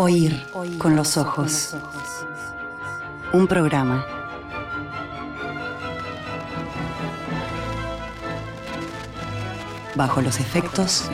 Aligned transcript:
Oír 0.00 0.46
con 0.78 0.94
los 0.94 1.16
ojos. 1.16 1.74
Un 3.32 3.48
programa. 3.48 4.06
Bajo 9.96 10.22
los 10.22 10.38
efectos 10.38 11.10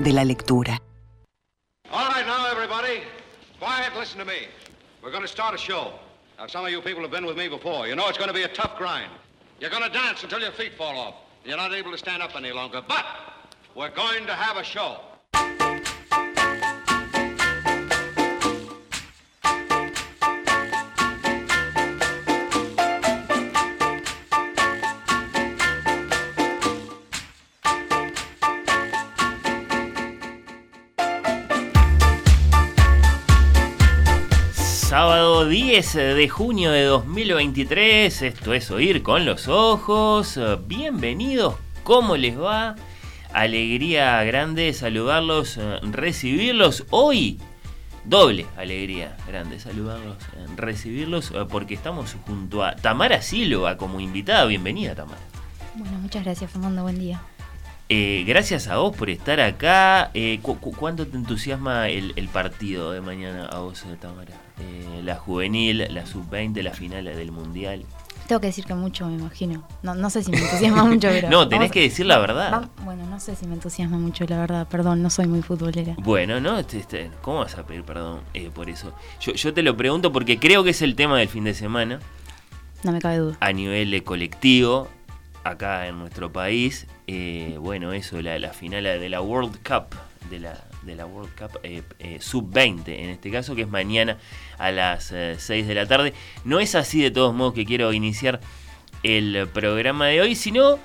de 0.00 0.12
la 0.14 0.24
lectura. 0.24 0.80
All 1.90 2.08
right, 2.08 2.26
now, 2.26 2.50
everybody. 2.50 3.02
Quiet, 3.60 3.94
listen 3.94 4.18
to 4.20 4.24
me. 4.24 4.48
We're 5.02 5.10
going 5.10 5.20
to 5.20 5.28
start 5.28 5.54
a 5.54 5.58
show. 5.58 5.92
Now, 6.38 6.46
some 6.46 6.64
of 6.64 6.70
you 6.70 6.80
people 6.80 7.02
have 7.02 7.10
been 7.10 7.26
with 7.26 7.36
me 7.36 7.48
before. 7.48 7.86
You 7.86 7.96
know 7.96 8.08
it's 8.08 8.16
going 8.16 8.30
to 8.30 8.34
be 8.34 8.44
a 8.44 8.48
tough 8.48 8.78
grind. 8.78 9.10
You're 9.60 9.68
going 9.68 9.82
to 9.82 9.90
dance 9.90 10.22
until 10.22 10.40
your 10.40 10.52
feet 10.52 10.72
fall 10.78 10.98
off. 10.98 11.16
You're 11.44 11.58
not 11.58 11.74
able 11.74 11.90
to 11.90 11.98
stand 11.98 12.22
up 12.22 12.34
any 12.34 12.50
longer. 12.50 12.80
But 12.88 13.04
we're 13.74 13.90
going 13.90 14.24
to 14.24 14.32
have 14.32 14.56
a 14.56 14.64
show. 14.64 14.96
Sábado 35.02 35.48
10 35.48 35.94
de 35.94 36.28
junio 36.28 36.70
de 36.70 36.84
2023, 36.84 38.22
esto 38.22 38.54
es 38.54 38.70
Oír 38.70 39.02
con 39.02 39.24
los 39.26 39.48
Ojos. 39.48 40.38
Bienvenidos, 40.68 41.56
¿cómo 41.82 42.16
les 42.16 42.38
va? 42.38 42.76
Alegría 43.32 44.22
grande 44.22 44.72
saludarlos, 44.72 45.56
eh, 45.56 45.80
recibirlos 45.90 46.84
hoy. 46.90 47.40
Doble 48.04 48.46
alegría 48.56 49.16
grande 49.26 49.58
saludarlos, 49.58 50.18
eh, 50.36 50.46
recibirlos, 50.54 51.32
eh, 51.32 51.46
porque 51.50 51.74
estamos 51.74 52.14
junto 52.24 52.62
a 52.64 52.76
Tamara 52.76 53.22
Silva 53.22 53.76
como 53.76 53.98
invitada. 53.98 54.44
Bienvenida, 54.44 54.94
Tamara. 54.94 55.18
Bueno, 55.74 55.98
muchas 55.98 56.22
gracias, 56.22 56.48
Fernando. 56.48 56.82
Buen 56.84 57.00
día. 57.00 57.20
Eh, 57.88 58.22
gracias 58.24 58.68
a 58.68 58.76
vos 58.76 58.96
por 58.96 59.10
estar 59.10 59.40
acá. 59.40 60.12
Eh, 60.14 60.38
cu- 60.42 60.60
cu- 60.60 60.70
¿Cuánto 60.76 61.08
te 61.08 61.16
entusiasma 61.16 61.88
el, 61.88 62.12
el 62.14 62.28
partido 62.28 62.92
de 62.92 63.00
mañana 63.00 63.46
a 63.46 63.58
vos, 63.58 63.84
Tamara? 64.00 64.30
Eh, 64.62 65.02
la 65.02 65.16
juvenil, 65.16 65.86
la 65.92 66.06
sub-20, 66.06 66.62
la 66.62 66.72
final 66.72 67.04
del 67.06 67.32
mundial. 67.32 67.84
Tengo 68.28 68.40
que 68.40 68.46
decir 68.46 68.64
que 68.64 68.74
mucho, 68.74 69.06
me 69.08 69.14
imagino. 69.14 69.66
No, 69.82 69.94
no 69.96 70.08
sé 70.08 70.22
si 70.22 70.30
me 70.30 70.38
entusiasma 70.38 70.84
mucho, 70.84 71.08
pero. 71.10 71.28
No, 71.28 71.48
tenés 71.48 71.60
vamos 71.62 71.72
que 71.72 71.80
decir 71.82 72.06
la 72.06 72.18
verdad. 72.18 72.52
va- 72.52 72.68
bueno, 72.84 73.04
no 73.06 73.18
sé 73.18 73.34
si 73.34 73.46
me 73.46 73.54
entusiasma 73.54 73.98
mucho, 73.98 74.24
la 74.28 74.38
verdad. 74.38 74.68
Perdón, 74.68 75.02
no 75.02 75.10
soy 75.10 75.26
muy 75.26 75.42
futbolera. 75.42 75.94
Bueno, 75.98 76.38
¿no? 76.40 76.56
Este, 76.58 76.78
este, 76.78 77.10
¿Cómo 77.20 77.38
vas 77.40 77.58
a 77.58 77.66
pedir 77.66 77.82
perdón 77.82 78.20
eh, 78.32 78.50
por 78.54 78.70
eso? 78.70 78.94
Yo, 79.20 79.32
yo 79.32 79.52
te 79.52 79.62
lo 79.62 79.76
pregunto 79.76 80.12
porque 80.12 80.38
creo 80.38 80.62
que 80.62 80.70
es 80.70 80.82
el 80.82 80.94
tema 80.94 81.18
del 81.18 81.28
fin 81.28 81.42
de 81.44 81.54
semana 81.54 81.98
No 82.84 82.92
me 82.92 83.00
cabe 83.00 83.18
duda. 83.18 83.36
a 83.40 83.52
nivel 83.52 84.02
colectivo 84.04 84.88
acá 85.44 85.88
en 85.88 85.98
nuestro 85.98 86.32
país. 86.32 86.86
Eh, 87.08 87.56
bueno, 87.58 87.92
eso, 87.92 88.22
la, 88.22 88.38
la 88.38 88.52
final 88.52 88.84
de 88.84 89.08
la 89.08 89.20
World 89.20 89.56
Cup, 89.66 89.96
de 90.30 90.38
la, 90.38 90.54
de 90.82 90.96
la 90.96 91.06
World 91.06 91.30
Cup 91.36 91.60
eh, 91.62 91.82
eh, 91.98 92.18
sub-20 92.20 92.88
en 92.88 93.10
este 93.10 93.30
caso, 93.30 93.54
que 93.54 93.62
es 93.62 93.68
mañana 93.68 94.18
a 94.58 94.70
las 94.70 95.12
eh, 95.12 95.36
6 95.38 95.66
de 95.66 95.74
la 95.74 95.86
tarde. 95.86 96.12
No 96.44 96.60
es 96.60 96.74
así 96.74 97.00
de 97.00 97.10
todos 97.10 97.34
modos 97.34 97.54
que 97.54 97.64
quiero 97.64 97.92
iniciar 97.92 98.40
el 99.02 99.48
programa 99.52 100.06
de 100.06 100.20
hoy, 100.20 100.34
sino 100.34 100.78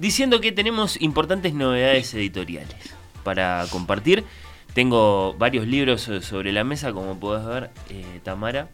diciendo 0.00 0.40
que 0.40 0.50
tenemos 0.50 1.00
importantes 1.00 1.52
novedades 1.54 2.14
editoriales 2.14 2.94
para 3.22 3.66
compartir. 3.70 4.24
Tengo 4.72 5.34
varios 5.34 5.66
libros 5.66 6.08
eh, 6.08 6.22
sobre 6.22 6.52
la 6.52 6.64
mesa, 6.64 6.92
como 6.92 7.18
podés 7.18 7.44
ver, 7.44 7.70
eh, 7.90 8.20
Tamara. 8.22 8.68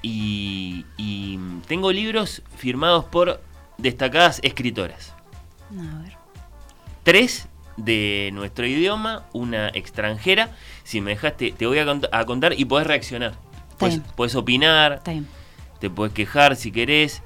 Y, 0.00 0.86
y 0.96 1.38
tengo 1.66 1.90
libros 1.90 2.42
firmados 2.56 3.04
por 3.06 3.40
destacadas 3.78 4.38
escritoras. 4.44 5.14
A 5.72 6.02
ver. 6.02 6.12
Tres 7.02 7.48
de 7.78 8.30
nuestro 8.34 8.66
idioma, 8.66 9.24
una 9.32 9.68
extranjera. 9.68 10.50
Si 10.84 11.00
me 11.00 11.12
dejaste, 11.12 11.52
te 11.52 11.66
voy 11.66 11.78
a, 11.78 11.86
cont- 11.86 12.08
a 12.12 12.24
contar 12.26 12.52
y 12.58 12.64
podés 12.66 12.86
reaccionar. 12.86 13.34
Podés 14.16 14.34
opinar, 14.34 15.00
te 15.80 15.88
podés 15.88 16.12
quejar 16.12 16.56
si 16.56 16.70
querés. 16.72 17.22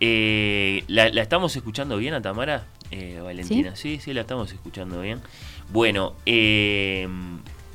Eh, 0.00 0.82
¿la, 0.88 1.10
la 1.10 1.22
estamos 1.22 1.54
escuchando 1.54 1.96
bien 1.98 2.14
a 2.14 2.20
Tamara, 2.22 2.64
eh, 2.90 3.20
Valentina? 3.22 3.76
¿Sí? 3.76 4.00
sí, 4.02 4.12
la 4.12 4.22
estamos 4.22 4.50
escuchando 4.52 5.00
bien. 5.00 5.20
Bueno, 5.70 6.14
eh, 6.26 7.06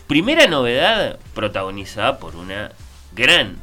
primera 0.07 0.47
novedad 0.47 1.19
protagonizada 1.33 2.19
por 2.19 2.35
una 2.35 2.71
gran 3.15 3.57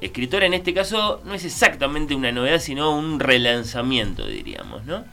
escritora. 0.00 0.44
En 0.46 0.54
este 0.54 0.74
caso 0.74 1.22
no 1.24 1.32
es 1.34 1.44
exactamente 1.44 2.14
una 2.14 2.32
novedad, 2.32 2.58
sino 2.58 2.90
un 2.96 3.18
relanzamiento, 3.20 4.26
diríamos, 4.26 4.84
¿no? 4.84 5.04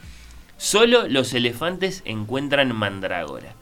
Solo 0.56 1.08
los 1.08 1.34
elefantes 1.34 2.02
encuentran 2.04 2.72
mandrágora. 2.74 3.54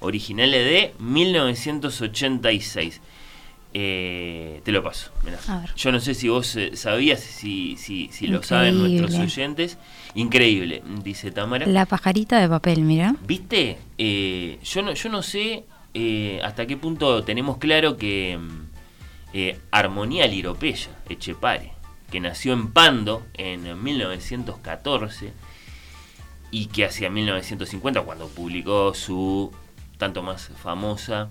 Originales 0.00 0.64
de 0.64 0.94
1986. 0.98 3.00
Eh, 3.76 4.60
te 4.62 4.70
lo 4.70 4.84
paso. 4.84 5.10
mirá. 5.24 5.36
Yo 5.74 5.90
no 5.90 5.98
sé 5.98 6.14
si 6.14 6.28
vos 6.28 6.54
eh, 6.54 6.76
sabías, 6.76 7.18
si, 7.20 7.76
si, 7.76 8.08
si 8.12 8.28
lo 8.28 8.40
saben 8.42 8.78
nuestros 8.78 9.14
oyentes. 9.14 9.78
Increíble, 10.14 10.82
dice 11.02 11.32
Tamara. 11.32 11.66
La 11.66 11.86
pajarita 11.86 12.40
de 12.40 12.48
papel, 12.48 12.82
mira. 12.82 13.16
¿Viste? 13.26 13.78
Eh, 13.98 14.60
yo, 14.62 14.82
no, 14.82 14.94
yo 14.94 15.08
no 15.08 15.22
sé 15.22 15.64
hasta 16.42 16.66
qué 16.66 16.76
punto 16.76 17.24
tenemos 17.24 17.58
claro 17.58 17.96
que 17.96 18.38
mm, 18.38 18.68
Armonía 19.72 20.28
Liropeya, 20.28 20.90
Echepare, 21.08 21.72
que 22.12 22.20
nació 22.20 22.52
en 22.52 22.72
Pando 22.72 23.26
en 23.34 23.82
1914 23.82 25.32
y 26.54 26.66
que 26.66 26.84
hacia 26.84 27.10
1950, 27.10 28.02
cuando 28.02 28.28
publicó 28.28 28.94
su 28.94 29.50
tanto 29.98 30.22
más 30.22 30.52
famosa, 30.62 31.28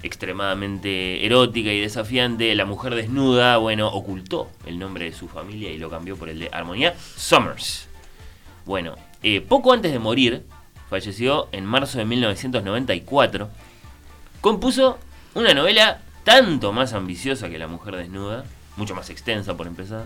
extremadamente 0.00 1.26
erótica 1.26 1.72
y 1.72 1.80
desafiante, 1.80 2.54
La 2.54 2.66
mujer 2.66 2.94
desnuda, 2.94 3.56
bueno, 3.56 3.88
ocultó 3.88 4.48
el 4.66 4.78
nombre 4.78 5.06
de 5.06 5.12
su 5.12 5.26
familia 5.26 5.72
y 5.72 5.78
lo 5.78 5.90
cambió 5.90 6.16
por 6.16 6.28
el 6.28 6.38
de 6.38 6.50
Armonía 6.52 6.94
Summers. 7.16 7.88
Bueno, 8.64 8.94
eh, 9.24 9.40
poco 9.40 9.72
antes 9.72 9.90
de 9.90 9.98
morir, 9.98 10.44
falleció 10.88 11.48
en 11.50 11.64
marzo 11.64 11.98
de 11.98 12.04
1994, 12.04 13.50
compuso 14.40 15.00
una 15.34 15.52
novela 15.52 16.00
tanto 16.22 16.72
más 16.72 16.92
ambiciosa 16.92 17.48
que 17.48 17.58
La 17.58 17.66
mujer 17.66 17.96
desnuda, 17.96 18.44
mucho 18.76 18.94
más 18.94 19.10
extensa 19.10 19.56
por 19.56 19.66
empezar, 19.66 20.04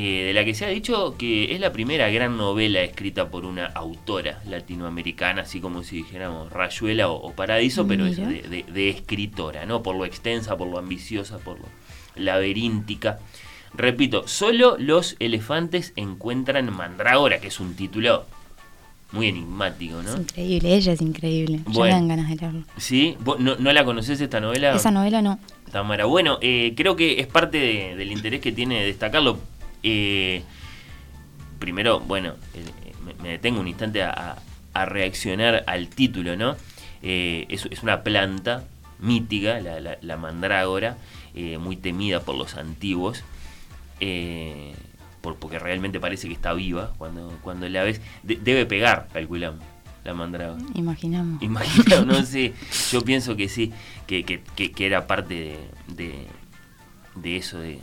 eh, 0.00 0.26
de 0.26 0.32
la 0.32 0.44
que 0.44 0.54
se 0.54 0.64
ha 0.64 0.68
dicho 0.68 1.16
que 1.18 1.52
es 1.54 1.60
la 1.60 1.72
primera 1.72 2.08
gran 2.10 2.36
novela 2.36 2.82
escrita 2.82 3.28
por 3.30 3.44
una 3.44 3.66
autora 3.66 4.40
latinoamericana, 4.48 5.42
así 5.42 5.58
como 5.60 5.82
si 5.82 5.96
dijéramos 5.96 6.52
Rayuela 6.52 7.08
o, 7.08 7.14
o 7.16 7.32
Paradiso, 7.32 7.86
pero 7.88 8.06
es 8.06 8.16
de, 8.16 8.42
de- 8.42 8.62
de 8.72 8.88
escritora, 8.90 9.66
¿no? 9.66 9.82
Por 9.82 9.96
lo 9.96 10.04
extensa, 10.04 10.56
por 10.56 10.68
lo 10.68 10.78
ambiciosa, 10.78 11.38
por 11.38 11.58
lo 11.58 11.66
laberíntica. 12.14 13.18
Repito, 13.74 14.26
solo 14.28 14.76
los 14.78 15.16
elefantes 15.18 15.92
encuentran 15.96 16.72
mandrágora, 16.74 17.38
que 17.40 17.48
es 17.48 17.60
un 17.60 17.74
título 17.74 18.24
muy 19.12 19.28
enigmático, 19.28 20.02
¿no? 20.02 20.12
Es 20.14 20.20
increíble, 20.20 20.74
ella 20.74 20.92
es 20.92 21.00
increíble. 21.00 21.60
Bueno. 21.64 21.84
me 21.84 21.90
dan 21.90 22.08
ganas 22.08 22.28
de 22.30 22.36
leerlo. 22.36 22.62
¿Sí? 22.76 23.16
¿Vos 23.20 23.40
no, 23.40 23.56
no 23.56 23.72
la 23.72 23.84
conocés 23.84 24.20
esta 24.20 24.40
novela? 24.40 24.74
Esa 24.74 24.90
novela 24.90 25.22
no. 25.22 25.38
Tamara. 25.72 26.04
Bueno, 26.06 26.38
eh, 26.40 26.72
creo 26.76 26.94
que 26.96 27.20
es 27.20 27.26
parte 27.26 27.58
de- 27.58 27.96
del 27.96 28.12
interés 28.12 28.40
que 28.40 28.52
tiene 28.52 28.84
destacarlo. 28.84 29.38
Eh, 29.90 30.42
primero, 31.58 32.00
bueno, 32.00 32.34
eh, 32.54 33.14
me, 33.22 33.28
detengo 33.30 33.60
un 33.60 33.68
instante 33.68 34.02
a, 34.02 34.36
reaccionar 34.84 35.64
al 35.66 35.88
título, 35.88 36.36
¿no? 36.36 36.56
Eh, 37.02 37.46
es, 37.48 37.66
es 37.70 37.82
una 37.82 38.04
planta 38.04 38.62
mítica, 39.00 39.58
la, 39.60 39.80
la- 39.80 39.98
la 40.00 40.16
mandrágora, 40.16 40.96
eh, 41.34 41.58
muy 41.58 41.76
temida 41.76 42.20
por 42.20 42.36
los 42.36 42.54
antiguos. 42.56 43.24
eh, 44.00 44.74
por- 45.20 45.34
porque 45.36 45.58
realmente 45.58 45.98
parece 45.98 46.28
que 46.28 46.34
está 46.34 46.52
viva 46.52 46.92
cuando, 46.96 47.36
cuando 47.42 47.68
la 47.68 47.82
ves. 47.82 48.00
De- 48.22 48.36
debe 48.36 48.66
pegar, 48.66 49.08
calculamos, 49.12 49.58
la 50.04 50.14
mandrágora. 50.14 50.62
Imaginamos. 50.74 51.42
Imagino, 51.42 52.04
no 52.04 52.22
sé, 52.24 52.52
yo 52.92 53.02
pienso 53.02 53.34
que 53.34 53.48
sí, 53.48 53.72
que, 54.06 54.22
que- 54.24 54.40
que- 54.54 54.70
que 54.70 54.86
era 54.86 55.08
parte 55.08 55.34
de, 55.34 55.58
de, 55.96 56.26
de 57.16 57.36
eso, 57.36 57.58
de, 57.58 57.80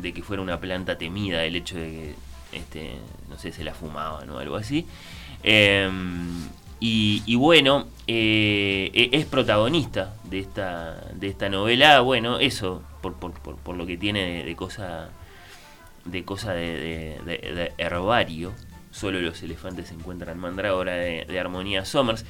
de 0.00 0.12
que 0.12 0.22
fuera 0.22 0.42
una 0.42 0.60
planta 0.60 0.96
temida, 0.98 1.44
el 1.44 1.56
hecho 1.56 1.76
de 1.76 1.90
que, 1.90 2.14
este, 2.58 2.92
no 3.28 3.38
sé, 3.38 3.52
se 3.52 3.64
la 3.64 3.74
fumaban 3.74 4.28
o 4.30 4.38
algo 4.38 4.56
así. 4.56 4.86
Eh, 5.42 5.88
y, 6.82 7.34
bueno, 7.34 7.86
eh, 8.06 8.90
e- 8.94 9.10
es 9.12 9.26
protagonista 9.26 10.14
de 10.24 10.38
esta, 10.38 10.94
de 11.14 11.28
esta 11.28 11.48
novela, 11.50 12.00
bueno, 12.00 12.38
eso, 12.38 12.82
por, 13.02 13.14
por, 13.18 13.32
por, 13.34 13.56
por 13.56 13.76
lo 13.76 13.84
que 13.86 13.96
tiene 13.98 14.20
de, 14.24 14.44
de 14.44 14.56
cosa 14.56 15.10
de 16.06 16.24
cosa 16.24 16.54
de, 16.54 17.18
de- 17.26 17.36
de- 17.54 17.72
herbario. 17.76 18.52
Solo 18.90 19.20
los 19.20 19.42
elefantes 19.42 19.90
encuentran 19.92 20.38
mandrágora 20.38 20.94
de 20.94 21.38
Armonía 21.38 21.84
Somers. 21.84 22.24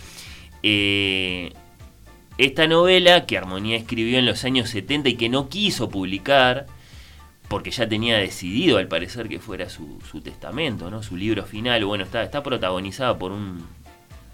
Eh, 0.64 1.52
esta 2.36 2.66
novela 2.66 3.26
que 3.26 3.38
Armonía 3.38 3.76
escribió 3.76 4.18
en 4.18 4.26
los 4.26 4.44
años 4.44 4.68
70 4.70 5.10
y 5.10 5.14
que 5.14 5.28
no 5.28 5.48
quiso 5.48 5.88
publicar, 5.88 6.66
porque 7.50 7.72
ya 7.72 7.88
tenía 7.88 8.16
decidido 8.16 8.78
al 8.78 8.86
parecer 8.86 9.28
que 9.28 9.40
fuera 9.40 9.68
su, 9.68 9.98
su 10.08 10.20
testamento, 10.20 10.88
¿no? 10.88 11.02
su 11.02 11.16
libro 11.16 11.44
final, 11.44 11.84
bueno, 11.84 12.04
está, 12.04 12.22
está 12.22 12.44
protagonizada 12.44 13.18
por 13.18 13.32
un 13.32 13.66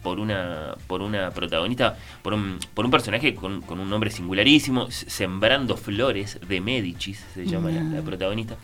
por 0.02 0.20
una 0.20 0.76
por 0.86 1.00
una 1.00 1.30
protagonista, 1.30 1.96
por 2.22 2.34
un, 2.34 2.58
por 2.74 2.84
un 2.84 2.90
personaje 2.90 3.34
con, 3.34 3.62
con 3.62 3.80
un 3.80 3.88
nombre 3.88 4.10
singularísimo, 4.10 4.90
Sembrando 4.90 5.78
Flores 5.78 6.38
de 6.46 6.60
Medicis, 6.60 7.24
se 7.32 7.46
llama 7.46 7.70
la, 7.70 7.82
la 7.82 8.02
protagonista 8.02 8.58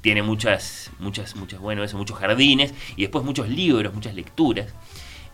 tiene 0.00 0.22
muchas, 0.22 0.90
muchas, 0.98 1.36
muchas, 1.36 1.60
bueno, 1.60 1.84
eso, 1.84 1.98
muchos 1.98 2.18
jardines 2.18 2.72
y 2.96 3.02
después 3.02 3.22
muchos 3.22 3.50
libros, 3.50 3.92
muchas 3.92 4.14
lecturas. 4.14 4.72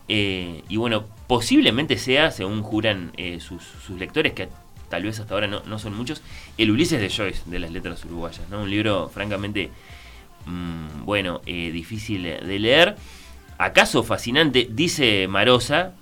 Eh, 0.09 0.63
y 0.69 0.77
bueno, 0.77 1.05
posiblemente 1.27 1.97
sea, 1.97 2.31
según 2.31 2.63
juran 2.63 3.11
eh, 3.17 3.39
sus, 3.39 3.63
sus, 3.63 3.97
lectores, 3.97 4.33
que 4.33 4.49
tal 4.89 5.03
vez 5.03 5.19
hasta 5.19 5.33
ahora 5.33 5.47
no, 5.47 5.61
no, 5.63 5.79
son 5.79 5.95
muchos, 5.95 6.21
el 6.57 6.71
Ulises 6.71 6.99
de 6.99 7.09
Joyce, 7.09 7.43
de 7.45 7.59
las 7.59 7.71
letras 7.71 8.03
uruguayas, 8.05 8.49
¿no? 8.49 8.63
Un 8.63 8.69
libro 8.69 9.09
francamente, 9.09 9.69
mmm, 10.45 11.05
bueno, 11.05 11.41
eh, 11.45 11.71
difícil 11.71 12.23
de 12.23 12.59
leer. 12.59 12.95
¿Acaso 13.57 14.03
fascinante? 14.03 14.67
Dice 14.69 15.27
Marosa, 15.27 15.93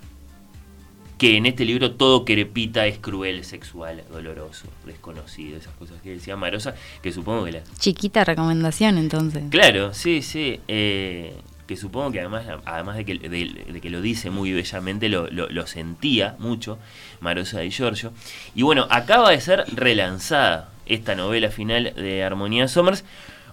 que 1.18 1.38
en 1.38 1.46
este 1.46 1.64
libro 1.66 1.92
todo 1.92 2.26
crepita 2.26 2.88
es 2.88 2.98
cruel, 2.98 3.46
sexual, 3.46 4.04
doloroso, 4.12 4.68
desconocido, 4.86 5.58
esas 5.58 5.74
cosas 5.76 6.02
que 6.02 6.12
decía 6.12 6.36
Marosa, 6.36 6.76
que 7.02 7.12
supongo 7.12 7.46
que 7.46 7.54
la... 7.54 7.64
Chiquita 7.80 8.24
recomendación 8.24 8.98
entonces. 8.98 9.44
Claro, 9.50 9.94
sí, 9.94 10.22
sí. 10.22 10.60
Eh, 10.68 11.34
que 11.68 11.76
supongo 11.76 12.12
que 12.12 12.20
además, 12.20 12.46
además 12.66 12.98
de, 12.98 13.06
que, 13.06 13.18
de, 13.18 13.82
que 13.82 13.90
lo 13.90 14.02
dice 14.02 14.30
muy 14.30 14.52
bellamente, 14.52 15.10
lo, 15.10 15.28
lo, 15.28 15.50
lo, 15.50 15.68
sentía 15.68 16.36
mucho 16.40 16.78
Marosa 17.20 17.64
y 17.64 17.72
Giorgio. 17.72 18.14
Y 18.54 18.62
bueno, 18.62 18.88
acaba 18.90 19.32
de 19.32 19.42
ser 19.42 19.66
relanzada 19.74 20.70
esta 20.86 21.16
novela 21.16 21.50
final 21.50 21.94
de 21.96 22.24
Armonía 22.24 22.68
Somers. 22.68 23.04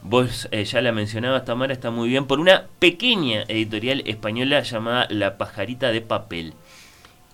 Vos 0.02 0.48
eh, 0.50 0.64
ya 0.64 0.82
la 0.82 0.92
mencionabas, 0.92 1.44
Tamara, 1.44 1.72
está 1.72 1.90
muy 1.90 2.08
bien, 2.08 2.26
por 2.26 2.40
una 2.40 2.66
pequeña 2.78 3.44
editorial 3.48 4.02
española 4.06 4.60
llamada 4.62 5.06
La 5.10 5.38
Pajarita 5.38 5.92
de 5.92 6.00
Papel. 6.00 6.54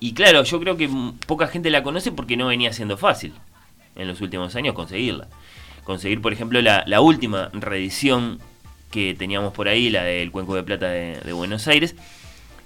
Y 0.01 0.13
claro, 0.13 0.45
yo 0.45 0.61
creo 0.61 0.77
que 0.77 0.89
poca 1.27 1.49
gente 1.49 1.71
la 1.71 1.83
conoce 1.83 2.13
porque 2.13 2.37
no 2.37 2.47
venía 2.47 2.73
siendo 2.73 2.97
fácil 2.97 3.33
en 3.97 4.07
los 4.07 4.21
últimos 4.21 4.55
años 4.55 4.75
conseguirla. 4.75 5.27
Conseguir, 5.83 6.21
por 6.21 6.33
ejemplo, 6.33 6.61
la, 6.61 6.85
la 6.87 7.01
última 7.01 7.49
reedición 7.53 8.39
que 8.91 9.15
teníamos 9.15 9.53
por 9.53 9.69
ahí, 9.69 9.91
la 9.91 10.05
del 10.05 10.31
Cuenco 10.31 10.55
de 10.55 10.63
Plata 10.63 10.89
de, 10.89 11.19
de 11.25 11.33
Buenos 11.33 11.69
Aires, 11.69 11.95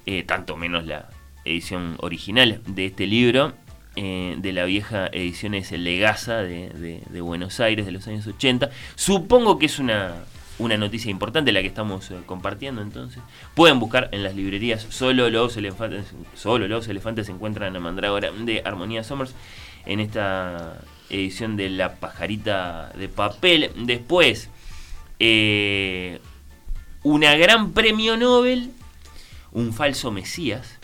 eh, 0.06 0.22
tanto 0.24 0.56
menos 0.56 0.86
la 0.86 1.08
edición 1.44 1.96
original 1.98 2.60
de 2.66 2.86
este 2.86 3.06
libro, 3.06 3.52
eh, 3.94 4.36
de 4.38 4.52
la 4.52 4.64
vieja 4.64 5.08
edición 5.08 5.54
es 5.54 5.70
Legaza 5.72 6.38
de, 6.38 7.02
de, 7.10 7.20
Buenos 7.20 7.60
Aires 7.60 7.84
de 7.84 7.92
los 7.92 8.06
años 8.08 8.26
80. 8.26 8.70
Supongo 8.94 9.58
que 9.58 9.66
es 9.66 9.78
una, 9.78 10.14
una 10.58 10.78
noticia 10.78 11.10
importante 11.10 11.52
la 11.52 11.60
que 11.60 11.66
estamos 11.66 12.10
eh, 12.10 12.16
compartiendo 12.24 12.80
entonces. 12.80 13.22
Pueden 13.54 13.78
buscar 13.78 14.08
en 14.12 14.22
las 14.22 14.34
librerías 14.34 14.86
Solo 14.88 15.28
los 15.28 15.56
elefantes, 15.58 16.06
solo 16.34 16.68
los 16.68 16.88
elefantes 16.88 17.26
se 17.26 17.32
encuentran 17.32 17.76
a 17.76 17.80
Mandrágora 17.80 18.30
de 18.32 18.62
Armonía 18.64 19.04
Somers 19.04 19.34
en 19.84 20.00
esta 20.00 20.80
edición 21.10 21.56
de 21.58 21.68
La 21.68 21.96
pajarita 21.96 22.92
de 22.96 23.08
papel. 23.08 23.72
Después, 23.76 24.48
eh, 25.24 26.20
una 27.04 27.36
gran 27.36 27.72
premio 27.72 28.16
Nobel, 28.16 28.70
un 29.52 29.72
falso 29.72 30.10
Mesías. 30.10 30.78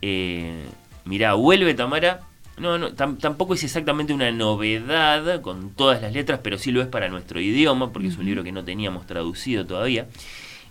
Eh, 0.00 0.64
mirá, 1.04 1.34
vuelve 1.34 1.74
Tamara 1.74 2.20
no, 2.56 2.78
no 2.78 2.92
tam 2.92 3.18
tampoco 3.18 3.54
es 3.54 3.64
exactamente 3.64 4.12
una 4.12 4.30
novedad 4.30 5.40
con 5.40 5.70
todas 5.70 6.00
las 6.02 6.12
letras, 6.12 6.40
pero 6.42 6.56
sí 6.56 6.70
lo 6.70 6.82
es 6.82 6.86
para 6.86 7.08
nuestro 7.08 7.40
idioma, 7.40 7.92
porque 7.92 8.08
es 8.08 8.16
un 8.16 8.26
libro 8.26 8.44
que 8.44 8.52
no 8.52 8.64
teníamos 8.64 9.06
traducido 9.06 9.66
todavía. 9.66 10.06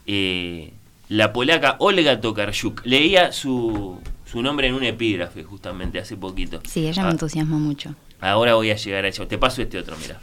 Eh, 0.07 0.73
la 1.09 1.33
polaca 1.33 1.75
Olga 1.79 2.21
Tokarczuk. 2.21 2.85
Leía 2.85 3.33
su, 3.33 3.99
su 4.25 4.41
nombre 4.41 4.67
en 4.67 4.75
un 4.75 4.83
epígrafe 4.83 5.43
justamente 5.43 5.99
hace 5.99 6.15
poquito. 6.15 6.61
Sí, 6.65 6.87
ella 6.87 7.01
ah, 7.03 7.05
me 7.05 7.11
entusiasma 7.11 7.57
mucho. 7.57 7.95
Ahora 8.21 8.55
voy 8.55 8.71
a 8.71 8.75
llegar 8.75 9.03
a 9.03 9.09
eso. 9.09 9.27
Te 9.27 9.37
paso 9.37 9.61
este 9.61 9.77
otro, 9.77 9.97
mira. 10.01 10.21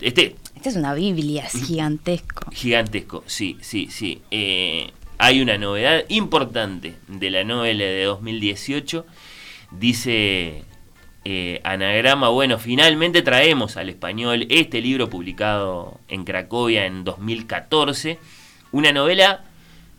Este, 0.00 0.36
este 0.54 0.68
es 0.68 0.76
una 0.76 0.94
Biblia, 0.94 1.44
es 1.46 1.64
gigantesco. 1.64 2.50
Gigantesco, 2.52 3.24
sí, 3.26 3.56
sí, 3.60 3.88
sí. 3.90 4.20
Eh, 4.30 4.90
hay 5.18 5.40
una 5.40 5.56
novedad 5.56 6.04
importante 6.08 6.96
de 7.08 7.30
la 7.30 7.44
novela 7.44 7.84
de 7.84 8.04
2018. 8.04 9.06
Dice 9.70 10.64
eh, 11.24 11.60
Anagrama, 11.64 12.28
bueno, 12.28 12.58
finalmente 12.58 13.22
traemos 13.22 13.76
al 13.76 13.88
español 13.88 14.46
este 14.50 14.82
libro 14.82 15.08
publicado 15.08 15.98
en 16.08 16.24
Cracovia 16.24 16.84
en 16.84 17.04
2014. 17.04 18.18
Una 18.72 18.92
novela, 18.92 19.44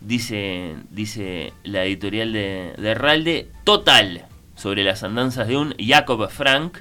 dice, 0.00 0.76
dice 0.90 1.52
la 1.64 1.84
editorial 1.84 2.32
de, 2.32 2.72
de 2.78 2.94
Ralde, 2.94 3.50
total 3.64 4.26
sobre 4.54 4.84
las 4.84 5.02
andanzas 5.02 5.48
de 5.48 5.56
un 5.56 5.74
Jacob 5.78 6.30
Frank, 6.30 6.78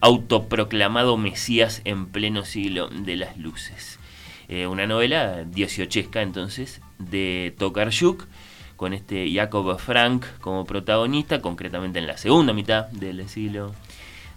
autoproclamado 0.00 1.16
Mesías 1.16 1.82
en 1.84 2.06
pleno 2.06 2.44
siglo 2.44 2.88
de 2.88 3.16
las 3.16 3.36
luces. 3.36 3.98
Eh, 4.48 4.66
una 4.66 4.86
novela 4.86 5.44
dieciochesca 5.44 6.22
entonces 6.22 6.80
de 6.98 7.54
Tokarczuk 7.58 8.26
con 8.76 8.94
este 8.94 9.30
Jacob 9.32 9.78
Frank 9.78 10.24
como 10.40 10.64
protagonista, 10.64 11.42
concretamente 11.42 11.98
en 11.98 12.06
la 12.06 12.16
segunda 12.16 12.52
mitad 12.52 12.86
del 12.86 13.28
siglo 13.28 13.74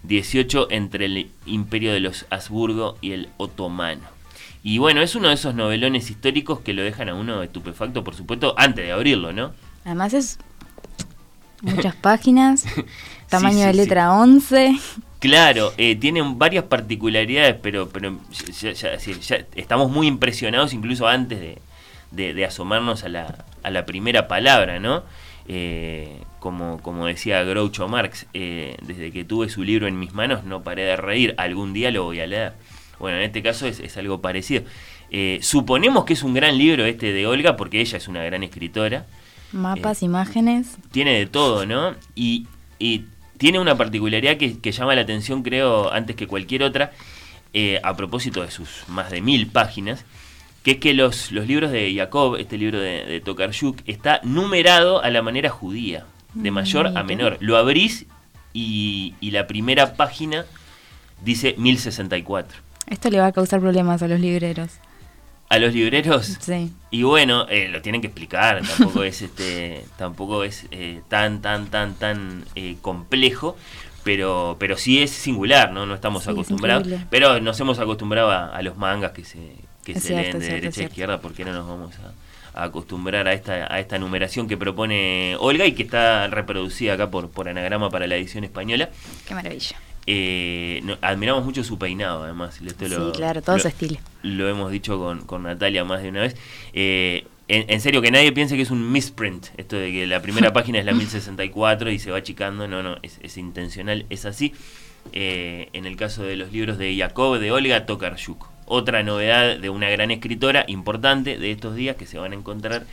XVIII 0.06 0.66
entre 0.70 1.06
el 1.06 1.30
imperio 1.46 1.92
de 1.92 2.00
los 2.00 2.26
Habsburgo 2.28 2.98
y 3.00 3.12
el 3.12 3.28
otomano. 3.36 4.02
Y 4.64 4.78
bueno, 4.78 5.00
es 5.00 5.14
uno 5.14 5.28
de 5.28 5.34
esos 5.34 5.54
novelones 5.54 6.10
históricos 6.10 6.60
que 6.60 6.72
lo 6.72 6.82
dejan 6.82 7.08
a 7.08 7.14
uno 7.14 7.42
estupefacto, 7.42 8.04
por 8.04 8.14
supuesto, 8.14 8.54
antes 8.56 8.84
de 8.84 8.92
abrirlo, 8.92 9.32
¿no? 9.32 9.52
Además 9.84 10.12
es 10.12 10.38
muchas 11.62 11.94
páginas, 11.96 12.64
tamaño 13.28 13.58
sí, 13.58 13.60
sí, 13.60 13.66
de 13.66 13.74
letra 13.74 14.10
sí. 14.10 14.20
11. 14.20 14.80
Claro, 15.22 15.72
eh, 15.78 15.94
tienen 15.94 16.36
varias 16.36 16.64
particularidades, 16.64 17.54
pero, 17.62 17.88
pero 17.88 18.18
ya, 18.60 18.72
ya, 18.72 18.96
ya, 18.96 19.46
estamos 19.54 19.88
muy 19.88 20.08
impresionados 20.08 20.74
incluso 20.74 21.06
antes 21.06 21.38
de, 21.38 21.58
de, 22.10 22.34
de 22.34 22.44
asomarnos 22.44 23.04
a 23.04 23.08
la, 23.08 23.44
a 23.62 23.70
la, 23.70 23.86
primera 23.86 24.26
palabra, 24.26 24.80
¿no? 24.80 25.04
Eh, 25.46 26.20
como, 26.40 26.82
como 26.82 27.06
decía 27.06 27.44
Groucho 27.44 27.86
Marx, 27.86 28.26
eh, 28.34 28.76
desde 28.82 29.12
que 29.12 29.22
tuve 29.22 29.48
su 29.48 29.62
libro 29.62 29.86
en 29.86 29.96
mis 29.96 30.12
manos 30.12 30.42
no 30.42 30.64
paré 30.64 30.82
de 30.82 30.96
reír, 30.96 31.36
algún 31.38 31.72
día 31.72 31.92
lo 31.92 32.02
voy 32.02 32.18
a 32.18 32.26
leer. 32.26 32.54
Bueno, 32.98 33.18
en 33.18 33.22
este 33.22 33.44
caso 33.44 33.68
es, 33.68 33.78
es 33.78 33.96
algo 33.96 34.20
parecido. 34.20 34.64
Eh, 35.12 35.38
suponemos 35.40 36.04
que 36.04 36.14
es 36.14 36.24
un 36.24 36.34
gran 36.34 36.58
libro 36.58 36.84
este 36.84 37.12
de 37.12 37.28
Olga, 37.28 37.56
porque 37.56 37.80
ella 37.80 37.96
es 37.96 38.08
una 38.08 38.24
gran 38.24 38.42
escritora. 38.42 39.06
Mapas, 39.52 40.02
imágenes. 40.02 40.78
Tiene 40.90 41.16
de 41.16 41.26
todo, 41.26 41.64
¿no? 41.64 41.94
Y, 42.16 42.48
y 42.80 43.04
tiene 43.42 43.58
una 43.58 43.76
particularidad 43.76 44.36
que, 44.36 44.60
que, 44.60 44.70
llama 44.70 44.94
la 44.94 45.00
atención, 45.00 45.42
creo, 45.42 45.92
antes 45.92 46.14
que 46.14 46.28
cualquier 46.28 46.62
otra, 46.62 46.92
eh, 47.52 47.80
a 47.82 47.96
propósito 47.96 48.40
de 48.40 48.52
sus 48.52 48.84
más 48.86 49.10
de 49.10 49.20
mil 49.20 49.48
páginas, 49.48 50.04
que 50.62 50.70
es 50.70 50.76
que 50.76 50.94
los, 50.94 51.32
los 51.32 51.48
libros 51.48 51.72
de 51.72 51.92
Jacob, 51.92 52.36
este 52.36 52.56
libro 52.56 52.78
de, 52.78 53.04
de 53.04 53.20
Tokarczuk, 53.20 53.80
está 53.86 54.20
numerado 54.22 55.02
a 55.02 55.10
la 55.10 55.22
manera 55.22 55.50
judía, 55.50 56.06
de 56.34 56.52
mayor 56.52 56.96
a 56.96 57.02
menor. 57.02 57.36
Lo 57.40 57.56
abrís 57.56 58.06
y, 58.52 59.14
y 59.18 59.32
la 59.32 59.48
primera 59.48 59.94
página 59.94 60.46
dice 61.24 61.56
1064. 61.58 62.60
Esto 62.90 63.10
le 63.10 63.18
va 63.18 63.26
a 63.26 63.32
causar 63.32 63.58
problemas 63.58 64.04
a 64.04 64.06
los 64.06 64.20
libreros. 64.20 64.78
¿A 65.52 65.58
los 65.58 65.74
libreros? 65.74 66.38
Sí. 66.40 66.72
Y 66.90 67.02
bueno, 67.02 67.46
eh, 67.50 67.68
lo 67.68 67.82
tienen 67.82 68.00
que 68.00 68.06
explicar, 68.06 68.62
tampoco 68.66 69.04
es 69.04 69.20
este 69.28 69.84
tampoco 69.98 70.44
es 70.44 70.64
eh, 70.70 71.02
tan 71.08 71.42
tan 71.42 71.66
tan 71.66 71.92
tan 71.92 72.46
eh, 72.54 72.76
complejo, 72.80 73.58
pero 74.02 74.56
pero 74.58 74.78
sí 74.78 75.02
es 75.02 75.10
singular, 75.10 75.70
¿no? 75.70 75.84
No 75.84 75.94
estamos 75.94 76.22
sí, 76.24 76.30
acostumbrados, 76.30 76.88
pero 77.10 77.38
nos 77.38 77.60
hemos 77.60 77.78
acostumbrado 77.78 78.30
a, 78.30 78.46
a 78.46 78.62
los 78.62 78.78
mangas 78.78 79.12
que 79.12 79.26
se 79.26 79.56
que 79.84 79.92
es 79.92 80.00
se 80.02 80.08
cierto, 80.08 80.22
leen 80.22 80.38
de 80.38 80.46
cierto, 80.46 80.62
derecha 80.62 80.80
a 80.80 80.84
izquierda, 80.84 81.20
¿por 81.20 81.34
qué 81.34 81.44
no 81.44 81.52
nos 81.52 81.68
vamos 81.68 81.92
a, 81.98 82.58
a, 82.58 82.64
acostumbrar 82.64 83.28
a 83.28 83.34
esta 83.34 83.70
a 83.70 83.78
esta 83.78 83.98
numeración 83.98 84.48
que 84.48 84.56
propone 84.56 85.36
Olga 85.38 85.66
y 85.66 85.72
que 85.72 85.82
está 85.82 86.28
reproducida 86.28 86.94
acá 86.94 87.10
por 87.10 87.30
por 87.30 87.50
anagrama 87.50 87.90
para 87.90 88.06
la 88.06 88.16
edición 88.16 88.44
española? 88.44 88.88
Qué 89.28 89.34
maravilla. 89.34 89.76
Eh, 90.06 90.80
no, 90.84 90.96
admiramos 91.00 91.44
mucho 91.44 91.62
su 91.64 91.78
peinado, 91.78 92.24
además. 92.24 92.60
Esto 92.64 92.86
sí, 92.86 92.94
lo, 92.94 93.12
claro, 93.12 93.42
todo 93.42 93.56
lo, 93.56 93.62
su 93.62 93.68
estilo. 93.68 93.98
Lo 94.22 94.48
hemos 94.48 94.70
dicho 94.70 94.98
con, 94.98 95.24
con 95.24 95.44
Natalia 95.44 95.84
más 95.84 96.02
de 96.02 96.08
una 96.08 96.22
vez. 96.22 96.36
Eh, 96.72 97.26
en, 97.48 97.66
en, 97.68 97.80
serio, 97.80 98.02
que 98.02 98.10
nadie 98.10 98.32
piense 98.32 98.56
que 98.56 98.62
es 98.62 98.70
un 98.70 98.90
misprint, 98.90 99.48
esto 99.56 99.76
de 99.76 99.92
que 99.92 100.06
la 100.06 100.20
primera 100.22 100.52
página 100.54 100.78
es 100.78 100.84
la 100.84 100.92
1064 100.92 101.90
y 101.90 101.98
se 101.98 102.10
va 102.10 102.18
achicando. 102.18 102.66
No, 102.66 102.82
no, 102.82 102.96
es, 103.02 103.18
es 103.22 103.36
intencional, 103.36 104.06
es 104.10 104.24
así. 104.24 104.52
Eh, 105.12 105.68
en 105.72 105.84
el 105.84 105.96
caso 105.96 106.22
de 106.22 106.36
los 106.36 106.52
libros 106.52 106.78
de 106.78 106.96
Jacob, 106.96 107.38
de 107.38 107.50
Olga 107.50 107.86
Tokarczuk. 107.86 108.48
Otra 108.66 109.02
novedad 109.02 109.58
de 109.58 109.70
una 109.70 109.90
gran 109.90 110.10
escritora 110.10 110.64
importante 110.68 111.36
de 111.36 111.50
estos 111.50 111.74
días 111.74 111.96
que 111.96 112.06
se 112.06 112.18
van 112.18 112.32
a 112.32 112.36
encontrar 112.36 112.86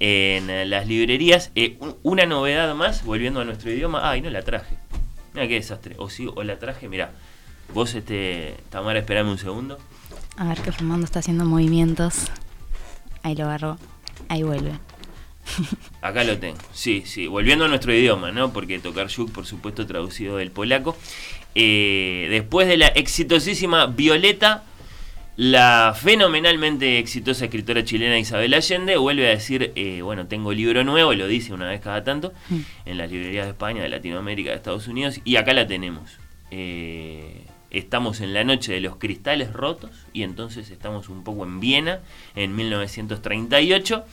en 0.00 0.70
las 0.70 0.86
librerías. 0.86 1.50
Eh, 1.54 1.76
una 2.02 2.24
novedad 2.26 2.74
más, 2.74 3.04
volviendo 3.04 3.40
a 3.40 3.44
nuestro 3.44 3.70
idioma. 3.70 4.08
Ay, 4.08 4.20
no 4.22 4.30
la 4.30 4.42
traje. 4.42 4.76
Mira 5.34 5.48
qué 5.48 5.54
desastre. 5.54 5.94
O 5.98 6.10
sí, 6.10 6.28
o 6.34 6.42
la 6.42 6.58
traje, 6.58 6.88
mira. 6.88 7.12
Vos, 7.74 7.94
este, 7.94 8.56
Tamara, 8.70 8.98
esperame 8.98 9.30
un 9.30 9.38
segundo. 9.38 9.78
A 10.36 10.48
ver 10.48 10.60
que 10.60 10.72
Fernando 10.72 11.04
está 11.04 11.18
haciendo 11.18 11.44
movimientos. 11.44 12.30
Ahí 13.22 13.34
lo 13.36 13.44
agarró. 13.44 13.78
Ahí 14.28 14.42
vuelve. 14.42 14.72
Acá 16.00 16.24
lo 16.24 16.38
tengo. 16.38 16.58
Sí, 16.72 17.02
sí. 17.06 17.26
Volviendo 17.26 17.64
a 17.64 17.68
nuestro 17.68 17.92
idioma, 17.92 18.32
¿no? 18.32 18.52
Porque 18.52 18.78
tocar 18.78 19.08
Yuk, 19.08 19.32
por 19.32 19.46
supuesto, 19.46 19.86
traducido 19.86 20.36
del 20.36 20.50
polaco. 20.50 20.96
Eh, 21.54 22.28
después 22.30 22.68
de 22.68 22.76
la 22.76 22.86
exitosísima 22.88 23.86
Violeta, 23.86 24.64
la 25.38 25.94
fenomenalmente 25.96 26.98
exitosa 26.98 27.44
escritora 27.44 27.84
chilena 27.84 28.18
Isabel 28.18 28.52
Allende 28.54 28.96
vuelve 28.96 29.28
a 29.28 29.30
decir, 29.30 29.70
eh, 29.76 30.02
bueno, 30.02 30.26
tengo 30.26 30.52
libro 30.52 30.82
nuevo, 30.82 31.14
lo 31.14 31.28
dice 31.28 31.54
una 31.54 31.68
vez 31.68 31.80
cada 31.80 32.02
tanto, 32.02 32.32
Mm. 32.50 32.56
en 32.86 32.98
las 32.98 33.08
librerías 33.08 33.44
de 33.44 33.52
España, 33.52 33.80
de 33.84 33.88
Latinoamérica, 33.88 34.50
de 34.50 34.56
Estados 34.56 34.88
Unidos, 34.88 35.20
y 35.24 35.36
acá 35.36 35.52
la 35.52 35.68
tenemos. 35.68 36.10
Eh, 36.50 37.44
estamos 37.70 38.20
en 38.20 38.34
la 38.34 38.42
noche 38.42 38.72
de 38.72 38.80
los 38.80 38.96
cristales 38.96 39.52
rotos, 39.52 39.92
y 40.12 40.24
entonces 40.24 40.72
estamos 40.72 41.08
un 41.08 41.22
poco 41.22 41.44
en 41.44 41.60
Viena, 41.60 42.00
en 42.34 42.56
1938, 42.56 44.04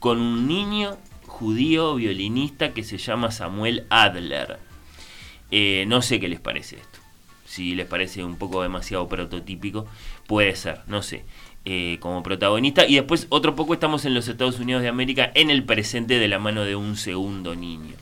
con 0.00 0.18
un 0.22 0.48
niño 0.48 0.96
judío 1.26 1.96
violinista 1.96 2.72
que 2.72 2.82
se 2.82 2.96
llama 2.96 3.30
Samuel 3.30 3.84
Adler. 3.90 4.58
Eh, 5.50 5.84
no 5.86 6.00
sé 6.00 6.18
qué 6.18 6.28
les 6.28 6.40
parece 6.40 6.76
esto. 6.76 6.98
Si 7.44 7.74
les 7.74 7.86
parece 7.86 8.24
un 8.24 8.36
poco 8.36 8.62
demasiado 8.62 9.06
prototípico, 9.06 9.86
puede 10.26 10.54
ser, 10.56 10.80
no 10.86 11.02
sé. 11.02 11.24
Eh, 11.68 11.96
como 12.00 12.22
protagonista. 12.22 12.86
Y 12.86 12.94
después, 12.94 13.26
otro 13.28 13.56
poco, 13.56 13.74
estamos 13.74 14.04
en 14.04 14.14
los 14.14 14.28
Estados 14.28 14.60
Unidos 14.60 14.82
de 14.82 14.88
América 14.88 15.32
en 15.34 15.50
el 15.50 15.64
presente 15.64 16.18
de 16.20 16.28
la 16.28 16.38
mano 16.38 16.62
de 16.64 16.76
un 16.76 16.96
segundo 16.96 17.56
niño. 17.56 17.94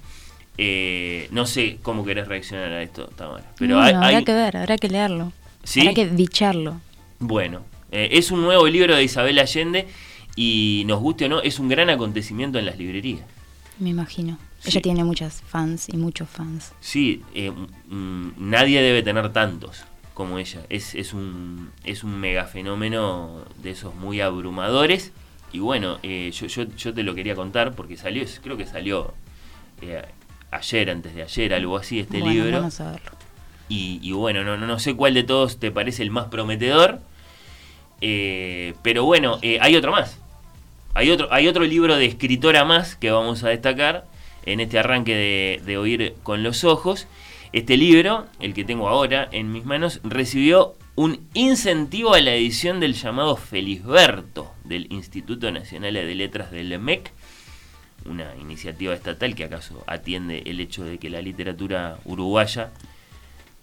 Eh, 0.58 1.28
no 1.30 1.46
sé 1.46 1.78
cómo 1.82 2.04
querés 2.04 2.28
reaccionar 2.28 2.72
a 2.72 2.82
esto, 2.82 3.06
Tamara. 3.16 3.50
Pero 3.58 3.76
Bueno, 3.76 3.86
hay, 3.88 3.94
habrá 3.94 4.18
hay- 4.18 4.24
que 4.24 4.32
ver, 4.34 4.56
habrá 4.56 4.76
que 4.76 4.88
leerlo. 4.88 5.32
¿Sí? 5.62 5.80
Habrá 5.80 5.94
que 5.94 6.04
bicharlo. 6.06 6.80
Bueno, 7.18 7.62
eh, 7.90 8.10
es 8.12 8.30
un 8.30 8.42
nuevo 8.42 8.66
libro 8.68 8.94
de 8.94 9.02
Isabel 9.02 9.38
Allende 9.38 9.88
y 10.36 10.84
nos 10.86 11.00
guste 11.00 11.24
o 11.24 11.28
no, 11.30 11.40
es 11.40 11.58
un 11.58 11.68
gran 11.68 11.88
acontecimiento 11.90 12.58
en 12.58 12.66
las 12.66 12.76
librerías. 12.78 13.22
Me 13.78 13.88
imagino. 13.90 14.38
Sí. 14.60 14.70
Ella 14.70 14.82
tiene 14.82 15.04
muchas 15.04 15.42
fans 15.42 15.88
y 15.88 15.96
muchos 15.96 16.28
fans. 16.28 16.72
Sí, 16.80 17.22
eh, 17.34 17.50
mm, 17.50 18.28
nadie 18.38 18.80
debe 18.82 19.02
tener 19.02 19.32
tantos 19.32 19.84
como 20.14 20.38
ella. 20.38 20.61
Es, 20.71 20.94
es, 20.94 21.12
un, 21.14 21.73
es 21.85 22.04
un 22.04 22.18
mega 22.21 22.44
fenómeno 22.47 23.44
de 23.62 23.71
esos 23.73 23.94
muy 23.94 24.21
abrumadores. 24.21 25.12
Y 25.52 25.59
bueno, 25.61 25.99
eh, 26.02 26.30
yo, 26.33 26.47
yo, 26.47 26.64
yo 26.76 26.94
te 26.94 27.02
lo 27.02 27.14
quería 27.14 27.35
contar 27.37 27.75
porque 27.75 27.97
salió, 27.97 28.25
creo 28.42 28.56
que 28.56 28.66
salió 28.66 29.14
eh, 29.83 30.02
ayer, 30.50 30.90
antes 30.90 31.14
de 31.14 31.23
ayer, 31.23 31.54
algo 31.54 31.76
así, 31.76 32.00
este 32.00 32.18
bueno, 32.21 32.33
libro. 32.33 32.59
vamos 32.59 32.80
a 32.80 32.92
verlo. 32.92 33.12
Y, 33.68 33.99
y 34.02 34.12
bueno, 34.12 34.44
no, 34.44 34.56
no, 34.56 34.66
no 34.66 34.78
sé 34.78 34.94
cuál 34.97 35.14
de 35.14 35.23
todos 35.25 35.59
te 35.59 35.71
parece 35.71 36.02
el 36.02 36.11
más 36.11 36.26
prometedor. 36.26 37.00
eh, 38.00 38.75
pero 38.83 39.04
bueno, 39.04 39.38
eh, 39.42 39.59
hay 39.61 39.76
otro 39.76 39.92
más. 39.92 40.18
Hay 40.94 41.11
otro, 41.11 41.33
hay 41.33 41.49
otro 41.49 41.64
libro 41.64 41.97
de 41.97 42.06
escritora 42.06 42.64
más 42.64 42.97
que 42.97 43.11
vamos 43.11 43.42
a 43.44 43.49
destacar 43.49 44.06
en 44.47 44.61
este 44.61 44.78
arranque 44.78 45.14
de, 45.14 45.62
de 45.64 45.78
Oír 45.78 46.14
con 46.23 46.42
los 46.42 46.64
Ojos. 46.64 47.06
Este 47.54 47.76
libro, 47.76 48.26
el 48.40 48.52
que 48.52 48.64
tengo 48.64 48.88
ahora 48.88 49.28
en 49.30 49.52
mis 49.52 49.64
manos, 49.64 50.00
recibió 50.02 50.75
un 50.96 51.28
incentivo 51.34 52.12
a 52.12 52.20
la 52.20 52.34
edición 52.34 52.80
del 52.80 52.94
llamado 52.94 53.37
Felisberto 53.37 54.52
del 54.64 54.92
Instituto 54.92 55.52
Nacional 55.52 55.94
de 55.94 56.14
Letras 56.16 56.50
del 56.50 56.76
MEC, 56.80 57.12
una 58.06 58.34
iniciativa 58.40 58.92
estatal 58.92 59.37
que 59.37 59.44
acaso 59.44 59.84
atiende 59.87 60.42
el 60.46 60.58
hecho 60.58 60.82
de 60.82 60.99
que 60.99 61.08
la 61.08 61.23
literatura 61.23 61.99
uruguaya 62.04 62.73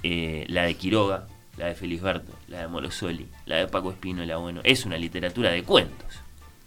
eh, 0.03 0.45
la 0.48 0.63
de 0.63 0.75
Quiroga, 0.75 1.27
la 1.57 1.65
de 1.65 1.75
Felisberto, 1.75 2.31
la 2.48 2.62
de 2.62 2.69
Morosoli, 2.69 3.27
la 3.45 3.57
de 3.57 3.67
Paco 3.67 3.91
Espínola, 3.91 4.38
bueno, 4.38 4.62
es 4.63 4.86
una 4.86 4.98
literatura 4.98 5.51
de 5.51 5.63
cuentos. 5.63 6.20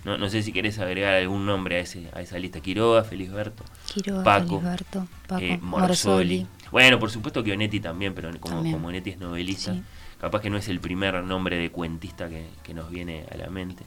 No, 0.04 0.18
no 0.18 0.28
sé 0.28 0.42
si 0.42 0.52
querés 0.52 0.78
agregar 0.78 1.14
algún 1.14 1.46
nombre 1.46 1.76
a, 1.76 1.80
ese, 1.80 2.08
a 2.12 2.20
esa 2.20 2.38
lista. 2.38 2.61
Quiroga, 2.61 3.04
Felisberto, 3.04 3.64
Quiroga, 3.92 4.23
Paco, 4.23 4.61
Felisberto, 4.61 5.06
Paco, 5.26 5.42
eh. 5.42 6.46
Bueno, 6.70 6.99
por 6.99 7.11
supuesto 7.11 7.42
que 7.42 7.52
Onetti 7.52 7.80
también, 7.80 8.14
pero 8.14 8.30
como, 8.40 8.56
También. 8.56 8.75
como 8.75 8.88
Onetti 8.88 9.11
es 9.11 9.18
novelista, 9.18 9.73
Sí. 9.73 9.82
capaz 10.20 10.40
que 10.40 10.50
no 10.50 10.56
es 10.58 10.68
el 10.68 10.80
primer 10.80 11.23
nombre 11.23 11.56
de 11.56 11.70
cuentista 11.70 12.28
que, 12.28 12.46
que 12.62 12.75
nos 12.75 12.90
viene 12.90 13.25
a 13.32 13.37
la 13.37 13.49
mente. 13.49 13.84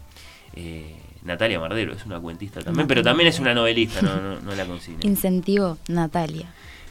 Eh, 0.54 0.96
Natalia 1.24 1.60
Mardero 1.60 1.94
es 1.94 2.06
una 2.06 2.20
cuentista 2.20 2.62
también, 2.62 2.84
Natalia 2.84 2.88
pero 2.88 3.04
también 3.04 3.28
es 3.30 3.40
una 3.40 3.54
novelista, 3.54 4.02
no, 4.02 4.16
no, 4.22 4.40
no 4.42 4.56
la 4.56 4.66
consigno. 4.68 5.00
Incentivo 5.04 5.78
Natalia. 5.88 6.48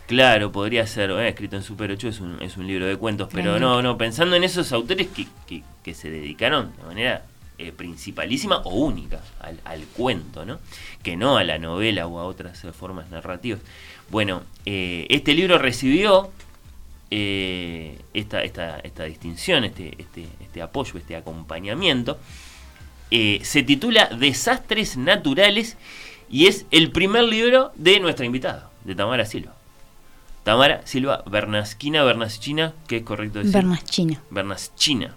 Claro, 0.07 0.53
podría 0.53 0.87
ser, 0.87 1.11
eh, 1.11 1.29
escrito 1.29 1.57
en 1.57 1.63
Super 1.63 1.91
8 1.91 2.09
es 2.09 2.21
un, 2.21 2.41
es 2.41 2.57
un 2.57 2.67
libro 2.69 2.87
de 2.87 2.97
cuentos, 2.97 3.29
pero 3.33 3.59
no, 3.59 3.83
no, 3.83 3.99
pensando 3.99 4.37
en 4.37 4.45
esos 4.45 4.71
autores 4.73 5.09
que, 5.09 5.27
que, 5.49 5.65
que 5.83 5.95
se 5.95 6.11
dedicaron 6.11 6.73
de 6.77 6.83
manera 6.85 7.25
eh, 7.59 7.73
principalísima 7.73 8.59
o 8.59 8.75
única 8.75 9.21
al, 9.41 9.61
al 9.65 9.85
cuento, 9.87 10.45
¿no? 10.45 10.59
Que 11.03 11.17
no 11.17 11.37
a 11.37 11.45
la 11.45 11.59
novela 11.59 12.07
o 12.07 12.19
a 12.19 12.25
otras 12.25 12.65
eh, 12.65 12.73
formas 12.73 13.11
narrativas. 13.11 13.61
Bueno, 14.11 14.43
eh, 14.65 15.07
este 15.11 15.35
libro 15.35 15.59
recibió 15.59 16.31
esta, 17.09 18.43
esta, 18.43 18.79
esta 18.81 19.05
distinción, 19.05 19.65
este, 19.65 19.95
este, 19.99 20.27
este 20.41 20.61
apoyo, 20.61 20.99
este 20.99 21.17
acompañamiento. 21.17 22.19
Se 23.11 23.63
titula 23.63 24.07
Desastres 24.07 24.97
Naturales 24.97 25.77
y 26.29 26.47
es 26.47 26.67
el 26.73 26.91
primer 26.91 27.25
libro 27.25 27.73
de 27.77 28.01
nuestra 28.01 28.27
invitada, 28.27 28.71
de 28.85 28.95
Tamara 28.97 29.25
Silva. 29.25 29.55
Tamara 30.47 30.83
Silva 30.85 31.25
Bernasquina, 31.27 32.05
Bernaschina, 32.05 32.73
que 32.87 32.99
es 32.99 33.03
correcto 33.03 33.41
decir. 33.41 33.53
Bernaschina. 33.53 34.23
Bernaschina. 34.31 35.15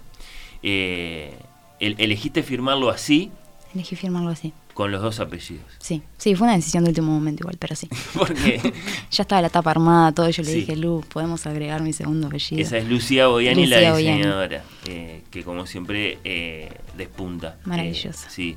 Eh, 0.60 1.38
el- 1.80 1.96
elegiste 1.98 2.42
firmarlo 2.42 2.90
así, 2.90 3.30
Elegí 3.74 3.96
firmarlo 3.96 4.30
así. 4.30 4.52
con 4.74 4.90
los 4.92 5.00
dos 5.02 5.20
apellidos. 5.20 5.64
Sí, 5.78 6.02
sí, 6.18 6.34
fue 6.34 6.46
una 6.46 6.56
decisión 6.56 6.84
de 6.84 6.90
último 6.90 7.12
momento 7.12 7.42
igual, 7.42 7.56
pero 7.58 7.74
sí. 7.76 7.88
Porque 8.14 8.60
Ya 9.10 9.22
estaba 9.22 9.42
la 9.42 9.48
tapa 9.48 9.70
armada, 9.70 10.12
todo, 10.12 10.28
y 10.28 10.32
yo 10.32 10.42
le 10.42 10.50
Sí. 10.50 10.54
dije, 10.60 10.76
Lu, 10.76 11.04
podemos 11.12 11.46
agregar 11.46 11.82
mi 11.82 11.92
segundo 11.92 12.26
apellido. 12.28 12.60
esa 12.62 12.78
es 12.78 12.88
Lucía 12.88 13.26
Boyani, 13.28 13.66
la 13.66 13.76
Lucía 13.76 13.94
diseñadora, 13.96 14.64
eh, 14.88 15.22
que 15.30 15.42
como 15.44 15.66
siempre 15.66 16.18
eh, 16.24 16.72
despunta. 16.96 17.58
Maravillosa. 17.64 18.26
Eh, 18.26 18.30
sí, 18.30 18.56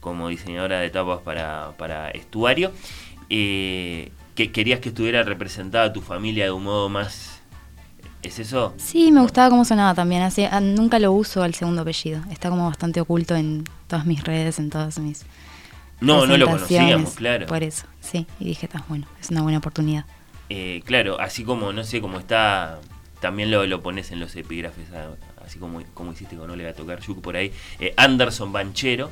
como 0.00 0.28
diseñadora 0.28 0.80
de 0.80 0.90
tapas 0.90 1.20
para, 1.20 1.72
para 1.78 2.10
estuario. 2.10 2.72
Eh, 3.28 4.10
que 4.34 4.50
querías 4.52 4.80
que 4.80 4.88
estuviera 4.90 5.22
representada 5.22 5.92
tu 5.92 6.00
familia 6.00 6.44
de 6.46 6.50
un 6.50 6.64
modo 6.64 6.88
más... 6.88 7.39
¿Es 8.22 8.38
eso? 8.38 8.74
Sí, 8.76 9.10
me 9.12 9.22
gustaba 9.22 9.48
cómo 9.48 9.64
sonaba 9.64 9.94
también. 9.94 10.22
Así, 10.22 10.44
ah, 10.44 10.60
nunca 10.60 10.98
lo 10.98 11.12
uso 11.12 11.42
al 11.42 11.54
segundo 11.54 11.82
apellido. 11.82 12.22
Está 12.30 12.50
como 12.50 12.66
bastante 12.66 13.00
oculto 13.00 13.34
en 13.34 13.64
todas 13.86 14.04
mis 14.04 14.22
redes, 14.24 14.58
en 14.58 14.68
todas 14.70 14.98
mis. 14.98 15.22
No, 16.00 16.26
no 16.26 16.36
lo 16.36 16.46
conocíamos, 16.46 17.14
claro. 17.14 17.46
Por 17.46 17.62
eso, 17.62 17.86
sí. 18.00 18.26
Y 18.38 18.44
dije, 18.46 18.66
está 18.66 18.84
bueno, 18.88 19.06
es 19.20 19.30
una 19.30 19.42
buena 19.42 19.58
oportunidad. 19.58 20.04
Eh, 20.48 20.82
claro, 20.84 21.20
así 21.20 21.44
como, 21.44 21.72
no 21.72 21.84
sé, 21.84 22.00
como 22.00 22.18
está, 22.18 22.80
también 23.20 23.50
lo, 23.50 23.64
lo 23.66 23.82
pones 23.82 24.10
en 24.10 24.18
los 24.20 24.34
epígrafes, 24.36 24.86
ah, 24.94 25.10
así 25.44 25.58
como, 25.58 25.82
como 25.94 26.12
hiciste 26.12 26.36
con 26.36 26.50
Olga 26.50 26.72
Tocar 26.72 27.00
Yuk 27.00 27.20
por 27.20 27.36
ahí. 27.36 27.52
Eh, 27.78 27.94
Anderson 27.96 28.52
Banchero, 28.52 29.10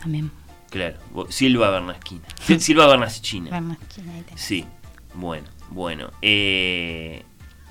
También. 0.00 0.30
claro, 0.70 0.96
Silva 1.28 1.70
Bernasquina. 1.70 2.22
Sil- 2.46 2.58
Silva 2.60 2.86
ahí 2.92 4.22
tenés. 4.22 4.40
Sí, 4.40 4.64
bueno, 5.14 5.46
bueno. 5.70 6.10
Eh, 6.22 7.24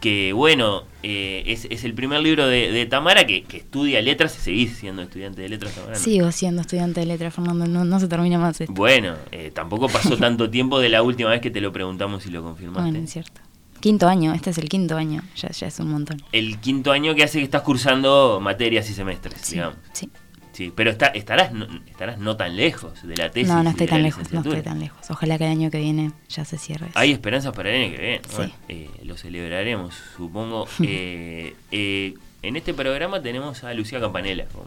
que 0.03 0.33
bueno, 0.33 0.83
eh, 1.01 1.43
es, 1.47 1.65
es 1.69 1.85
el 1.85 1.93
primer 1.93 2.19
libro 2.19 2.45
de, 2.45 2.73
de 2.73 2.85
Tamara 2.85 3.25
que, 3.25 3.43
que 3.43 3.55
estudia 3.55 4.01
letras, 4.01 4.33
seguís 4.33 4.75
siendo 4.77 5.01
estudiante 5.01 5.41
de 5.41 5.47
letras, 5.47 5.73
Tamara. 5.73 5.93
¿no? 5.93 5.99
Sigo 5.99 6.29
siendo 6.33 6.59
estudiante 6.61 6.99
de 6.99 7.05
letras, 7.05 7.33
Fernando. 7.33 7.65
No, 7.67 7.85
no 7.85 7.99
se 8.01 8.09
termina 8.09 8.37
más 8.37 8.59
esto. 8.59 8.73
Bueno, 8.73 9.15
eh, 9.31 9.49
tampoco 9.55 9.87
pasó 9.87 10.17
tanto 10.17 10.49
tiempo 10.49 10.79
de 10.79 10.89
la 10.89 11.01
última 11.03 11.29
vez 11.29 11.39
que 11.39 11.51
te 11.51 11.61
lo 11.61 11.71
preguntamos 11.71 12.25
y 12.25 12.31
lo 12.31 12.43
confirmaste. 12.43 12.81
Bueno, 12.91 12.99
es 13.05 13.11
cierto. 13.13 13.39
Quinto 13.79 14.07
año, 14.09 14.33
este 14.33 14.49
es 14.49 14.57
el 14.57 14.67
quinto 14.67 14.97
año. 14.97 15.21
Ya, 15.37 15.49
ya 15.51 15.67
es 15.67 15.79
un 15.79 15.89
montón. 15.89 16.21
el 16.33 16.59
quinto 16.59 16.91
año 16.91 17.15
que 17.15 17.23
hace 17.23 17.37
que 17.39 17.45
estás 17.45 17.61
cursando 17.61 18.39
materias 18.41 18.89
y 18.89 18.93
semestres, 18.93 19.39
Sí, 19.41 19.55
digamos. 19.55 19.77
sí. 19.93 20.09
Sí, 20.53 20.71
pero 20.75 20.91
está, 20.91 21.07
estarás, 21.07 21.51
no, 21.51 21.67
estarás 21.87 22.19
no 22.19 22.37
tan 22.37 22.55
lejos 22.55 23.01
de 23.05 23.17
la 23.17 23.29
tesis. 23.31 23.49
No, 23.49 23.63
no 23.63 23.71
estoy 23.71 23.87
tan 23.87 24.03
lejos, 24.03 24.31
no 24.31 24.39
estoy 24.41 24.61
tan 24.61 24.79
lejos. 24.79 24.99
Ojalá 25.09 25.37
que 25.37 25.45
el 25.45 25.51
año 25.51 25.71
que 25.71 25.79
viene 25.79 26.11
ya 26.29 26.45
se 26.45 26.57
cierre. 26.57 26.87
eso. 26.89 26.99
Hay 26.99 27.11
esperanzas 27.11 27.53
para 27.53 27.71
el 27.71 27.83
año 27.85 27.95
que 27.95 28.01
viene. 28.01 28.21
Sí. 28.29 28.35
Bueno, 28.37 28.53
eh, 28.69 28.89
lo 29.03 29.17
celebraremos, 29.17 29.95
supongo. 30.15 30.67
Eh, 30.83 31.55
eh, 31.71 32.13
en 32.43 32.55
este 32.55 32.73
programa 32.73 33.21
tenemos 33.21 33.63
a 33.63 33.73
Lucía 33.73 33.99
Campanella 33.99 34.45
como, 34.53 34.65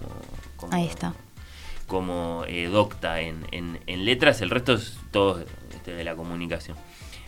como- 0.57 0.75
Ahí 0.75 0.87
está. 0.87 1.15
como 1.87 2.45
eh, 2.49 2.67
docta 2.67 3.21
en, 3.21 3.47
en- 3.53 3.79
en 3.87 4.05
letras, 4.05 4.41
el 4.41 4.51
resto 4.51 4.75
es 4.75 4.99
todo 5.13 5.45
este, 5.73 5.93
de 5.95 6.03
la 6.05 6.17
comunicación. 6.17 6.77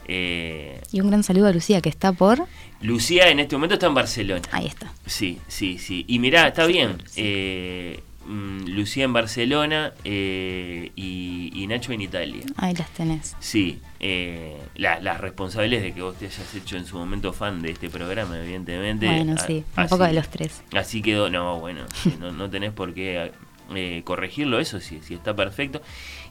Eh, 0.09 0.81
Y 0.91 1.01
un 1.01 1.09
gran 1.09 1.23
saludo 1.23 1.49
a 1.49 1.53
Lucía, 1.53 1.81
que 1.81 1.91
está 1.91 2.13
por. 2.13 2.47
Lucía 2.81 3.29
en 3.29 3.41
este 3.41 3.57
momento 3.57 3.75
está 3.75 3.87
en 3.87 3.95
Barcelona. 3.95 4.43
Ahí 4.51 4.67
está. 4.67 4.91
Sí, 5.07 5.39
sí, 5.49 5.79
sí. 5.79 6.05
Y 6.09 6.19
mirá, 6.19 6.49
está 6.49 6.67
Sí, 6.67 6.73
bien. 6.73 6.99
sí. 7.07 7.21
Eh, 7.25 8.01
mm, 8.29 8.67
Lucía 8.69 9.05
en 9.05 9.13
Barcelona 9.13 9.93
eh, 10.05 10.93
y, 10.95 11.51
y 11.55 11.67
Nacho 11.67 11.93
en 11.93 12.03
Italia. 12.03 12.43
Ahí 12.57 12.75
las 12.75 12.91
tenés. 12.91 13.35
Sí, 13.41 13.81
eh, 14.01 14.57
la- 14.77 15.01
las 15.01 15.21
responsables 15.21 15.83
de 15.83 15.93
que 15.93 16.03
vos 16.03 16.17
te 16.17 16.27
hayas 16.27 16.55
hecho 16.55 16.77
en 16.77 16.87
su 16.87 16.97
momento 16.99 17.33
fan 17.33 17.61
de 17.63 17.71
este 17.73 17.89
programa, 17.89 18.39
evidentemente. 18.39 19.07
Bueno, 19.07 19.35
A- 19.37 19.47
sí, 19.47 19.65
un 19.77 19.83
así- 19.83 19.91
poco 19.91 20.05
de 20.05 20.13
los 20.13 20.29
tres. 20.29 20.63
Así 20.73 21.03
quedó, 21.03 21.31
no, 21.31 21.59
bueno, 21.59 21.83
no, 22.21 22.31
no 22.31 22.49
tenés 22.49 22.73
por 22.73 22.95
qué 22.95 23.33
eh, 23.75 24.03
corregirlo, 24.05 24.61
eso 24.61 24.79
sí, 24.81 25.01
sí 25.03 25.15
está 25.15 25.35
perfecto. 25.35 25.83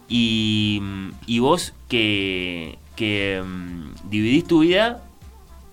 Y, 0.09 0.81
y 1.25 1.39
vos 1.39 1.73
que, 1.89 2.77
que 2.95 3.43
mm, 3.45 4.09
dividís 4.09 4.45
tu 4.45 4.59
vida 4.61 5.03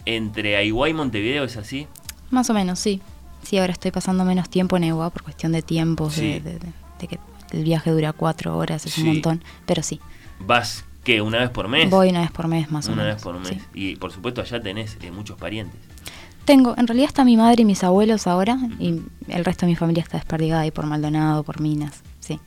entre 0.06 0.56
Aiguay 0.56 0.90
y 0.90 0.94
Montevideo, 0.94 1.44
¿es 1.44 1.56
así? 1.56 1.86
Más 2.30 2.50
o 2.50 2.54
menos, 2.54 2.78
sí. 2.78 3.00
Sí, 3.44 3.58
ahora 3.58 3.72
estoy 3.72 3.90
pasando 3.90 4.24
menos 4.24 4.48
tiempo 4.48 4.76
en 4.76 4.84
Ewa 4.84 5.10
por 5.10 5.22
cuestión 5.22 5.52
de 5.52 5.62
tiempos, 5.62 6.14
Sí. 6.14 6.22
de, 6.34 6.40
de- 6.40 6.58
de- 6.58 6.72
de 7.00 7.06
que 7.08 7.18
el 7.52 7.64
viaje 7.64 7.90
dura 7.90 8.12
cuatro 8.12 8.56
horas, 8.56 8.84
es 8.86 8.92
Sí. 8.94 9.02
un 9.02 9.08
montón. 9.08 9.44
Pero 9.66 9.82
sí, 9.82 10.00
¿Vas 10.40 10.84
qué? 11.04 11.20
¿Una 11.22 11.38
vez 11.38 11.50
por 11.50 11.68
mes? 11.68 11.88
voy 11.90 12.08
una 12.10 12.20
vez 12.22 12.30
por 12.30 12.48
mes 12.48 12.70
más 12.70 12.88
o 12.88 12.92
Una 12.92 13.02
menos. 13.02 13.16
vez 13.16 13.22
por 13.22 13.38
mes. 13.38 13.48
sí. 13.48 13.58
Y 13.74 13.96
por 13.96 14.10
supuesto 14.12 14.40
allá 14.40 14.60
tenés 14.60 14.96
eh, 15.02 15.10
muchos 15.10 15.38
parientes. 15.38 15.78
Tengo, 16.44 16.74
en 16.76 16.86
realidad 16.86 17.06
está 17.08 17.24
mi 17.24 17.36
madre 17.38 17.62
y 17.62 17.64
mis 17.64 17.82
abuelos 17.84 18.26
ahora, 18.26 18.58
y 18.78 19.00
el 19.28 19.44
resto 19.44 19.64
de 19.64 19.70
mi 19.72 19.76
familia 19.76 20.02
está 20.02 20.18
desperdigada 20.18 20.62
ahí 20.62 20.70
por 20.70 20.84
Maldonado, 20.86 21.42
por 21.42 21.60
Minas. 21.60 22.02
Sí, 22.20 22.38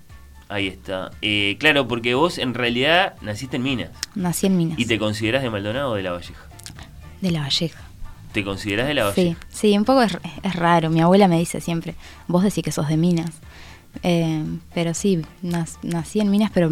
Ahí 0.50 0.68
está. 0.68 1.12
Eh, 1.22 1.58
claro, 1.60 1.88
porque 1.90 2.14
vos 2.14 2.38
en 2.38 2.54
realidad 2.54 3.16
naciste 3.22 3.58
en 3.58 3.64
Minas. 3.64 3.90
nací 4.16 4.46
en 4.48 4.56
Minas. 4.58 4.80
¿Y 4.80 4.86
te 4.86 4.98
considerás 5.00 5.42
de 5.44 5.50
Maldonado 5.50 5.92
o 5.92 5.96
de 5.96 6.04
La 6.04 6.12
Valleja? 6.12 6.42
De 7.22 7.32
La 7.32 7.42
Valleja. 7.42 7.82
¿Te 8.38 8.44
considerás 8.44 8.86
de 8.88 8.94
La 8.94 9.12
Sí, 9.14 9.22
Valleja? 9.24 9.40
sí, 9.50 9.76
un 9.76 9.84
poco 9.84 10.04
es, 10.04 10.16
es 10.44 10.56
raro. 10.56 10.92
Mi 10.92 11.02
abuela 11.02 11.28
me 11.28 11.40
dice 11.40 11.60
siempre, 11.60 11.96
vos 12.28 12.44
decís 12.44 12.64
que 12.64 12.72
sos 12.72 12.88
de 12.88 12.96
Minas. 12.96 13.32
Eh, 14.04 14.44
pero 14.76 14.94
sí, 14.94 15.24
nas- 15.42 15.80
nací 15.82 16.20
en 16.20 16.30
Minas, 16.30 16.52
pero 16.54 16.70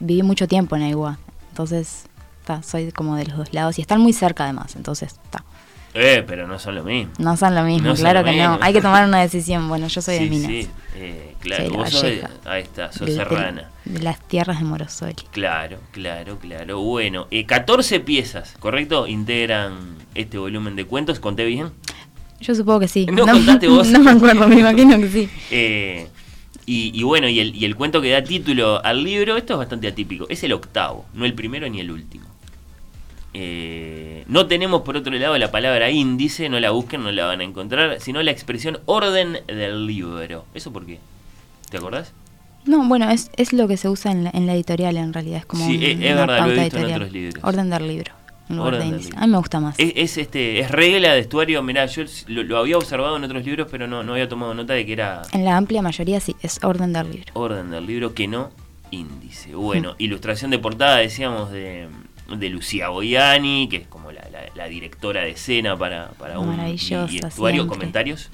viví 0.00 0.22
mucho 0.22 0.48
tiempo 0.48 0.74
en 0.74 0.84
Aiguá. 0.84 1.18
Entonces, 1.50 2.04
ta, 2.46 2.62
soy 2.62 2.92
como 2.92 3.14
de 3.16 3.26
los 3.26 3.36
dos 3.36 3.52
lados 3.52 3.76
y 3.78 3.82
están 3.82 4.00
muy 4.00 4.14
cerca 4.14 4.44
además. 4.44 4.74
Entonces, 4.74 5.16
ta, 5.28 5.44
Eh, 5.92 6.24
pero 6.26 6.46
no 6.48 6.58
son 6.58 6.76
lo 6.76 6.82
mismo. 6.84 7.12
no 7.18 7.36
son 7.36 7.54
lo 7.54 7.62
mismo, 7.64 7.88
No 7.88 7.94
claro 7.94 8.20
lo 8.20 8.24
que 8.24 8.30
mismo. 8.32 8.56
no. 8.56 8.58
Hay 8.62 8.72
que 8.72 8.80
tomar 8.80 9.06
una 9.06 9.20
decisión. 9.20 9.68
Bueno, 9.68 9.88
yo 9.88 10.00
soy 10.00 10.16
sí, 10.16 10.24
de 10.24 10.30
Minas. 10.30 10.48
sí, 10.50 10.70
eh, 10.94 11.34
claro. 11.40 11.66
Soy 11.66 11.76
vos 11.76 11.90
sos 11.90 12.02
de- 12.04 12.26
ahí 12.46 12.62
está, 12.62 12.90
sos 12.90 13.10
serrana. 13.12 13.68
De, 13.86 14.00
las 14.00 14.20
tierras 14.28 14.58
de 14.58 14.64
Morosoli. 14.64 15.14
Claro, 15.30 15.78
claro, 15.92 16.38
claro. 16.38 16.80
Bueno, 16.80 17.26
eh, 17.30 17.46
14 17.46 18.00
piezas, 18.00 18.54
¿correcto? 18.58 19.06
Integran 19.06 19.96
este 20.14 20.38
volumen 20.38 20.76
de 20.76 20.84
cuentos. 20.84 21.20
¿Conté 21.20 21.44
bien? 21.44 21.70
Yo 22.40 22.54
supongo 22.54 22.80
que 22.80 22.88
sí. 22.88 23.06
No 23.06 23.26
contaste 23.26 23.68
vos. 23.68 23.88
No 23.90 24.00
me 24.00 24.10
acuerdo, 24.10 24.46
me 24.48 24.60
imagino 24.60 24.98
que 24.98 25.08
sí. 25.08 25.28
Eh, 25.50 26.08
y, 26.66 26.92
y 26.98 27.02
bueno, 27.04 27.28
y 27.28 27.40
el, 27.40 27.54
y 27.54 27.64
el 27.64 27.76
cuento 27.76 28.02
que 28.02 28.10
da 28.10 28.22
título 28.22 28.84
al 28.84 29.02
libro, 29.02 29.36
esto 29.36 29.54
es 29.54 29.58
bastante 29.58 29.88
atípico. 29.88 30.26
Es 30.28 30.42
el 30.42 30.52
octavo, 30.52 31.06
no 31.14 31.24
el 31.24 31.34
primero 31.34 31.68
ni 31.68 31.80
el 31.80 31.90
último. 31.90 32.26
Eh, 33.38 34.24
no 34.28 34.46
tenemos 34.46 34.80
por 34.80 34.96
otro 34.96 35.12
lado 35.12 35.36
la 35.36 35.50
palabra 35.50 35.90
índice, 35.90 36.48
no 36.48 36.58
la 36.58 36.70
busquen, 36.70 37.02
no 37.02 37.12
la 37.12 37.26
van 37.26 37.42
a 37.42 37.44
encontrar, 37.44 38.00
sino 38.00 38.22
la 38.22 38.30
expresión 38.30 38.78
orden 38.86 39.40
del 39.46 39.86
libro. 39.86 40.46
¿Eso 40.54 40.72
por 40.72 40.86
qué? 40.86 41.00
¿Te 41.70 41.76
acordás? 41.76 42.14
No, 42.66 42.86
bueno, 42.88 43.10
es, 43.10 43.30
es 43.36 43.52
lo 43.52 43.68
que 43.68 43.76
se 43.76 43.88
usa 43.88 44.10
en 44.12 44.24
la, 44.24 44.30
en 44.34 44.46
la 44.46 44.54
editorial 44.54 44.96
en 44.96 45.12
realidad. 45.12 45.38
Es 45.38 45.46
como 45.46 45.66
Sí, 45.66 45.76
un- 45.76 45.82
es- 45.82 45.96
una 45.96 46.14
verdad, 46.14 46.26
lo 46.26 46.32
he 46.34 46.38
pauta 46.38 46.46
visto 46.46 46.58
en 46.60 46.64
editorial. 46.84 47.00
otros 47.02 47.12
libros. 47.12 47.44
Orden 47.44 47.70
del 47.70 47.88
libro. 47.88 48.12
en 48.48 48.56
lugar 48.58 48.74
Orden 48.74 48.90
de 48.90 48.94
del 48.96 49.04
libro. 49.04 49.18
A 49.18 49.26
mí 49.26 49.32
me 49.32 49.38
gusta 49.38 49.60
más. 49.60 49.74
Es, 49.78 49.92
es, 49.96 50.18
este, 50.18 50.60
es 50.60 50.70
regla 50.70 51.12
de 51.14 51.20
estuario, 51.20 51.62
mirá, 51.62 51.86
yo 51.86 52.02
lo, 52.28 52.42
lo 52.44 52.58
había 52.58 52.76
observado 52.78 53.16
en 53.16 53.24
otros 53.24 53.44
libros, 53.44 53.66
pero 53.70 53.86
no, 53.88 54.02
no 54.04 54.12
había 54.12 54.28
tomado 54.28 54.54
nota 54.54 54.72
de 54.74 54.86
que 54.86 54.92
era 54.92 55.22
En 55.32 55.44
la 55.44 55.56
amplia 55.56 55.82
mayoría 55.82 56.20
sí, 56.20 56.36
es 56.42 56.60
orden 56.62 56.92
del 56.92 57.10
libro. 57.10 57.30
orden 57.34 57.70
del 57.70 57.86
libro 57.86 58.14
que 58.14 58.28
no 58.28 58.50
índice. 58.92 59.54
Bueno, 59.54 59.94
ilustración 59.98 60.50
de 60.52 60.58
portada, 60.60 60.98
decíamos, 60.98 61.50
de, 61.50 61.88
de 62.36 62.48
Lucía 62.50 62.88
Boiani, 62.88 63.68
que 63.68 63.78
es 63.78 63.86
como 63.88 64.12
la, 64.12 64.22
la- 64.30 64.46
la 64.54 64.66
directora 64.68 65.22
de 65.22 65.30
escena 65.30 65.76
para, 65.76 66.10
para 66.10 66.38
un 66.38 66.54
y- 66.68 66.74
estuario. 66.74 67.08
siempre. 67.30 67.66
¿Comentarios? 67.66 68.30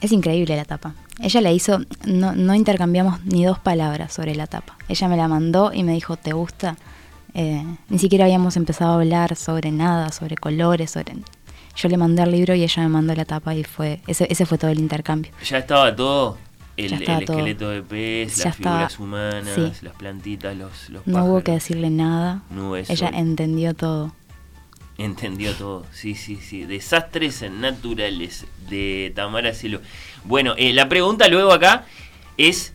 Es 0.00 0.12
increíble 0.12 0.56
la 0.56 0.64
tapa. 0.64 0.94
Ella 1.20 1.40
la 1.42 1.52
hizo, 1.52 1.80
no, 2.06 2.32
no 2.34 2.54
intercambiamos 2.54 3.24
ni 3.24 3.44
dos 3.44 3.58
palabras 3.58 4.12
sobre 4.12 4.34
la 4.34 4.46
tapa. 4.46 4.76
Ella 4.88 5.08
me 5.08 5.16
la 5.16 5.28
mandó 5.28 5.72
y 5.74 5.82
me 5.82 5.92
dijo, 5.92 6.16
¿te 6.16 6.32
gusta? 6.32 6.76
Eh, 7.34 7.62
ni 7.88 7.98
siquiera 7.98 8.24
habíamos 8.24 8.56
empezado 8.56 8.92
a 8.92 8.94
hablar 8.94 9.36
sobre 9.36 9.70
nada, 9.70 10.10
sobre 10.12 10.36
colores, 10.36 10.90
sobre... 10.92 11.14
Yo 11.76 11.88
le 11.88 11.96
mandé 11.96 12.22
el 12.22 12.32
libro 12.32 12.54
y 12.54 12.62
ella 12.62 12.82
me 12.82 12.88
mandó 12.88 13.14
la 13.14 13.24
tapa 13.24 13.54
y 13.54 13.62
fue 13.64 14.00
ese, 14.06 14.26
ese 14.30 14.44
fue 14.46 14.58
todo 14.58 14.70
el 14.70 14.80
intercambio. 14.80 15.30
Ya 15.44 15.58
estaba 15.58 15.94
todo. 15.94 16.36
El, 16.76 16.90
Ya 16.90 16.96
estaba 16.96 17.18
el 17.18 17.24
todo. 17.26 17.36
esqueleto 17.36 17.70
de 17.70 17.82
pez, 17.82 18.36
Ya 18.36 18.44
las 18.46 18.56
figuras 18.56 18.98
humanas, 18.98 19.48
sí. 19.54 19.72
las 19.82 19.94
plantitas, 19.94 20.56
los, 20.56 20.88
los 20.88 21.06
No 21.06 21.24
hubo 21.26 21.42
que 21.42 21.52
decirle 21.52 21.90
nada. 21.90 22.42
Nubes, 22.50 22.88
Ella 22.90 23.10
entendió 23.12 23.74
todo. 23.74 24.12
Entendió 25.02 25.54
todo, 25.54 25.86
sí, 25.92 26.14
sí, 26.14 26.36
sí. 26.36 26.64
Desastres 26.66 27.42
naturales 27.50 28.44
de 28.68 29.10
Tamara 29.16 29.54
Cielo. 29.54 29.80
Bueno, 30.24 30.54
eh, 30.58 30.74
la 30.74 30.90
pregunta 30.90 31.26
luego 31.28 31.52
acá 31.52 31.86
es, 32.36 32.74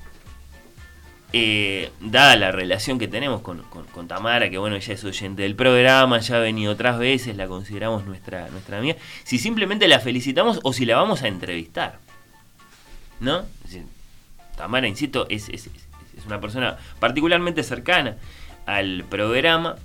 eh, 1.33 1.91
dada 1.99 2.35
la 2.35 2.51
relación 2.51 2.97
que 2.97 3.07
tenemos 3.07 3.41
con, 3.41 3.61
con- 3.63 3.85
con 3.85 4.07
Tamara, 4.07 4.49
que 4.49 4.57
bueno, 4.57 4.75
ella 4.75 4.93
es 4.93 5.03
oyente 5.03 5.43
del 5.43 5.55
programa, 5.55 6.19
ya 6.19 6.38
ha 6.38 6.39
venido 6.39 6.71
otras 6.71 6.97
veces, 6.97 7.35
la 7.38 7.45
consideramos 7.47 8.05
nuestra, 8.05 8.47
nuestra 8.49 8.79
amiga, 8.79 8.95
si 9.23 9.38
simplemente 9.38 9.88
la 9.88 9.99
felicitamos 9.99 10.59
o 10.63 10.73
si 10.73 10.85
la 10.85 10.95
vamos 10.95 11.21
a 11.21 11.27
entrevistar. 11.27 11.99
¿No? 13.19 13.43
Tamara, 14.57 14.88
insisto, 14.88 15.27
es- 15.29 15.49
es- 15.49 15.67
es 16.17 16.25
una 16.25 16.41
persona 16.41 16.77
particularmente 16.99 17.61
cercana 17.61 18.15
al 18.65 19.03
programa. 19.07 19.75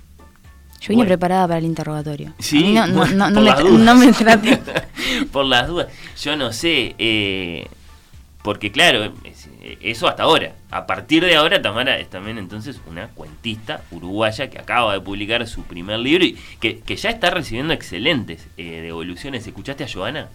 Yo 0.81 0.87
vine 0.89 0.97
Bueno. 1.03 1.09
preparada 1.09 1.47
para 1.47 1.59
el 1.59 1.65
interrogatorio. 1.65 2.33
Sí, 2.39 2.75
A 2.75 2.87
no, 2.87 2.93
no, 2.93 2.99
bueno, 2.99 3.29
no, 3.29 3.41
no 3.41 3.55
por 3.55 3.71
me, 3.71 3.77
no 3.85 3.95
me 3.95 4.11
trate. 4.11 4.59
por 5.31 5.45
las 5.45 5.67
dudas. 5.67 5.87
Yo 6.21 6.35
no 6.35 6.51
sé, 6.51 6.95
eh, 6.97 7.67
porque 8.43 8.71
claro, 8.71 9.13
es- 9.23 9.47
eso 9.81 10.07
hasta 10.07 10.23
ahora. 10.23 10.55
A 10.71 10.87
partir 10.87 11.23
de 11.23 11.35
ahora, 11.35 11.61
Tamara 11.61 11.99
es 11.99 12.09
también 12.09 12.39
entonces 12.39 12.79
una 12.89 13.09
cuentista 13.09 13.83
uruguaya 13.91 14.49
que 14.49 14.57
acaba 14.57 14.93
de 14.93 15.01
publicar 15.01 15.45
su 15.47 15.61
primer 15.63 15.99
libro 15.99 16.25
y 16.25 16.35
que, 16.59 16.79
que 16.79 16.95
ya 16.95 17.11
está 17.11 17.29
recibiendo 17.29 17.73
excelentes 17.73 18.47
eh, 18.57 18.81
devoluciones. 18.81 19.45
¿Escuchaste 19.45 19.83
a 19.83 19.87
Joana? 19.87 20.29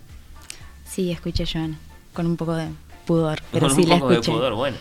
Sí, 0.85 1.11
escuché 1.11 1.45
Joana, 1.45 1.77
con 2.13 2.27
un 2.27 2.37
poco 2.37 2.55
de 2.55 2.69
pudor, 3.05 3.43
pero 3.53 3.67
Con 3.67 3.75
sí 3.77 3.83
un 3.83 3.89
la 3.89 3.95
poco 3.97 4.11
de 4.11 4.15
escuché. 4.17 4.33
pudor, 4.33 4.55
bueno. 4.55 4.77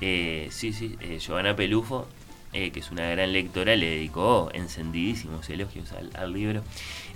Eh, 0.00 0.48
sí, 0.50 0.72
sí, 0.72 0.96
eh, 1.02 1.18
Giovanna 1.18 1.54
Pelufo, 1.54 2.08
eh, 2.52 2.70
que 2.70 2.80
es 2.80 2.90
una 2.90 3.08
gran 3.08 3.32
lectora, 3.32 3.76
le 3.76 3.90
dedicó 3.90 4.50
encendidísimos 4.52 5.48
elogios 5.50 5.92
al, 5.92 6.10
al 6.14 6.32
libro 6.32 6.62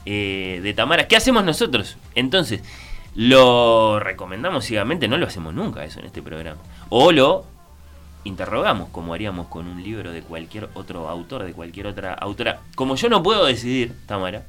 eh, 0.07 0.61
de 0.63 0.75
Tamara. 0.75 1.09
¿Qué 1.09 1.17
hacemos 1.17 1.45
nosotros? 1.45 1.97
Entonces, 2.15 2.63
lo 3.15 4.01
recomendamos 4.01 4.65
ciegamente, 4.65 5.09
no 5.09 5.17
lo 5.17 5.27
hacemos 5.27 5.55
nunca 5.55 5.85
eso 5.85 6.01
en 6.01 6.07
este 6.07 6.23
programa. 6.23 6.61
O 6.89 7.13
lo 7.13 7.47
interrogamos, 8.25 8.89
como 8.89 9.15
haríamos 9.15 9.47
con 9.49 9.67
un 9.67 9.83
libro 9.83 10.11
de 10.11 10.23
cualquier 10.23 10.69
otro 10.75 11.09
autor, 11.09 11.45
de 11.45 11.53
cualquier 11.53 11.87
otra 11.87 12.15
autora. 12.15 12.61
Como 12.75 12.97
yo 12.97 13.09
no 13.09 13.23
puedo 13.23 13.45
decidir, 13.45 13.95
Tamara, 14.07 14.45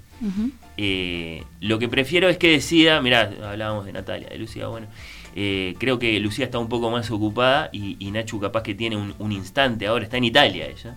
eh, 0.77 1.43
lo 1.59 1.77
que 1.77 1.89
prefiero 1.89 2.29
es 2.29 2.37
que 2.37 2.49
decida, 2.49 3.01
mirá, 3.01 3.31
hablábamos 3.43 3.85
de 3.85 3.93
Natalia, 3.93 4.29
de 4.29 4.37
Lucía, 4.37 4.67
bueno, 4.67 4.87
eh, 5.35 5.75
creo 5.77 5.99
que 5.99 6.19
Lucía 6.19 6.45
está 6.45 6.57
un 6.57 6.69
poco 6.69 6.89
más 6.89 7.11
ocupada 7.11 7.69
y, 7.71 7.97
y 7.99 8.11
Nachu 8.11 8.39
capaz 8.39 8.63
que 8.63 8.73
tiene 8.73 8.95
un, 8.95 9.13
un 9.19 9.31
instante 9.31 9.85
ahora, 9.87 10.05
está 10.05 10.17
en 10.17 10.23
Italia 10.23 10.67
ella, 10.67 10.95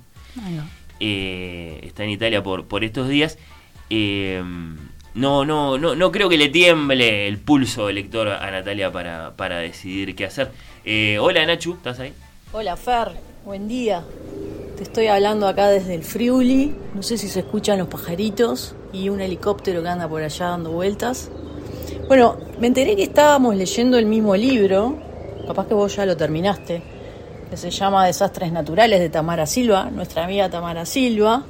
eh, 1.01 1.81
está 1.83 2.05
en 2.05 2.11
Italia 2.11 2.43
por, 2.43 2.67
por 2.67 2.85
estos 2.85 3.09
días. 3.09 3.39
eh, 3.91 4.43
no, 5.15 5.45
no, 5.45 5.79
no, 5.79 5.97
no 5.97 6.13
creo 6.13 6.29
que 6.29 6.37
le 6.37 6.49
tiemble 6.49 7.27
el 7.27 7.39
pulso 7.39 7.89
elector 7.89 8.29
a 8.29 8.51
Natalia 8.51 8.93
para, 8.93 9.35
para 9.37 9.59
decidir 9.59 10.15
qué 10.15 10.27
hacer. 10.27 10.53
Eh, 10.85 11.19
hola 11.19 11.45
Nachu, 11.45 11.73
¿estás 11.75 11.99
ahí? 11.99 12.13
Hola 12.53 12.77
Fer, 12.77 13.09
buen 13.45 13.67
día. 13.67 14.05
Te 14.77 14.85
estoy 14.85 15.09
hablando 15.09 15.49
acá 15.49 15.71
desde 15.71 15.95
el 15.97 16.05
Friuli. 16.05 16.73
No 16.95 17.03
sé 17.03 17.19
si 17.19 17.29
se 17.29 17.41
escuchan 17.41 17.79
los 17.79 17.89
pajaritos 17.89 18.77
y 18.93 19.09
un 19.09 19.21
helicóptero 19.21 19.83
que 19.83 19.89
anda 19.89 20.07
por 20.09 20.23
allá 20.23 20.51
dando 20.51 20.71
vueltas. 20.71 21.31
Bueno, 22.09 22.39
me 22.59 22.69
enteré 22.69 22.97
que 22.97 23.03
estábamos 23.03 23.55
leyendo 23.55 23.99
el 23.99 24.07
mismo 24.07 24.35
libro, 24.35 24.97
capaz 25.47 25.67
que 25.67 25.75
vos 25.75 25.95
ya 25.95 26.07
lo 26.07 26.17
terminaste, 26.17 26.83
que 27.51 27.57
se 27.59 27.71
llama 27.71 28.07
Desastres 28.07 28.51
Naturales 28.51 28.99
de 28.99 29.11
Tamara 29.11 29.45
Silva, 29.45 29.91
nuestra 29.91 30.25
amiga 30.25 30.49
Tamara 30.49 30.87
Silva. 30.87 31.45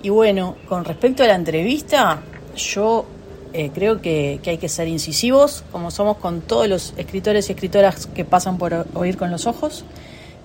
Y 0.00 0.08
bueno, 0.08 0.54
con 0.68 0.84
respecto 0.84 1.24
a 1.24 1.26
la 1.26 1.34
entrevista, 1.34 2.22
yo 2.56 3.06
eh, 3.52 3.72
creo 3.74 4.00
que, 4.00 4.38
hay 4.46 4.58
que 4.58 4.68
ser 4.68 4.86
incisivos, 4.86 5.64
como 5.72 5.90
somos 5.90 6.18
con 6.18 6.42
todos 6.42 6.68
los 6.68 6.94
escritores 6.96 7.48
y 7.48 7.52
escritoras 7.54 8.06
que 8.06 8.24
pasan 8.24 8.58
por 8.58 8.86
oír 8.94 9.16
con 9.16 9.32
los 9.32 9.48
ojos. 9.48 9.84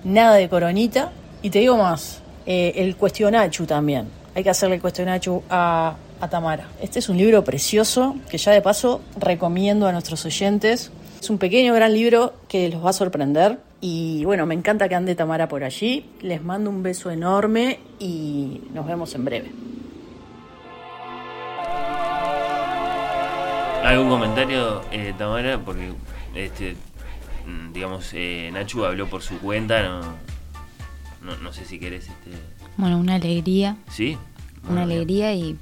Nada 0.02 0.34
de 0.34 0.48
coronita. 0.48 1.12
Y 1.42 1.50
te 1.50 1.60
digo 1.60 1.76
más, 1.76 2.22
eh, 2.44 2.72
el 2.74 2.96
cuestionachu 2.96 3.66
también. 3.66 4.08
Hay 4.34 4.42
que 4.42 4.50
hacerle 4.50 4.74
el 4.74 4.82
cuestionachu 4.82 5.44
a, 5.48 5.94
a 6.20 6.28
Tamara. 6.28 6.68
Este 6.80 6.98
es 6.98 7.08
un 7.08 7.16
libro 7.16 7.44
precioso 7.44 8.16
que 8.30 8.38
ya 8.38 8.52
de 8.52 8.62
paso 8.62 9.00
recomiendo 9.18 9.86
a 9.86 9.92
nuestros 9.92 10.24
oyentes. 10.24 10.90
Es 11.20 11.30
un 11.30 11.38
pequeño 11.38 11.74
gran 11.74 11.92
libro 11.92 12.34
que 12.48 12.68
los 12.68 12.84
va 12.84 12.90
a 12.90 12.92
sorprender. 12.92 13.58
Y 13.80 14.24
bueno, 14.24 14.46
me 14.46 14.54
encanta 14.54 14.88
que 14.88 14.94
ande 14.94 15.14
Tamara 15.14 15.48
por 15.48 15.64
allí. 15.64 16.04
Les 16.20 16.42
mando 16.42 16.70
un 16.70 16.82
beso 16.82 17.10
enorme 17.10 17.80
y 17.98 18.62
nos 18.72 18.86
vemos 18.86 19.14
en 19.14 19.24
breve. 19.24 19.52
¿Algún 23.84 24.08
comentario, 24.08 24.82
eh, 24.90 25.14
Tamara? 25.16 25.58
Porque, 25.64 25.92
este, 26.34 26.76
mm, 27.46 27.72
digamos, 27.72 28.10
eh, 28.12 28.50
Nachu 28.52 28.84
habló 28.84 29.06
por 29.06 29.22
su 29.22 29.38
cuenta, 29.38 29.82
no, 29.82 30.00
no, 31.22 31.36
no 31.42 31.52
sé 31.52 31.64
si 31.64 31.78
querés... 31.78 32.08
Este... 32.08 32.30
Bueno, 32.76 32.98
una 32.98 33.14
alegría. 33.14 33.76
¿Sí? 33.88 34.18
Una 34.68 34.82
alegría 34.82 35.32
y 35.32 35.56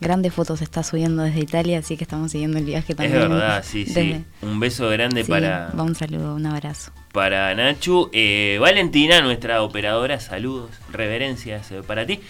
grandes 0.00 0.32
fotos 0.34 0.62
está 0.62 0.82
subiendo 0.82 1.22
desde 1.22 1.40
Italia, 1.40 1.78
así 1.78 1.96
que 1.96 2.04
estamos 2.04 2.30
siguiendo 2.30 2.58
el 2.58 2.64
viaje 2.64 2.92
Es 2.92 2.96
también. 2.96 3.28
verdad, 3.28 3.64
sí, 3.66 3.84
sí. 3.86 4.24
Un 4.42 4.60
beso 4.60 4.88
grande 4.88 5.24
Sí, 5.24 5.30
para, 5.30 5.70
va 5.78 5.82
un 5.82 5.94
saludo, 5.94 6.34
un 6.34 6.46
abrazo. 6.46 6.92
para 7.12 7.54
Nachu. 7.54 8.10
Eh, 8.12 8.58
Valentina, 8.60 9.20
nuestra 9.22 9.62
operadora, 9.62 10.20
saludos, 10.20 10.70
reverencias 10.92 11.70
eh, 11.72 11.82
para 11.86 12.06
ti. 12.06 12.20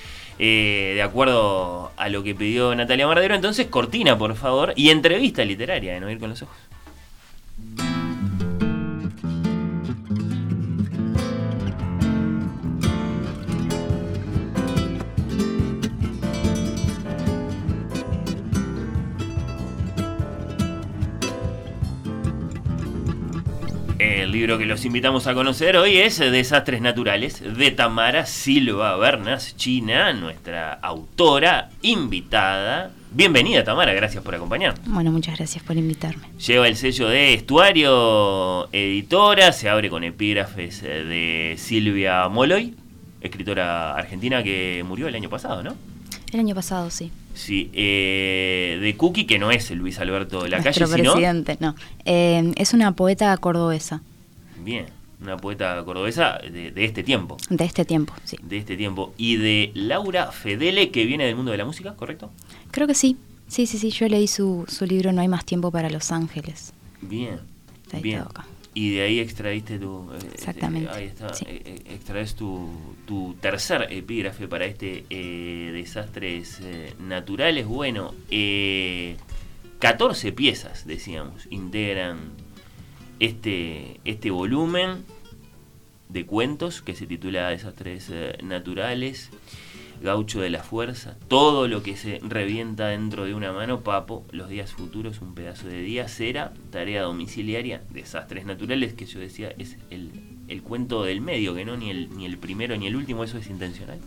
Eh, 0.40 0.92
de 0.94 1.02
acuerdo 1.02 1.90
a 1.96 2.08
lo 2.08 2.22
que 2.22 2.34
pidió 2.34 2.72
Natalia 2.74 3.06
Mardero, 3.08 3.34
entonces 3.34 3.66
cortina, 3.66 4.16
por 4.16 4.36
favor, 4.36 4.72
y 4.76 4.90
entrevista 4.90 5.44
literaria 5.44 5.96
en 5.96 6.04
Oír 6.04 6.18
con 6.20 6.30
los 6.30 6.42
Ojos. 6.42 6.56
Libro 24.38 24.56
que 24.56 24.66
los 24.66 24.84
invitamos 24.84 25.26
a 25.26 25.34
conocer 25.34 25.76
hoy 25.76 25.96
es 25.96 26.18
Desastres 26.18 26.80
Naturales 26.80 27.42
de 27.42 27.72
Tamara 27.72 28.24
Silva 28.24 28.96
Bernas, 28.96 29.56
China, 29.56 30.12
nuestra 30.12 30.74
autora 30.74 31.70
invitada. 31.82 32.92
Bienvenida 33.10 33.64
Tamara, 33.64 33.92
gracias 33.94 34.22
por 34.22 34.36
acompañarnos. 34.36 34.78
Bueno, 34.86 35.10
muchas 35.10 35.38
gracias 35.38 35.64
por 35.64 35.76
invitarme. 35.76 36.22
Lleva 36.38 36.68
el 36.68 36.76
sello 36.76 37.08
de 37.08 37.34
Estuario 37.34 38.72
Editora, 38.72 39.50
se 39.50 39.68
abre 39.68 39.90
con 39.90 40.04
epígrafes 40.04 40.82
de 40.82 41.56
Silvia 41.58 42.28
Moloy, 42.28 42.76
escritora 43.20 43.96
argentina 43.96 44.44
que 44.44 44.84
murió 44.86 45.08
el 45.08 45.16
año 45.16 45.28
pasado, 45.28 45.64
¿no? 45.64 45.74
El 46.32 46.38
año 46.38 46.54
pasado, 46.54 46.90
sí. 46.90 47.10
Sí, 47.34 47.70
eh, 47.72 48.78
de 48.80 48.96
Cookie, 48.96 49.26
que 49.26 49.40
no 49.40 49.50
es 49.50 49.68
Luis 49.72 49.98
Alberto 49.98 50.44
de 50.44 50.50
la 50.50 50.60
Nuestro 50.60 50.86
calle, 50.86 51.02
sino... 51.02 51.12
presidente, 51.14 51.56
no. 51.58 51.74
Eh, 52.04 52.52
es 52.56 52.72
una 52.72 52.92
poeta 52.92 53.36
cordobesa 53.38 54.00
Bien, 54.68 54.86
una 55.22 55.38
poeta 55.38 55.82
cordobesa 55.84 56.38
de, 56.38 56.70
de 56.72 56.84
este 56.84 57.02
tiempo. 57.02 57.38
de 57.48 57.64
este 57.64 57.86
tiempo, 57.86 58.12
sí. 58.24 58.36
de 58.42 58.58
este 58.58 58.76
tiempo. 58.76 59.14
Y 59.16 59.36
de 59.36 59.70
Laura 59.74 60.30
Fedele, 60.30 60.90
que 60.90 61.06
viene 61.06 61.24
del 61.24 61.36
mundo 61.36 61.52
de 61.52 61.56
la 61.58 61.64
música, 61.64 61.94
¿correcto? 61.96 62.30
Creo 62.70 62.86
que 62.86 62.94
sí. 62.94 63.16
Sí, 63.46 63.66
sí, 63.66 63.78
sí. 63.78 63.90
Yo 63.90 64.06
leí 64.08 64.28
su, 64.28 64.66
su 64.68 64.84
libro 64.84 65.10
No 65.12 65.22
hay 65.22 65.28
más 65.28 65.46
tiempo 65.46 65.70
para 65.70 65.88
Los 65.88 66.12
Ángeles. 66.12 66.74
Bien. 67.00 67.40
Está 67.84 67.98
bien. 68.00 68.20
acá. 68.20 68.44
Y 68.74 68.90
de 68.90 69.00
ahí 69.02 69.18
extraíste 69.20 69.78
tu. 69.78 70.10
eh, 70.12 70.18
Exactamente, 70.34 70.90
eh, 70.90 70.94
ahí 70.94 71.04
está. 71.06 71.32
sí. 71.32 71.46
eh, 71.48 71.82
extraes 71.86 72.34
tu, 72.34 72.68
tu 73.06 73.34
tercer 73.40 73.86
epígrafe 73.90 74.46
para 74.48 74.66
este 74.66 75.04
Desastres 75.72 76.60
Naturales. 77.00 77.66
Bueno, 77.66 78.14
eh, 78.30 79.16
14 79.78 80.32
piezas, 80.32 80.86
decíamos, 80.86 81.46
integran 81.50 82.18
este, 83.20 84.00
este 84.04 84.30
volumen 84.30 85.04
de 86.08 86.26
cuentos 86.26 86.82
que 86.82 86.94
se 86.94 87.06
titula 87.06 87.50
Desastres 87.50 88.08
eh, 88.10 88.38
Naturales. 88.42 89.30
Gaucho 90.00 90.40
de 90.40 90.48
la 90.48 90.62
Fuerza, 90.62 91.16
todo 91.26 91.66
lo 91.66 91.82
que 91.82 91.96
se 91.96 92.20
revienta 92.22 92.86
dentro 92.86 93.24
de 93.24 93.34
una 93.34 93.52
mano, 93.52 93.80
Papo, 93.80 94.24
los 94.30 94.48
días 94.48 94.72
futuros, 94.72 95.20
un 95.20 95.34
pedazo 95.34 95.66
de 95.66 95.82
día, 95.82 96.06
Cera, 96.06 96.52
tarea 96.70 97.02
domiciliaria, 97.02 97.82
desastres 97.90 98.46
naturales, 98.46 98.94
que 98.94 99.06
yo 99.06 99.18
decía 99.18 99.52
es 99.58 99.76
el, 99.90 100.12
el 100.46 100.62
cuento 100.62 101.02
del 101.02 101.20
medio, 101.20 101.52
que 101.52 101.64
no 101.64 101.76
ni 101.76 101.90
el, 101.90 102.16
ni 102.16 102.26
el 102.26 102.38
primero 102.38 102.76
ni 102.76 102.86
el 102.86 102.94
último, 102.94 103.24
eso 103.24 103.38
es 103.38 103.48
intencional. 103.50 103.98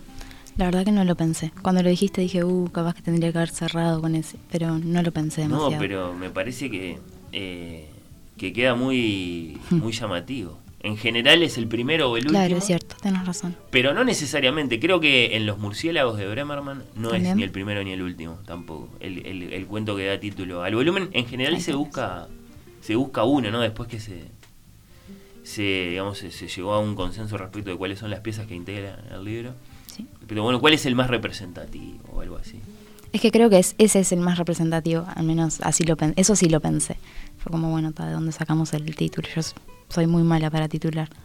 La 0.55 0.63
verdad 0.63 0.85
que 0.85 0.93
no 0.93 1.03
lo 1.03 1.15
pensé. 1.15 1.51
Cuando 1.61 1.83
lo 1.83 1.89
dijiste 1.89 2.21
dije, 2.21 2.45
uh, 2.45 2.69
capaz 2.71 2.93
que 2.93 3.01
tendría 3.01 3.33
que 3.33 3.39
haber 3.39 3.49
cerrado 3.49 3.99
con 3.99 4.15
ese. 4.15 4.37
Pero 4.49 4.79
no 4.79 5.01
lo 5.01 5.11
pensé 5.11 5.41
demasiado. 5.41 5.71
No, 5.71 5.77
pero 5.77 6.13
me 6.13 6.29
parece 6.29 6.71
que, 6.71 6.99
eh, 7.33 7.89
que 8.41 8.51
queda 8.53 8.73
muy, 8.75 9.57
muy 9.69 9.91
llamativo. 9.93 10.57
En 10.83 10.97
general 10.97 11.43
es 11.43 11.59
el 11.59 11.67
primero 11.67 12.09
o 12.09 12.17
el 12.17 12.23
último. 12.23 12.39
Claro, 12.39 12.57
es 12.57 12.65
cierto, 12.65 12.95
tenés 12.99 13.23
razón. 13.23 13.55
Pero 13.69 13.93
no 13.93 14.03
necesariamente. 14.03 14.79
Creo 14.79 14.99
que 14.99 15.35
en 15.37 15.45
Los 15.45 15.59
murciélagos 15.59 16.17
de 16.17 16.27
Bremerman 16.27 16.83
no 16.95 17.13
es 17.13 17.35
ni 17.35 17.43
el 17.43 17.51
primero 17.51 17.83
ni 17.83 17.91
el 17.91 18.01
último 18.01 18.39
tampoco. 18.47 18.89
El, 18.99 19.23
el- 19.27 19.53
el 19.53 19.67
cuento 19.67 19.95
que 19.95 20.07
da 20.07 20.19
título 20.19 20.63
al 20.63 20.73
volumen. 20.73 21.09
En 21.13 21.27
general 21.27 21.53
Ahí 21.53 21.61
se 21.61 21.67
tenés. 21.71 21.85
busca 21.85 22.27
se 22.81 22.95
busca 22.95 23.23
uno, 23.25 23.51
¿no? 23.51 23.59
Después 23.61 23.87
que 23.87 23.99
se 23.99 24.23
se 25.43 25.61
digamos 25.91 26.17
se, 26.17 26.31
se 26.31 26.47
llegó 26.47 26.73
a 26.73 26.79
un 26.79 26.95
consenso 26.95 27.37
respecto 27.37 27.69
de 27.71 27.77
cuáles 27.77 27.99
son 27.99 28.09
las 28.09 28.19
piezas 28.21 28.47
que 28.47 28.55
integran 28.55 28.99
el 29.11 29.23
libro. 29.23 29.53
Sí. 29.85 30.07
Pero 30.27 30.41
bueno, 30.43 30.59
¿cuál 30.59 30.73
es 30.73 30.85
el 30.87 30.95
más 30.95 31.09
representativo 31.11 31.99
o 32.11 32.21
algo 32.21 32.37
así? 32.37 32.59
Es 33.13 33.19
que 33.21 33.29
creo 33.31 33.49
que 33.49 33.59
es, 33.59 33.75
ese 33.77 33.99
es 33.99 34.11
el 34.13 34.19
más 34.21 34.37
representativo, 34.37 35.05
al 35.15 35.25
menos 35.25 35.59
así 35.61 35.83
lo. 35.83 35.97
Eso 36.15 36.35
sí 36.35 36.47
lo 36.47 36.59
pensé. 36.61 36.95
Fue 37.41 37.51
como, 37.51 37.69
bueno, 37.71 37.91
¿de 37.91 38.11
dónde 38.11 38.31
sacamos 38.31 38.73
el 38.73 38.95
título? 38.95 39.27
Yo 39.35 39.41
soy 39.89 40.07
muy 40.07 40.23
mala 40.23 40.49
para 40.49 40.67
titular. 40.67 41.09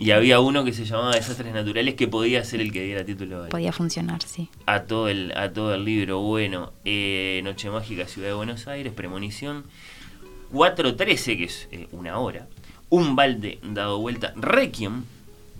Y 0.00 0.12
había 0.12 0.38
uno 0.38 0.64
que 0.64 0.72
se 0.72 0.84
llamaba 0.84 1.10
Desastres 1.16 1.52
Naturales 1.52 1.96
que 1.96 2.06
podía 2.06 2.44
ser 2.44 2.60
el 2.60 2.70
que 2.72 2.84
diera 2.84 3.04
título 3.04 3.42
al- 3.42 3.48
Podía 3.48 3.72
funcionar, 3.72 4.22
sí. 4.22 4.48
a 4.64 4.82
todo 4.82 5.08
el 5.08 5.36
a 5.36 5.52
todo 5.52 5.74
el 5.74 5.84
libro. 5.84 6.20
Bueno 6.20 6.72
eh, 6.84 7.40
Noche 7.42 7.68
Mágica 7.68 8.06
Ciudad 8.06 8.28
de 8.28 8.34
Buenos 8.34 8.68
Aires 8.68 8.92
Premonición. 8.92 9.64
4.13 10.52 11.36
que 11.36 11.44
es 11.44 11.68
eh, 11.72 11.88
una 11.90 12.18
hora. 12.20 12.46
Un 12.90 13.16
balde 13.16 13.58
dado 13.64 13.98
vuelta 13.98 14.32
Requiem. 14.36 15.02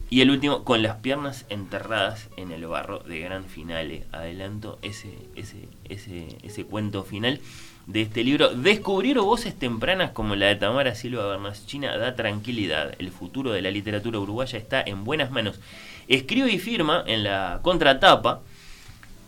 Y 0.09 0.20
el 0.20 0.31
último 0.31 0.62
con 0.62 0.83
las 0.85 0.98
piernas 0.98 1.44
enterradas 1.48 2.28
en 2.37 2.52
el 2.52 2.64
barro 2.68 3.00
de 3.00 3.18
gran 3.18 3.44
finale. 3.44 4.07
Adelanto 4.12 4.78
ese 4.83 5.18
ese 5.35 5.68
ese 5.88 6.38
ese 6.44 6.64
cuento 6.64 7.02
final 7.02 7.40
de 7.88 8.03
este 8.03 8.22
libro 8.22 8.51
descubrir 8.51 9.18
voces 9.18 9.59
tempranas 9.59 10.12
como 10.12 10.37
la 10.37 10.46
de 10.46 10.57
Tamara 10.57 10.94
Silva 10.94 11.27
Bernas 11.27 11.66
China 11.66 11.96
da 11.96 12.14
tranquilidad 12.14 12.94
el 12.98 13.11
futuro 13.11 13.51
de 13.51 13.62
la 13.62 13.70
literatura 13.70 14.20
uruguaya 14.20 14.59
está 14.59 14.81
en 14.81 15.05
buenas 15.05 15.33
manos 15.33 15.59
escribe 16.07 16.53
y 16.53 16.59
firma 16.59 17.03
en 17.07 17.24
la 17.24 17.59
contratapa 17.62 18.42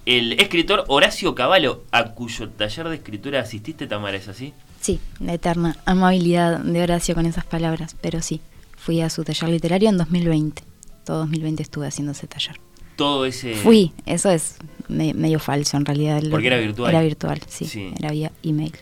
el 0.07 0.33
escritor 0.40 0.85
Horacio 0.88 1.35
Cavallo, 1.35 1.85
a 1.92 2.12
cuyo 2.12 2.49
taller 2.49 2.88
de 2.88 2.96
escritura 2.96 3.40
asististe, 3.40 3.87
Tamara, 3.87 4.16
¿es 4.16 4.29
así? 4.29 4.55
Sí, 4.81 4.99
la 5.18 5.35
eterna 5.35 5.77
amabilidad 5.85 6.59
de 6.61 6.83
Horacio 6.83 7.14
con 7.14 7.27
esas 7.27 7.44
palabras, 7.44 7.94
pero 8.01 8.23
sí, 8.23 8.40
fui 8.77 9.03
a 9.03 9.11
su 9.11 9.25
taller 9.25 9.51
literario 9.51 9.88
en 9.90 9.99
2020. 9.99 10.62
Todo 11.05 11.18
2020 11.18 11.62
estuve 11.62 11.87
haciendo 11.87 12.12
ese 12.12 12.27
taller. 12.27 12.57
Todo 13.00 13.24
ese... 13.24 13.54
Fui, 13.54 13.92
eso 14.04 14.28
es 14.30 14.56
me- 14.88 15.14
medio 15.14 15.38
falso 15.38 15.78
en 15.78 15.86
realidad. 15.86 16.20
Lo- 16.22 16.30
Porque 16.30 16.48
era 16.48 16.58
virtual. 16.58 16.90
Era 16.90 17.00
virtual, 17.02 17.40
sí, 17.48 17.64
Sí. 17.64 17.94
era 17.98 18.10
vía 18.10 18.30
email. 18.42 18.74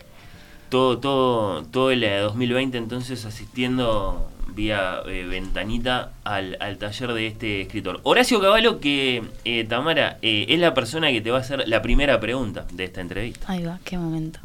Todo, 0.67 0.97
todo, 0.99 1.63
todo 1.63 1.89
el 1.91 2.03
eh, 2.03 2.17
2020 2.19 2.77
entonces 2.77 3.23
asistiendo 3.25 4.29
vía 4.53 4.97
eh, 5.07 5.25
ventanita 5.29 6.11
al, 6.25 6.57
al 6.59 6.77
taller 6.77 7.13
de 7.13 7.27
este 7.27 7.61
escritor. 7.61 8.01
Horacio 8.03 8.41
Cavallo, 8.41 8.79
que 8.81 9.23
eh, 9.45 9.63
Tamara 9.63 10.17
eh, 10.21 10.47
es 10.49 10.59
la 10.59 10.73
persona 10.73 11.09
que 11.11 11.21
te 11.21 11.31
va 11.31 11.37
a 11.37 11.41
hacer 11.41 11.65
la 11.67 11.81
primera 11.81 12.19
pregunta 12.19 12.65
de 12.73 12.83
esta 12.83 12.99
entrevista. 13.01 13.45
Ahí 13.51 13.63
va, 13.63 13.79
qué 13.85 13.97
momento. 13.97 14.39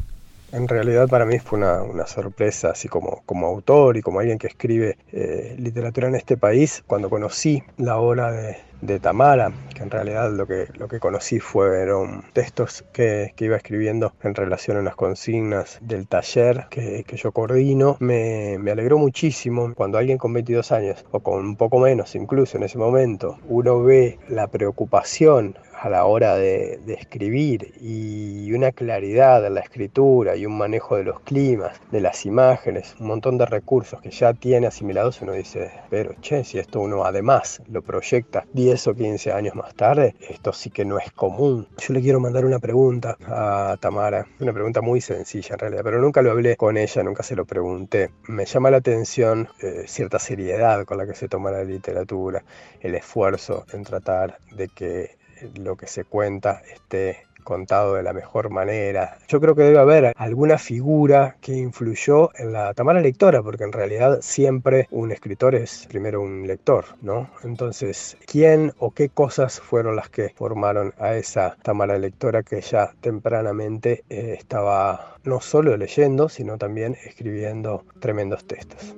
En 0.53 0.69
realidad 0.69 1.09
para 1.09 1.25
mí 1.25 1.37
fue 1.39 1.59
una, 1.59 1.83
una 1.83 2.07
sorpresa, 2.07 2.69
así 2.71 2.87
como, 2.87 3.23
como 3.25 3.45
autor 3.47 3.97
y 3.97 4.01
como 4.01 4.19
alguien 4.21 4.37
que 4.39 4.47
escribe 4.47 4.97
eh, 5.11 5.55
literatura 5.59 6.07
en 6.07 6.15
este 6.15 6.37
país, 6.37 6.81
cuando 6.87 7.09
conocí 7.09 7.61
la 7.77 7.97
obra 7.97 8.31
de, 8.31 8.57
de 8.81 8.99
Tamara, 8.99 9.51
que 9.73 9.83
en 9.83 9.91
realidad 9.91 10.31
lo 10.31 10.47
que, 10.47 10.67
lo 10.77 10.87
que 10.87 10.99
conocí 10.99 11.39
fueron 11.39 12.23
textos 12.33 12.83
que, 12.93 13.33
que 13.35 13.45
iba 13.45 13.57
escribiendo 13.57 14.13
en 14.23 14.35
relación 14.35 14.77
a 14.77 14.81
las 14.81 14.95
consignas 14.95 15.79
del 15.81 16.07
taller 16.07 16.67
que, 16.69 17.03
que 17.05 17.17
yo 17.17 17.31
coordino, 17.31 17.97
me, 17.99 18.57
me 18.59 18.71
alegró 18.71 18.97
muchísimo 18.97 19.73
cuando 19.75 19.97
alguien 19.97 20.17
con 20.17 20.33
22 20.33 20.71
años, 20.71 21.05
o 21.11 21.19
con 21.19 21.45
un 21.45 21.55
poco 21.55 21.79
menos 21.79 22.15
incluso 22.15 22.57
en 22.57 22.63
ese 22.63 22.77
momento, 22.77 23.37
uno 23.47 23.83
ve 23.83 24.19
la 24.27 24.47
preocupación 24.47 25.57
a 25.85 25.89
la 25.89 26.05
hora 26.05 26.35
de, 26.35 26.79
escribir 26.87 27.73
y 27.79 28.51
una 28.53 28.71
claridad 28.71 29.45
en 29.45 29.53
la 29.53 29.59
escritura 29.59 30.35
y 30.35 30.47
un 30.47 30.57
manejo 30.57 30.95
de 30.95 31.03
los 31.03 31.19
climas, 31.19 31.79
de 31.91 32.01
las 32.01 32.25
imágenes, 32.25 32.95
un 32.99 33.05
montón 33.05 33.37
de 33.37 33.45
recursos 33.45 34.01
que 34.01 34.09
ya 34.09 34.33
tiene 34.33 34.65
asimilados, 34.65 35.21
uno 35.21 35.33
dice, 35.33 35.69
pero 35.91 36.15
che, 36.21 36.43
si 36.43 36.57
esto 36.57 36.79
uno 36.79 37.05
además 37.05 37.61
lo 37.69 37.83
proyecta 37.83 38.47
10 38.53 38.87
o 38.87 38.95
15 38.95 39.31
años 39.31 39.53
más 39.53 39.75
tarde, 39.75 40.15
esto 40.27 40.53
sí 40.53 40.71
que 40.71 40.85
no 40.85 40.97
es 40.97 41.11
común. 41.11 41.67
Yo 41.77 41.93
le 41.93 42.01
quiero 42.01 42.19
mandar 42.19 42.45
una 42.45 42.57
pregunta 42.57 43.15
a 43.27 43.77
Tamara, 43.79 44.25
una 44.39 44.53
pregunta 44.53 44.81
muy 44.81 45.01
sencilla 45.01 45.53
en 45.53 45.59
realidad, 45.59 45.81
pero 45.83 46.01
nunca 46.01 46.23
lo 46.23 46.31
hablé 46.31 46.55
con 46.55 46.77
ella, 46.77 47.03
nunca 47.03 47.21
se 47.21 47.35
lo 47.35 47.45
pregunté. 47.45 48.09
Me 48.27 48.45
llama 48.45 48.71
la 48.71 48.77
atención 48.77 49.49
eh, 49.61 49.83
cierta 49.85 50.17
seriedad 50.17 50.83
con 50.85 50.97
la 50.97 51.05
que 51.05 51.13
se 51.13 51.27
toma 51.27 51.51
la 51.51 51.63
literatura, 51.63 52.43
el 52.79 52.95
esfuerzo 52.95 53.67
en 53.71 53.83
tratar 53.83 54.39
de 54.51 54.67
que 54.67 55.24
lo 55.55 55.75
que 55.75 55.87
se 55.87 56.03
cuenta 56.03 56.61
esté 56.73 57.25
contado 57.45 57.93
de 57.95 58.03
la 58.03 58.11
mejor 58.11 58.49
manera. 58.49 59.17
Yo 59.29 59.39
creo 59.39 59.55
que 59.55 59.61
debe 59.61 59.79
haber 59.79 60.11
alguna 60.17 60.57
figura 60.57 61.37
que 61.39 61.53
influyó 61.53 62.31
en 62.37 62.51
la 62.51 62.73
Tamara 62.73 62.99
lectora, 62.99 63.41
porque 63.41 63.63
en 63.63 63.71
realidad 63.71 64.19
siempre 64.21 64.87
un 64.91 65.13
escritor 65.13 65.55
es 65.55 65.85
primero 65.87 66.21
un 66.21 66.45
lector, 66.45 66.85
¿no? 67.01 67.29
Entonces, 67.43 68.17
¿quién 68.25 68.73
o 68.79 68.91
qué 68.91 69.07
cosas 69.07 69.61
fueron 69.61 69.95
las 69.95 70.09
que 70.09 70.29
formaron 70.35 70.93
a 70.97 71.15
esa 71.15 71.55
Tamara 71.61 71.97
lectora 71.97 72.43
que 72.43 72.59
ya 72.59 72.91
tempranamente 72.99 74.03
eh, 74.09 74.35
estaba 74.37 75.15
no 75.23 75.39
solo 75.39 75.77
leyendo, 75.77 76.27
sino 76.27 76.57
también 76.57 76.97
escribiendo 77.05 77.85
tremendos 77.99 78.45
textos? 78.45 78.95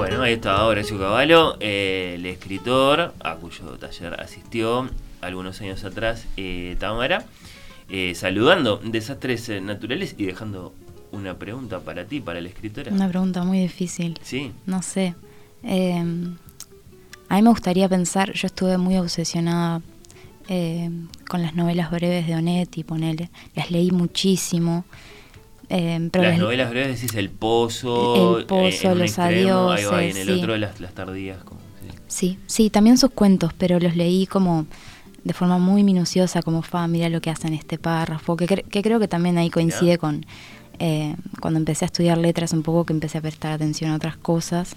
Bueno, 0.00 0.22
ahí 0.22 0.32
estaba 0.32 0.64
Horacio 0.64 0.98
Caballo, 0.98 1.58
eh, 1.60 2.14
el 2.14 2.24
escritor 2.24 3.12
a 3.20 3.34
cuyo 3.34 3.76
taller 3.78 4.18
asistió 4.18 4.88
algunos 5.20 5.60
años 5.60 5.84
atrás 5.84 6.26
eh, 6.38 6.74
Tamara, 6.80 7.26
eh, 7.90 8.14
saludando 8.14 8.78
desastres 8.82 9.50
naturales 9.60 10.14
y 10.16 10.24
dejando 10.24 10.72
una 11.12 11.34
pregunta 11.34 11.80
para 11.80 12.06
ti, 12.06 12.18
para 12.20 12.40
la 12.40 12.48
escritora. 12.48 12.90
Una 12.90 13.10
pregunta 13.10 13.44
muy 13.44 13.58
difícil. 13.58 14.18
Sí. 14.22 14.52
No 14.64 14.80
sé. 14.80 15.14
Eh, 15.64 16.02
a 17.28 17.36
mí 17.36 17.42
me 17.42 17.50
gustaría 17.50 17.86
pensar, 17.86 18.32
yo 18.32 18.46
estuve 18.46 18.78
muy 18.78 18.96
obsesionada 18.96 19.82
eh, 20.48 20.88
con 21.28 21.42
las 21.42 21.54
novelas 21.54 21.90
breves 21.90 22.26
de 22.26 22.36
Onetti, 22.36 22.84
ponele. 22.84 23.28
Las 23.54 23.70
leí 23.70 23.90
muchísimo. 23.90 24.86
Eh, 25.72 26.08
pero 26.10 26.24
las 26.24 26.32
las- 26.32 26.40
novelas 26.40 26.70
breves 26.70 27.00
decís 27.00 27.14
El 27.16 27.30
Pozo, 27.30 28.38
El 28.40 28.44
Pozo, 28.46 28.88
eh, 28.88 28.92
un 28.92 28.98
Los 28.98 29.08
extremo, 29.10 29.70
ahí 29.70 29.84
va, 29.84 30.04
y 30.04 30.10
en 30.10 30.16
el 30.16 30.26
sí. 30.26 30.32
otro 30.32 30.56
las, 30.58 30.80
las 30.80 30.92
tardías. 30.94 31.42
Como, 31.44 31.60
sí. 31.80 31.98
Sí, 32.08 32.38
sí, 32.46 32.70
también 32.70 32.98
sus 32.98 33.10
cuentos, 33.10 33.52
pero 33.56 33.78
los 33.78 33.94
leí 33.96 34.26
como 34.26 34.66
de 35.22 35.32
forma 35.32 35.58
muy 35.58 35.84
minuciosa, 35.84 36.42
como, 36.42 36.62
fa, 36.62 36.88
mira 36.88 37.08
lo 37.08 37.20
que 37.20 37.30
hace 37.30 37.46
en 37.46 37.54
este 37.54 37.78
párrafo, 37.78 38.36
que, 38.36 38.46
cre- 38.46 38.64
que 38.64 38.82
creo 38.82 38.98
que 38.98 39.06
también 39.06 39.38
ahí 39.38 39.48
coincide 39.50 39.96
con 39.98 40.26
eh, 40.80 41.14
cuando 41.40 41.58
empecé 41.58 41.84
a 41.84 41.86
estudiar 41.86 42.18
letras 42.18 42.52
un 42.52 42.62
poco 42.62 42.84
que 42.86 42.92
empecé 42.94 43.18
a 43.18 43.20
prestar 43.20 43.52
atención 43.52 43.90
a 43.92 43.96
otras 43.96 44.16
cosas. 44.16 44.74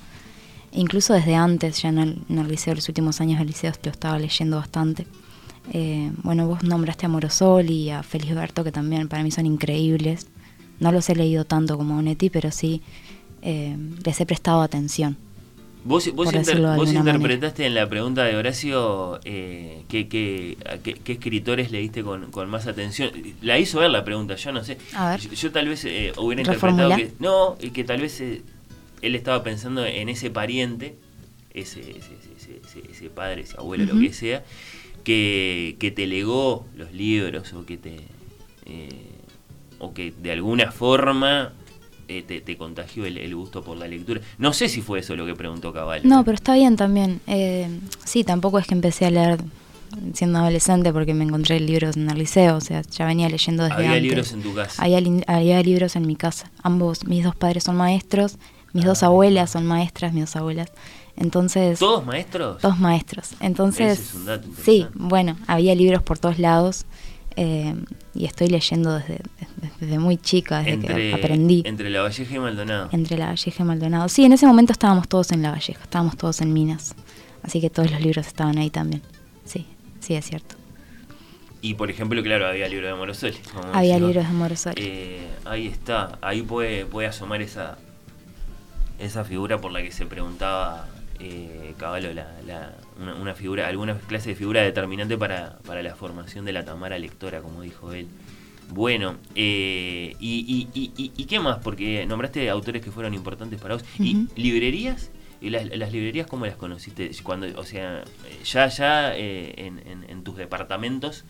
Incluso 0.74 1.14
desde 1.14 1.34
antes, 1.36 1.82
ya 1.82 1.90
en 1.90 1.98
el, 2.00 2.18
en 2.30 2.40
el 2.40 2.48
liceo, 2.48 2.76
los 2.76 2.88
últimos 2.90 3.22
años 3.22 3.40
del 3.40 3.48
liceo, 3.48 3.72
lo 3.84 3.92
estaba 3.92 4.20
leyendo 4.20 4.58
bastante. 4.58 5.08
Eh, 5.72 6.12
bueno, 6.24 6.46
vos 6.48 6.62
nombraste 6.64 7.06
a 7.06 7.10
Morosol 7.10 7.70
y 7.70 7.90
a 7.90 8.04
Felisberto, 8.04 8.64
que 8.64 8.72
también 8.72 9.08
para 9.08 9.24
mí 9.24 9.32
son 9.32 9.46
increíbles. 9.46 10.28
No 10.80 10.92
los 10.92 11.10
he 11.10 11.16
leído 11.16 11.46
tanto 11.46 11.78
como 11.78 11.98
Onetti, 11.98 12.30
pero 12.30 12.52
sí 12.52 12.82
eh, 13.42 13.76
les 14.06 14.20
he 14.22 14.26
prestado 14.26 14.62
atención. 14.62 15.18
Vos, 15.86 16.10
vos, 16.16 16.28
inter- 16.34 16.62
vos 16.78 16.88
interpretaste 17.18 17.66
en 17.66 17.76
la 17.76 17.90
pregunta 17.90 18.24
de 18.24 18.38
Horacio 18.38 19.20
eh, 19.26 19.84
qué, 19.90 20.58
escritores 21.08 21.72
leíste 21.72 22.04
con, 22.04 22.32
con 22.32 22.50
más 22.50 22.68
atención. 22.68 23.12
La 23.42 23.60
hizo 23.60 23.80
ver 23.80 23.90
la 23.92 24.06
pregunta, 24.06 24.36
yo 24.36 24.52
no 24.54 24.64
sé. 24.64 24.78
A 24.96 25.10
ver. 25.10 25.20
Yo, 25.20 25.32
yo 25.34 25.52
tal 25.52 25.68
vez 25.68 25.84
eh, 25.84 26.14
hubiera 26.18 26.42
interpretado 26.42 26.90
Reformula. 26.90 26.96
que. 26.96 27.12
No, 27.20 27.58
y 27.62 27.72
que 27.72 27.84
tal 27.84 28.00
vez 28.00 28.22
eh, 28.22 28.42
él 29.02 29.16
estaba 29.16 29.44
pensando 29.44 29.86
en 29.86 30.08
ese 30.08 30.30
pariente, 30.30 30.96
ese, 31.54 31.82
ese, 31.82 31.98
ese, 32.38 32.62
ese- 32.66 32.90
ese 32.92 33.10
padre, 33.10 33.42
ese 33.42 33.58
abuelo, 33.58 33.84
lo 33.94 34.00
que 34.00 34.14
sea, 34.14 34.44
que, 35.04 35.76
que 35.80 35.92
te 35.92 36.08
legó 36.08 36.66
los 36.78 36.94
libros 36.94 37.52
o 37.52 37.66
que 37.66 37.78
te. 37.78 37.98
eh, 38.66 38.90
o 39.84 39.94
que 39.94 40.14
de 40.22 40.32
alguna 40.32 40.72
forma 40.72 41.52
eh, 42.08 42.22
te, 42.22 42.42
te 42.42 42.58
contagió 42.58 43.06
el, 43.06 43.18
el 43.18 43.36
gusto 43.36 43.64
por 43.64 43.78
la 43.78 43.88
lectura. 43.88 44.22
No 44.38 44.54
sé 44.54 44.68
si 44.70 44.82
fue 44.82 45.00
eso 45.00 45.16
lo 45.16 45.26
que 45.26 45.36
preguntó 45.36 45.72
Caballo. 45.74 46.04
No, 46.06 46.24
pero 46.24 46.36
está 46.36 46.54
bien 46.56 46.76
también. 46.76 47.22
Eh, 47.28 47.68
sí, 48.04 48.24
tampoco 48.24 48.60
es 48.60 48.68
que 48.68 48.74
empecé 48.74 49.06
a 49.06 49.12
leer 49.12 49.40
siendo 50.14 50.40
adolescente 50.40 50.92
porque 50.92 51.14
me 51.14 51.24
encontré 51.24 51.60
libros 51.60 51.96
en 51.98 52.10
el 52.10 52.18
liceo, 52.18 52.58
o 52.58 52.62
sea, 52.62 52.82
ya 52.82 53.06
venía 53.06 53.30
leyendo 53.30 53.64
desde 53.64 53.76
Había 53.76 53.90
antes. 53.90 54.02
libros 54.04 54.32
en 54.34 54.42
tu 54.42 54.54
casa. 54.56 54.82
Había, 54.84 55.00
li- 55.02 55.24
había 55.28 55.62
libros 55.62 55.96
en 55.96 56.08
mi 56.08 56.16
casa. 56.16 56.50
Ambos, 56.64 57.06
mis 57.06 57.24
dos 57.24 57.36
padres 57.36 57.64
son 57.66 57.76
maestros, 57.78 58.38
mis 58.74 58.86
dos 58.86 59.04
abuelas 59.04 59.52
son 59.52 59.66
maestras, 59.68 60.12
mis 60.14 60.24
dos 60.26 60.36
abuelas. 60.36 60.72
Entonces, 61.16 61.78
Ah. 61.78 61.80
¿Todos 61.80 62.06
maestros? 62.08 62.62
dos 62.64 62.80
maestros. 62.80 63.30
Entonces, 63.40 64.00
Ese 64.00 64.02
es 64.10 64.14
un 64.16 64.26
dato 64.26 64.48
sí, 64.64 64.88
bueno, 64.96 65.38
había 65.46 65.76
libros 65.76 66.02
por 66.02 66.18
todos 66.18 66.40
lados 66.40 66.86
eh, 67.36 67.76
y 68.14 68.26
estoy 68.26 68.48
leyendo 68.48 68.98
desde, 68.98 69.20
desde, 69.80 70.00
muy 70.00 70.18
chica, 70.18 70.60
desde 70.60 70.74
entre, 70.74 70.96
que 70.96 71.14
aprendí 71.14 71.64
Entre 71.66 71.90
La 71.90 72.02
Valleja 72.02 72.36
y 72.36 72.40
Maldonado. 72.40 72.90
entre 72.92 73.18
La 73.18 73.28
Valleja 73.28 73.64
y 73.64 73.66
Maldonado. 73.66 74.10
Sí, 74.10 74.26
en 74.26 74.34
ese 74.34 74.46
momento 74.46 74.72
estábamos 74.72 75.08
todos 75.08 75.32
en 75.32 75.42
La 75.42 75.52
Valleja, 75.52 75.82
estábamos 75.84 76.18
todos 76.18 76.42
en 76.42 76.54
Minas. 76.54 76.96
Así 77.44 77.60
que 77.60 77.70
todos 77.70 77.92
los 77.92 78.02
libros 78.02 78.26
estaban 78.28 78.58
ahí 78.58 78.70
también. 78.70 79.02
Sí, 79.46 79.66
sí, 80.00 80.16
es 80.16 80.26
cierto. 80.26 80.56
Y 81.62 81.76
por 81.76 81.90
ejemplo, 81.90 82.22
claro, 82.24 82.48
había 82.48 82.68
libros 82.68 82.92
de 82.92 82.96
Morosoli. 82.98 83.38
Había 83.74 83.98
libros 83.98 84.28
de 84.28 84.34
Morosoli. 84.34 84.76
Eh, 84.82 85.28
ahí 85.46 85.68
está, 85.68 86.18
ahí 86.22 86.42
puede, 86.42 86.86
puede 86.86 87.08
asomar 87.08 87.42
esa, 87.42 87.78
esa 89.00 89.24
figura 89.24 89.60
por 89.60 89.72
la 89.72 89.82
que 89.82 89.92
se 89.92 90.06
preguntaba 90.06 90.88
eh, 91.24 91.74
Caballo, 91.78 92.14
la, 92.14 92.28
la- 92.46 92.74
una, 93.00 93.16
una 93.16 93.36
figura, 93.36 93.68
alguna 93.68 93.98
clase 93.98 94.30
de 94.30 94.36
figura 94.36 94.62
determinante 94.62 95.18
para, 95.18 95.58
para 95.66 95.82
la 95.82 95.96
formación 95.96 96.46
de 96.46 96.54
la 96.54 96.64
Tamara 96.66 96.98
lectora, 97.00 97.42
como 97.42 97.62
dijo 97.62 97.94
él. 97.94 98.08
Bueno, 98.70 99.18
eh, 99.36 100.16
y, 100.20 100.68
y, 100.74 100.80
y, 100.80 100.92
y- 100.96 101.12
y 101.16 101.26
qué 101.26 101.40
más? 101.40 101.58
Porque 101.60 102.06
nombraste 102.06 102.50
autores 102.50 102.82
que 102.82 102.92
fueron 102.92 103.14
importantes 103.14 103.60
para 103.60 103.76
vos. 103.76 103.84
¿Y 104.00 104.28
librerías? 104.36 105.12
¿Y 105.42 105.50
las, 105.50 105.66
las 105.76 105.92
librerías 105.92 106.28
cómo 106.28 106.46
las 106.46 106.56
conociste? 106.56 107.12
Cuando, 107.24 107.48
o 107.60 107.64
sea, 107.66 108.04
ya, 108.46 108.68
ya 108.68 109.16
eh, 109.18 109.54
en, 109.58 109.80
en- 109.88 110.10
en 110.10 110.24
tus 110.24 110.38
departamentos 110.38 111.26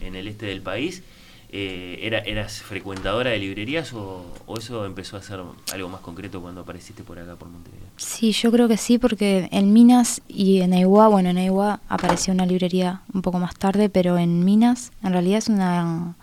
en 0.00 0.16
el 0.16 0.26
este 0.28 0.46
del 0.46 0.60
país, 0.62 1.02
eh, 1.50 2.00
era, 2.02 2.18
¿eras 2.20 2.62
frecuentadora 2.62 3.30
de 3.30 3.38
librerías 3.38 3.92
o, 3.92 4.24
o 4.46 4.58
eso 4.58 4.84
empezó 4.84 5.16
a 5.16 5.22
ser 5.22 5.40
algo 5.72 5.88
más 5.88 6.00
concreto 6.00 6.40
cuando 6.40 6.60
apareciste 6.62 7.02
por 7.02 7.18
acá, 7.18 7.36
por 7.36 7.48
Montevideo? 7.48 7.86
Sí, 7.96 8.32
yo 8.32 8.50
creo 8.50 8.68
que 8.68 8.76
sí, 8.76 8.98
porque 8.98 9.48
en 9.52 9.72
Minas 9.72 10.20
y 10.28 10.60
en 10.60 10.72
Aiguá, 10.74 11.08
bueno, 11.08 11.30
en 11.30 11.38
Aiguá 11.38 11.80
apareció 11.88 12.32
una 12.34 12.46
librería 12.46 13.00
un 13.14 13.22
poco 13.22 13.38
más 13.38 13.54
tarde, 13.56 13.88
pero 13.88 14.18
en 14.18 14.44
Minas 14.44 14.92
en 15.02 15.12
realidad 15.12 15.38
es 15.38 15.48
una 15.48 16.14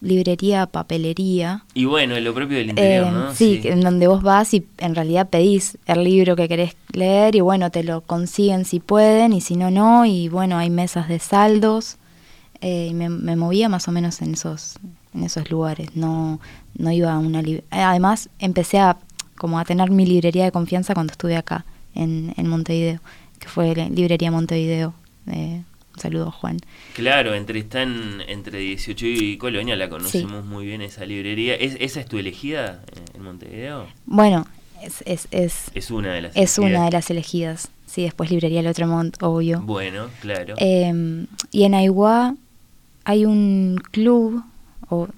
librería 0.00 0.66
papelería. 0.66 1.64
Y 1.72 1.86
bueno, 1.86 2.18
lo 2.20 2.34
propio 2.34 2.58
del 2.58 2.70
interior, 2.70 3.06
Eh, 3.06 3.10
¿no? 3.10 3.34
sí, 3.34 3.60
en 3.64 3.80
donde 3.80 4.06
vos 4.06 4.22
vas 4.22 4.52
y 4.52 4.66
en 4.78 4.94
realidad 4.94 5.30
pedís 5.30 5.78
el 5.86 6.04
libro 6.04 6.36
que 6.36 6.46
querés 6.46 6.76
leer 6.92 7.34
y 7.36 7.40
bueno, 7.40 7.70
te 7.70 7.82
lo 7.84 8.02
consiguen 8.02 8.66
si 8.66 8.80
pueden 8.80 9.32
y 9.32 9.40
si 9.40 9.56
no, 9.56 9.70
no. 9.70 10.04
Y 10.04 10.28
bueno, 10.28 10.58
hay 10.58 10.68
mesas 10.68 11.08
de 11.08 11.18
saldos. 11.20 11.96
Eh, 12.64 12.86
y 12.88 12.94
me, 12.94 13.10
me 13.10 13.36
movía 13.36 13.68
más 13.68 13.88
o 13.88 13.92
menos 13.92 14.22
en 14.22 14.32
esos, 14.32 14.76
en 15.12 15.22
esos 15.22 15.50
lugares. 15.50 15.94
No, 15.94 16.40
no 16.78 16.90
iba 16.90 17.12
a 17.12 17.18
una 17.18 17.42
librería. 17.42 17.90
Además, 17.90 18.30
empecé 18.38 18.78
a, 18.78 18.96
como 19.36 19.58
a 19.58 19.66
tener 19.66 19.90
mi 19.90 20.06
librería 20.06 20.44
de 20.44 20.50
confianza 20.50 20.94
cuando 20.94 21.10
estuve 21.10 21.36
acá, 21.36 21.66
en, 21.94 22.32
en 22.38 22.48
Montevideo, 22.48 23.00
que 23.38 23.48
fue 23.48 23.76
la 23.76 23.90
librería 23.90 24.30
Montevideo. 24.30 24.94
Eh, 25.26 25.62
un 25.94 26.00
saludo, 26.00 26.30
Juan. 26.30 26.56
Claro, 26.94 27.34
entre 27.34 27.58
están 27.58 28.22
entre 28.28 28.60
18 28.60 29.06
y 29.08 29.36
Colonia, 29.36 29.76
la 29.76 29.90
conocemos 29.90 30.46
muy 30.46 30.64
bien 30.64 30.80
esa 30.80 31.04
librería. 31.04 31.56
¿Es, 31.56 31.76
¿Esa 31.78 32.00
es 32.00 32.06
tu 32.06 32.16
elegida 32.16 32.82
eh, 32.96 33.00
en 33.12 33.24
Montevideo? 33.24 33.88
Bueno, 34.06 34.46
es, 34.82 35.02
es, 35.04 35.28
es, 35.32 35.70
Es 35.74 35.90
una 35.90 36.14
de 36.14 36.22
las 36.22 36.34
es 36.34 36.56
una 36.56 36.86
de 36.86 36.92
las 36.92 37.10
elegidas. 37.10 37.68
Sí, 37.84 38.04
después 38.04 38.30
librería 38.30 38.62
Lotremont, 38.62 39.22
obvio. 39.22 39.60
Bueno, 39.60 40.08
claro. 40.22 40.54
Eh, 40.56 41.26
y 41.52 41.64
en 41.64 41.74
Aiguá 41.74 42.34
hay 43.04 43.24
un 43.26 43.80
club, 43.90 44.42
o 44.88 45.08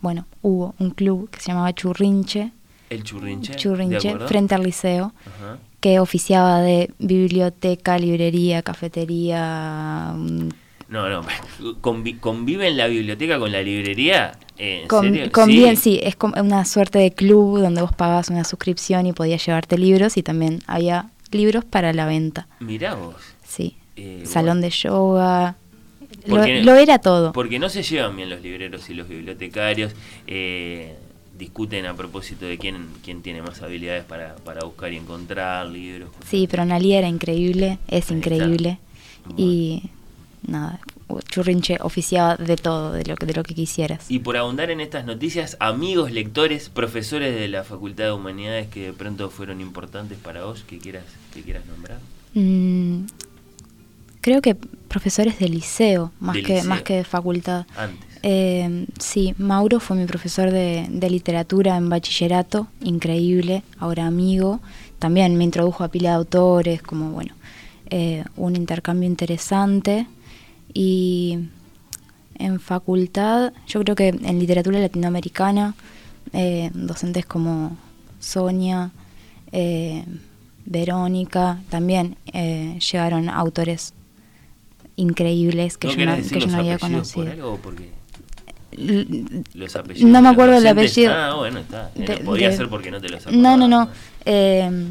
bueno, 0.00 0.26
hubo 0.42 0.74
un 0.78 0.90
club 0.90 1.30
que 1.30 1.40
se 1.40 1.48
llamaba 1.48 1.72
Churrinche, 1.72 2.52
el 2.90 3.02
churrinche. 3.04 3.52
¿de 3.52 3.58
Churrinche, 3.58 4.18
frente 4.26 4.54
al 4.54 4.62
liceo, 4.64 5.12
Ajá. 5.26 5.58
que 5.80 5.98
oficiaba 6.00 6.60
de 6.60 6.90
biblioteca, 6.98 7.98
librería, 7.98 8.62
cafetería. 8.62 10.12
mm, 10.14 10.48
No, 10.88 11.08
no, 11.08 11.22
convi- 11.80 12.18
¿convive 12.20 12.68
en 12.68 12.76
la 12.76 12.86
biblioteca 12.86 13.38
con 13.38 13.50
la 13.52 13.62
librería? 13.62 14.32
¿En 14.58 14.86
con- 14.88 15.04
serio? 15.12 15.32
conviven, 15.32 15.76
sí, 15.76 15.98
es 16.02 16.14
como 16.16 16.38
una 16.40 16.64
suerte 16.64 16.98
de 16.98 17.12
club 17.12 17.58
donde 17.60 17.80
vos 17.82 17.92
pagabas 17.94 18.28
una 18.28 18.44
suscripción 18.44 19.06
y 19.06 19.12
podías 19.12 19.44
llevarte 19.44 19.78
libros 19.78 20.16
y 20.16 20.22
también 20.22 20.60
había 20.66 21.06
libros 21.30 21.64
para 21.64 21.92
la 21.94 22.06
venta. 22.06 22.46
Mirá 22.60 22.94
vos. 22.94 23.14
Sí, 23.44 23.76
Eh, 23.96 24.22
salón 24.26 24.58
bueno, 24.58 24.60
de 24.62 24.70
yoga. 24.70 25.56
Lo, 26.26 26.36
Porque- 26.36 26.62
lo 26.62 26.74
era 26.76 26.98
todo. 26.98 27.32
Porque 27.32 27.58
no 27.58 27.68
se 27.68 27.82
llevan 27.82 28.14
bien 28.16 28.30
los 28.30 28.40
libreros 28.42 28.88
y 28.90 28.94
los 28.94 29.08
bibliotecarios. 29.08 29.92
eh, 30.26 30.96
discuten 31.38 31.86
a 31.86 31.94
propósito 31.94 32.44
de 32.46 32.56
quién, 32.58 32.86
quién 33.02 33.22
tiene 33.22 33.42
más 33.42 33.62
habilidades 33.62 34.04
para, 34.04 34.36
para 34.36 34.62
buscar 34.64 34.92
y 34.92 34.96
encontrar 34.98 35.66
libros. 35.66 36.10
Sí, 36.28 36.46
pero 36.48 36.62
Analia 36.62 36.98
era 36.98 37.08
increíble, 37.08 37.78
es 37.88 38.10
Ahí 38.10 38.18
increíble. 38.18 38.78
Bueno. 39.24 39.34
Y 39.38 39.82
nada, 40.46 40.78
Churrinche 41.30 41.78
oficiaba 41.80 42.36
de 42.36 42.56
todo, 42.56 42.92
de 42.92 43.04
lo, 43.04 43.16
que- 43.16 43.26
de 43.26 43.32
lo 43.34 43.42
que 43.42 43.54
quisieras. 43.54 44.08
Y 44.08 44.20
por 44.20 44.36
ahondar 44.36 44.70
en 44.70 44.80
estas 44.80 45.04
noticias, 45.04 45.56
amigos, 45.58 46.12
lectores, 46.12 46.68
profesores 46.68 47.34
de 47.34 47.48
la 47.48 47.64
Facultad 47.64 48.04
de 48.04 48.12
Humanidades 48.12 48.68
que 48.68 48.86
de 48.86 48.92
pronto 48.92 49.28
fueron 49.30 49.60
importantes 49.60 50.18
para 50.18 50.44
vos, 50.44 50.62
que 50.62 50.78
quieras, 50.78 51.04
que 51.34 51.42
quieras 51.42 51.64
nombrar. 51.66 51.98
Mm, 52.34 53.06
creo 54.20 54.40
que 54.42 54.56
profesores 54.92 55.38
de 55.38 55.48
liceo, 55.48 56.12
más, 56.20 56.34
De 56.36 56.42
que, 56.42 56.54
liceo. 56.54 56.68
más 56.68 56.82
que 56.82 56.96
de 56.96 57.04
facultad. 57.04 57.64
Antes. 57.76 58.06
Eh, 58.22 58.86
sí, 59.00 59.34
Mauro 59.38 59.80
fue 59.80 59.96
mi 59.96 60.06
profesor 60.06 60.50
de, 60.50 60.86
de 60.88 61.10
literatura 61.10 61.76
en 61.76 61.88
bachillerato, 61.88 62.68
increíble, 62.80 63.62
ahora 63.78 64.06
amigo. 64.06 64.60
También 65.00 65.36
me 65.36 65.44
introdujo 65.44 65.82
a 65.82 65.88
pila 65.88 66.10
de 66.10 66.16
autores, 66.16 66.82
como 66.82 67.10
bueno, 67.10 67.34
eh, 67.90 68.22
un 68.36 68.54
intercambio 68.54 69.08
interesante. 69.08 70.06
Y 70.72 71.38
en 72.36 72.60
facultad, 72.60 73.52
yo 73.66 73.80
creo 73.80 73.96
que 73.96 74.08
en 74.08 74.38
literatura 74.38 74.78
latinoamericana, 74.78 75.74
eh, 76.32 76.70
docentes 76.74 77.26
como 77.26 77.76
Sonia, 78.20 78.92
eh, 79.50 80.04
Verónica, 80.64 81.60
también 81.68 82.16
llegaron 82.92 83.28
autores 83.28 83.92
increíbles 84.96 85.78
que 85.78 85.88
¿No 85.88 85.94
yo 85.94 86.06
no, 86.06 86.16
decir 86.16 86.32
que 86.38 86.40
yo 86.40 86.46
no 86.48 86.58
había 86.58 86.74
apellidos 86.74 87.12
por 87.12 87.24
conocido. 87.24 87.44
algo? 87.44 87.60
Porque 87.62 87.90
los 89.54 89.76
apellidos 89.76 90.10
No 90.10 90.22
me 90.22 90.28
acuerdo 90.30 90.56
el 90.56 90.66
apellido. 90.66 91.12
Ah, 91.14 91.34
bueno, 91.36 91.58
está. 91.60 91.90
De- 91.94 92.16
no, 92.18 92.24
podría 92.24 92.50
de- 92.50 92.56
ser 92.56 92.68
porque 92.68 92.90
no 92.90 93.00
te 93.00 93.08
los 93.08 93.26
No, 93.26 93.56
no, 93.56 93.68
no. 93.68 93.82
acordabas. 93.82 93.98
Eh, 94.24 94.90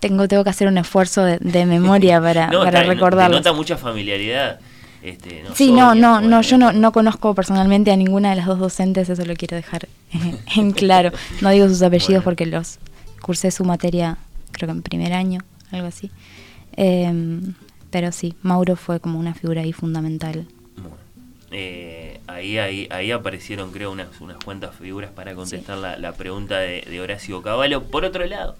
tengo, 0.00 0.26
tengo 0.28 0.44
que 0.44 0.50
hacer 0.50 0.68
un 0.68 0.78
esfuerzo 0.78 1.22
de, 1.24 1.38
de 1.38 1.66
memoria 1.66 2.20
para, 2.22 2.46
No, 2.48 2.60
para 2.64 2.82
está, 2.82 3.10
no, 3.10 3.16
denota 3.28 3.52
mucha 3.52 3.76
familiaridad. 3.76 4.60
Este, 5.02 5.42
no, 5.42 5.54
Sí, 5.54 5.72
no, 5.72 5.94
no, 5.94 6.20
no, 6.20 6.42
yo 6.42 6.58
no, 6.58 6.72
no 6.72 6.92
conozco 6.92 7.34
personalmente 7.34 7.90
a 7.90 7.96
ninguna 7.96 8.30
de 8.30 8.36
las 8.36 8.46
dos 8.46 8.58
docentes, 8.58 9.08
eso 9.08 9.24
lo 9.24 9.34
quiero 9.34 9.56
dejar 9.56 9.88
en 10.56 10.72
claro. 10.72 11.10
No 11.40 11.50
digo 11.50 11.68
sus 11.68 11.82
apellidos 11.82 12.08
Bueno. 12.08 12.24
porque 12.24 12.46
los 12.46 12.78
cursé 13.22 13.50
su 13.50 13.64
materia, 13.64 14.18
creo 14.52 14.68
que 14.68 14.72
en 14.72 14.82
primer 14.82 15.12
año, 15.12 15.40
algo 15.72 15.86
así. 15.86 16.10
Eh, 16.76 17.40
pero 17.90 18.12
sí, 18.12 18.34
Mauro 18.42 18.76
fue 18.76 19.00
como 19.00 19.18
una 19.18 19.34
figura 19.34 19.62
ahí 19.62 19.72
fundamental. 19.72 20.46
Bueno, 20.76 20.96
eh, 21.50 22.20
ahí, 22.26 22.58
ahí, 22.58 22.88
ahí 22.90 23.10
aparecieron, 23.10 23.72
creo, 23.72 23.90
unas, 23.90 24.20
unas 24.20 24.36
cuantas 24.44 24.74
figuras 24.76 25.10
para 25.10 25.34
contestar 25.34 25.78
la, 25.78 25.98
la 25.98 26.12
pregunta 26.12 26.58
de, 26.58 26.82
de 26.82 27.00
Horacio 27.00 27.42
Cavallo. 27.42 27.84
Por 27.84 28.04
otro 28.04 28.24
lado, 28.26 28.56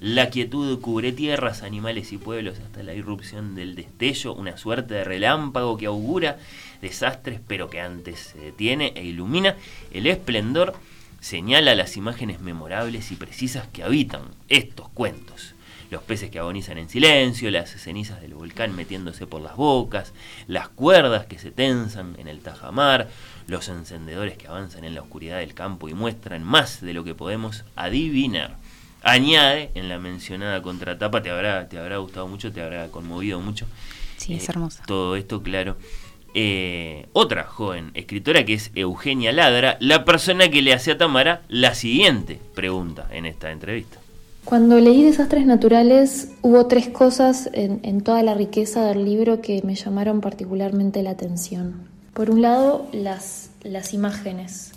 la 0.00 0.28
quietud 0.28 0.78
cubre 0.80 1.12
tierras, 1.12 1.62
animales 1.62 2.12
y 2.12 2.18
pueblos 2.18 2.58
hasta 2.58 2.82
la 2.82 2.94
irrupción 2.94 3.54
del 3.54 3.74
destello, 3.74 4.34
una 4.34 4.56
suerte 4.58 4.94
de 4.94 5.04
relámpago 5.04 5.78
que 5.78 5.86
augura 5.86 6.36
desastres, 6.82 7.40
pero 7.46 7.70
que 7.70 7.80
antes 7.80 8.18
se 8.18 8.38
detiene 8.38 8.92
e 8.96 9.04
ilumina. 9.04 9.56
El 9.90 10.06
esplendor 10.06 10.74
señala 11.20 11.74
las 11.74 11.96
imágenes 11.96 12.40
memorables 12.40 13.10
y 13.10 13.16
precisas 13.16 13.66
que 13.68 13.82
habitan 13.82 14.22
estos 14.50 14.90
cuentos. 14.90 15.53
Los 15.94 16.02
peces 16.02 16.28
que 16.28 16.40
agonizan 16.40 16.76
en 16.78 16.88
silencio, 16.88 17.52
las 17.52 17.70
cenizas 17.70 18.20
del 18.20 18.34
volcán 18.34 18.74
metiéndose 18.74 19.28
por 19.28 19.40
las 19.40 19.54
bocas, 19.54 20.12
las 20.48 20.68
cuerdas 20.68 21.26
que 21.26 21.38
se 21.38 21.52
tensan 21.52 22.16
en 22.18 22.26
el 22.26 22.40
tajamar, 22.40 23.08
los 23.46 23.68
encendedores 23.68 24.36
que 24.36 24.48
avanzan 24.48 24.82
en 24.82 24.96
la 24.96 25.02
oscuridad 25.02 25.38
del 25.38 25.54
campo 25.54 25.88
y 25.88 25.94
muestran 25.94 26.42
más 26.42 26.80
de 26.80 26.94
lo 26.94 27.04
que 27.04 27.14
podemos 27.14 27.62
adivinar. 27.76 28.56
Añade 29.04 29.70
en 29.76 29.88
la 29.88 30.00
mencionada 30.00 30.60
contratapa, 30.62 31.22
te 31.22 31.30
habrá, 31.30 31.68
te 31.68 31.78
habrá 31.78 31.98
gustado 31.98 32.26
mucho, 32.26 32.50
te 32.50 32.60
habrá 32.60 32.88
conmovido 32.88 33.38
mucho. 33.40 33.64
Sí, 34.16 34.34
es 34.34 34.48
Eh, 34.48 34.52
hermosa. 34.52 34.82
Todo 34.86 35.14
esto, 35.14 35.44
claro. 35.44 35.76
Eh, 36.34 37.06
otra 37.12 37.44
joven 37.44 37.92
escritora 37.94 38.44
que 38.44 38.54
es 38.54 38.72
Eugenia 38.74 39.30
Ladra, 39.30 39.76
la 39.78 40.04
persona 40.04 40.48
que 40.48 40.60
le 40.60 40.72
hace 40.74 40.90
a 40.90 40.98
Tamara 40.98 41.42
la 41.46 41.76
siguiente 41.76 42.40
pregunta 42.52 43.06
en 43.12 43.26
esta 43.26 43.52
entrevista. 43.52 44.00
Cuando 44.44 44.78
leí 44.78 45.02
Desastres 45.02 45.46
Naturales 45.46 46.28
hubo 46.42 46.66
tres 46.66 46.88
cosas 46.88 47.48
en, 47.52 48.00
toda 48.02 48.22
la 48.22 48.34
riqueza 48.34 48.86
del 48.86 49.04
libro 49.04 49.40
que 49.40 49.62
me 49.62 49.74
llamaron 49.74 50.20
particularmente 50.20 51.02
la 51.02 51.10
atención. 51.10 51.88
Por 52.12 52.30
un 52.30 52.42
lado, 52.42 52.86
las, 52.92 53.50
las 53.62 53.94
imágenes. 53.94 54.72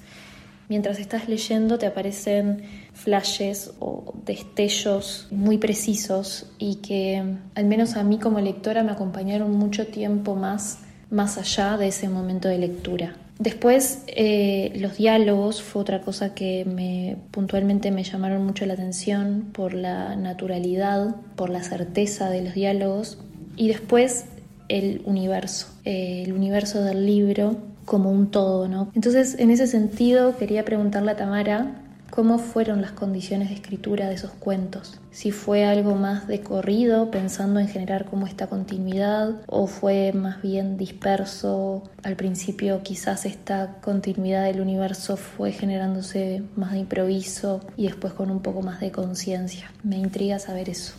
Mientras 0.69 0.99
estás 0.99 1.29
leyendo 1.29 1.77
te 1.77 1.85
aparecen 1.85 2.63
flashes 2.93 3.73
o 3.79 4.13
destellos 4.25 5.27
muy 5.31 5.57
precisos 5.57 6.47
y 6.57 6.75
que 6.75 7.23
al 7.55 7.65
menos 7.65 7.95
a 7.95 8.03
mí 8.03 8.19
como 8.19 8.39
lectora 8.39 8.83
me 8.83 8.91
acompañaron 8.91 9.51
mucho 9.51 9.87
tiempo 9.87 10.35
más 10.35 10.79
más 11.09 11.37
allá 11.37 11.77
de 11.77 11.87
ese 11.87 12.09
momento 12.09 12.47
de 12.47 12.57
lectura. 12.57 13.15
Después, 13.39 14.03
eh, 14.07 14.73
los 14.77 14.97
diálogos 14.97 15.61
fue 15.61 15.81
otra 15.81 16.01
cosa 16.01 16.33
que 16.33 16.65
me, 16.65 17.17
puntualmente 17.31 17.91
me 17.91 18.03
llamaron 18.03 18.43
mucho 18.43 18.65
la 18.65 18.73
atención 18.73 19.49
por 19.53 19.73
la 19.73 20.15
naturalidad, 20.15 21.15
por 21.35 21.49
la 21.49 21.61
certeza 21.61 22.29
de 22.29 22.41
los 22.41 22.55
diálogos. 22.55 23.19
Y 23.55 23.67
después, 23.67 24.25
el 24.69 25.01
universo, 25.05 25.67
eh, 25.85 26.23
el 26.25 26.33
universo 26.33 26.83
del 26.83 27.05
libro 27.05 27.57
como 27.85 28.11
un 28.11 28.31
todo, 28.31 28.67
¿no? 28.67 28.91
Entonces, 28.95 29.35
en 29.39 29.51
ese 29.51 29.67
sentido, 29.67 30.35
quería 30.37 30.65
preguntarle 30.65 31.11
a 31.11 31.15
Tamara 31.15 31.86
cómo 32.17 32.39
fueron 32.39 32.81
las 32.81 32.93
condiciones 32.93 33.49
de 33.49 33.53
escritura 33.53 34.09
de 34.09 34.15
esos 34.15 34.31
cuentos. 34.31 34.99
Si 35.11 35.29
fue 35.29 35.65
algo 35.65 35.93
más 35.93 36.27
de 36.27 36.41
corrido, 36.41 37.11
pensando 37.11 37.59
en 37.59 37.67
generar 37.67 38.05
como 38.05 38.25
esta 38.25 38.47
continuidad, 38.47 39.35
o 39.45 39.67
fue 39.67 40.13
más 40.13 40.41
bien 40.41 40.77
disperso. 40.77 41.83
Al 42.01 42.15
principio 42.15 42.81
quizás 42.81 43.27
esta 43.27 43.75
continuidad 43.81 44.45
del 44.45 44.61
universo 44.61 45.15
fue 45.15 45.51
generándose 45.51 46.41
más 46.55 46.71
de 46.71 46.79
improviso 46.79 47.61
y 47.77 47.85
después 47.85 48.13
con 48.13 48.31
un 48.31 48.41
poco 48.41 48.63
más 48.63 48.79
de 48.79 48.91
conciencia. 48.91 49.71
Me 49.83 49.97
intriga 49.97 50.39
saber 50.39 50.69
eso. 50.69 50.95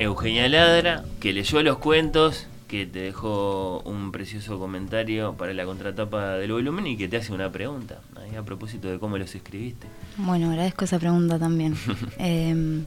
Eugenia 0.00 0.48
Ladra, 0.48 1.04
que 1.20 1.32
leyó 1.32 1.62
los 1.62 1.78
cuentos, 1.78 2.48
que 2.66 2.86
te 2.86 2.98
dejó 3.00 3.80
un 3.84 4.10
precioso 4.12 4.58
comentario 4.58 5.34
para 5.34 5.54
la 5.54 5.64
contratapa 5.64 6.32
del 6.34 6.52
volumen 6.52 6.86
y 6.86 6.96
que 6.96 7.08
te 7.08 7.16
hace 7.16 7.32
una 7.32 7.50
pregunta 7.52 8.00
ahí 8.20 8.34
a 8.36 8.42
propósito 8.42 8.88
de 8.88 8.98
cómo 8.98 9.18
los 9.18 9.34
escribiste. 9.34 9.86
Bueno, 10.16 10.50
agradezco 10.50 10.84
esa 10.84 10.98
pregunta 10.98 11.38
también. 11.38 11.76
Eh, 12.18 12.84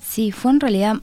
sí, 0.00 0.32
fue 0.32 0.52
en 0.52 0.60
realidad, 0.60 0.96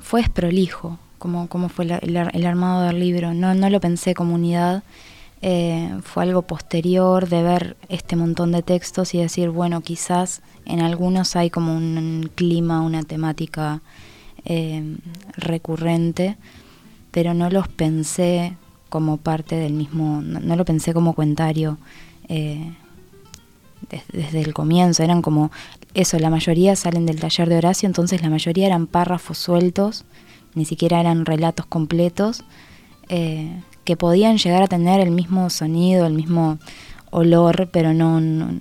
fue 0.00 0.20
desprolijo 0.22 0.98
como, 1.18 1.48
como 1.48 1.68
fue 1.68 1.84
la- 1.84 1.98
el, 1.98 2.16
ar- 2.16 2.30
el 2.34 2.46
armado 2.46 2.82
del 2.86 2.98
libro. 3.00 3.34
No, 3.34 3.54
no 3.54 3.68
lo 3.70 3.80
pensé 3.80 4.14
como 4.14 4.34
unidad. 4.34 4.82
Eh, 5.42 5.90
fue 6.02 6.24
algo 6.24 6.42
posterior 6.42 7.28
de 7.28 7.42
ver 7.42 7.76
este 7.88 8.14
montón 8.16 8.52
de 8.52 8.62
textos 8.62 9.14
y 9.14 9.18
decir, 9.18 9.48
bueno, 9.50 9.80
quizás 9.80 10.42
en 10.66 10.80
algunos 10.80 11.34
hay 11.36 11.48
como 11.50 11.74
un 11.74 12.30
clima, 12.34 12.82
una 12.82 13.02
temática 13.04 13.80
eh, 14.44 14.96
recurrente, 15.36 16.36
pero 17.10 17.34
no 17.34 17.50
los 17.50 17.68
pensé 17.68 18.56
como 18.88 19.16
parte 19.18 19.56
del 19.56 19.72
mismo, 19.72 20.20
no, 20.22 20.56
lo 20.56 20.64
pensé 20.64 20.92
como 20.94 21.14
cuentario. 21.14 21.78
eh, 22.28 22.72
des- 23.90 24.04
desde 24.12 24.40
el 24.40 24.54
comienzo, 24.54 25.02
eran 25.02 25.22
como 25.22 25.50
eso, 25.94 26.18
la 26.18 26.30
mayoría 26.30 26.76
salen 26.76 27.06
del 27.06 27.18
taller 27.18 27.48
de 27.48 27.56
Horacio, 27.56 27.86
entonces 27.88 28.22
la 28.22 28.30
mayoría 28.30 28.66
eran 28.66 28.86
párrafos 28.86 29.38
sueltos, 29.38 30.04
ni 30.54 30.64
siquiera 30.64 31.00
eran 31.00 31.24
relatos 31.26 31.66
completos, 31.66 32.44
eh, 33.08 33.60
que 33.84 33.96
podían 33.96 34.38
llegar 34.38 34.62
a 34.62 34.68
tener 34.68 35.00
el 35.00 35.10
mismo 35.10 35.50
sonido, 35.50 36.06
el 36.06 36.14
mismo 36.14 36.58
olor, 37.10 37.70
pero 37.72 37.92
no, 37.92 38.20
no, 38.20 38.52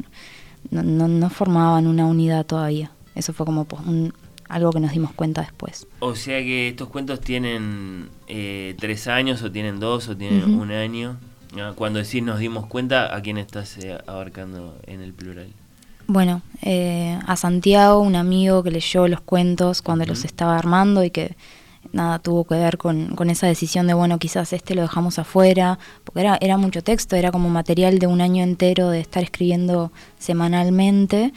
no, 0.71 1.07
no- 1.07 1.29
formaban 1.29 1.85
una 1.87 2.05
unidad 2.07 2.45
todavía. 2.45 2.91
Eso 3.13 3.33
fue 3.33 3.45
como 3.45 3.67
un- 3.85 4.13
algo 4.49 4.71
que 4.71 4.79
nos 4.79 4.91
dimos 4.91 5.13
cuenta 5.13 5.41
después. 5.41 5.87
O 5.99 6.15
sea 6.15 6.39
que 6.39 6.67
estos 6.67 6.89
cuentos 6.89 7.21
tienen 7.21 8.09
eh, 8.27 8.75
tres 8.79 9.07
años 9.07 9.41
o 9.43 9.51
tienen 9.51 9.79
dos 9.79 10.09
o 10.09 10.17
tienen 10.17 10.59
un 10.59 10.71
año. 10.71 11.17
Ah, 11.57 11.73
Cuando 11.75 11.99
decís 11.99 12.21
nos 12.23 12.39
dimos 12.39 12.65
cuenta, 12.65 13.15
¿a 13.15 13.21
quién 13.21 13.37
estás 13.37 13.77
eh, 13.77 13.97
abarcando 14.07 14.77
en 14.85 15.01
el 15.01 15.13
plural? 15.13 15.47
Bueno, 16.07 16.41
eh, 16.63 17.19
a 17.27 17.35
Santiago, 17.35 17.99
un 17.99 18.15
amigo 18.15 18.63
que 18.63 18.71
leyó 18.71 19.07
los 19.07 19.21
cuentos 19.21 19.83
cuando 19.83 20.05
los 20.05 20.25
estaba 20.25 20.57
armando 20.57 21.03
y 21.03 21.11
que 21.11 21.35
nada 21.91 22.17
tuvo 22.17 22.45
que 22.45 22.55
ver 22.55 22.79
con, 22.79 23.15
con 23.15 23.29
esa 23.29 23.45
decisión 23.45 23.85
de, 23.85 23.93
bueno, 23.93 24.17
quizás 24.17 24.51
este 24.53 24.73
lo 24.73 24.81
dejamos 24.81 25.19
afuera, 25.19 25.77
porque 26.03 26.21
era, 26.21 26.37
era 26.41 26.57
mucho 26.57 26.81
texto, 26.81 27.15
era 27.15 27.31
como 27.31 27.49
material 27.49 27.99
de 27.99 28.07
un 28.07 28.21
año 28.21 28.43
entero 28.43 28.89
de 28.89 28.99
estar 28.99 29.21
escribiendo 29.23 29.91
semanalmente, 30.17 31.31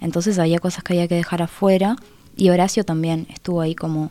entonces 0.00 0.38
había 0.38 0.58
cosas 0.58 0.84
que 0.84 0.92
había 0.92 1.08
que 1.08 1.14
dejar 1.14 1.42
afuera 1.42 1.96
y 2.38 2.48
Horacio 2.48 2.84
también 2.84 3.26
estuvo 3.30 3.60
ahí 3.60 3.74
como 3.74 4.10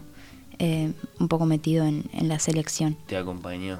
eh, 0.59 0.91
un 1.19 1.27
poco 1.27 1.45
metido 1.45 1.85
en, 1.85 2.03
en 2.13 2.27
la 2.27 2.37
selección. 2.39 2.95
Te 3.07 3.17
acompañó. 3.17 3.79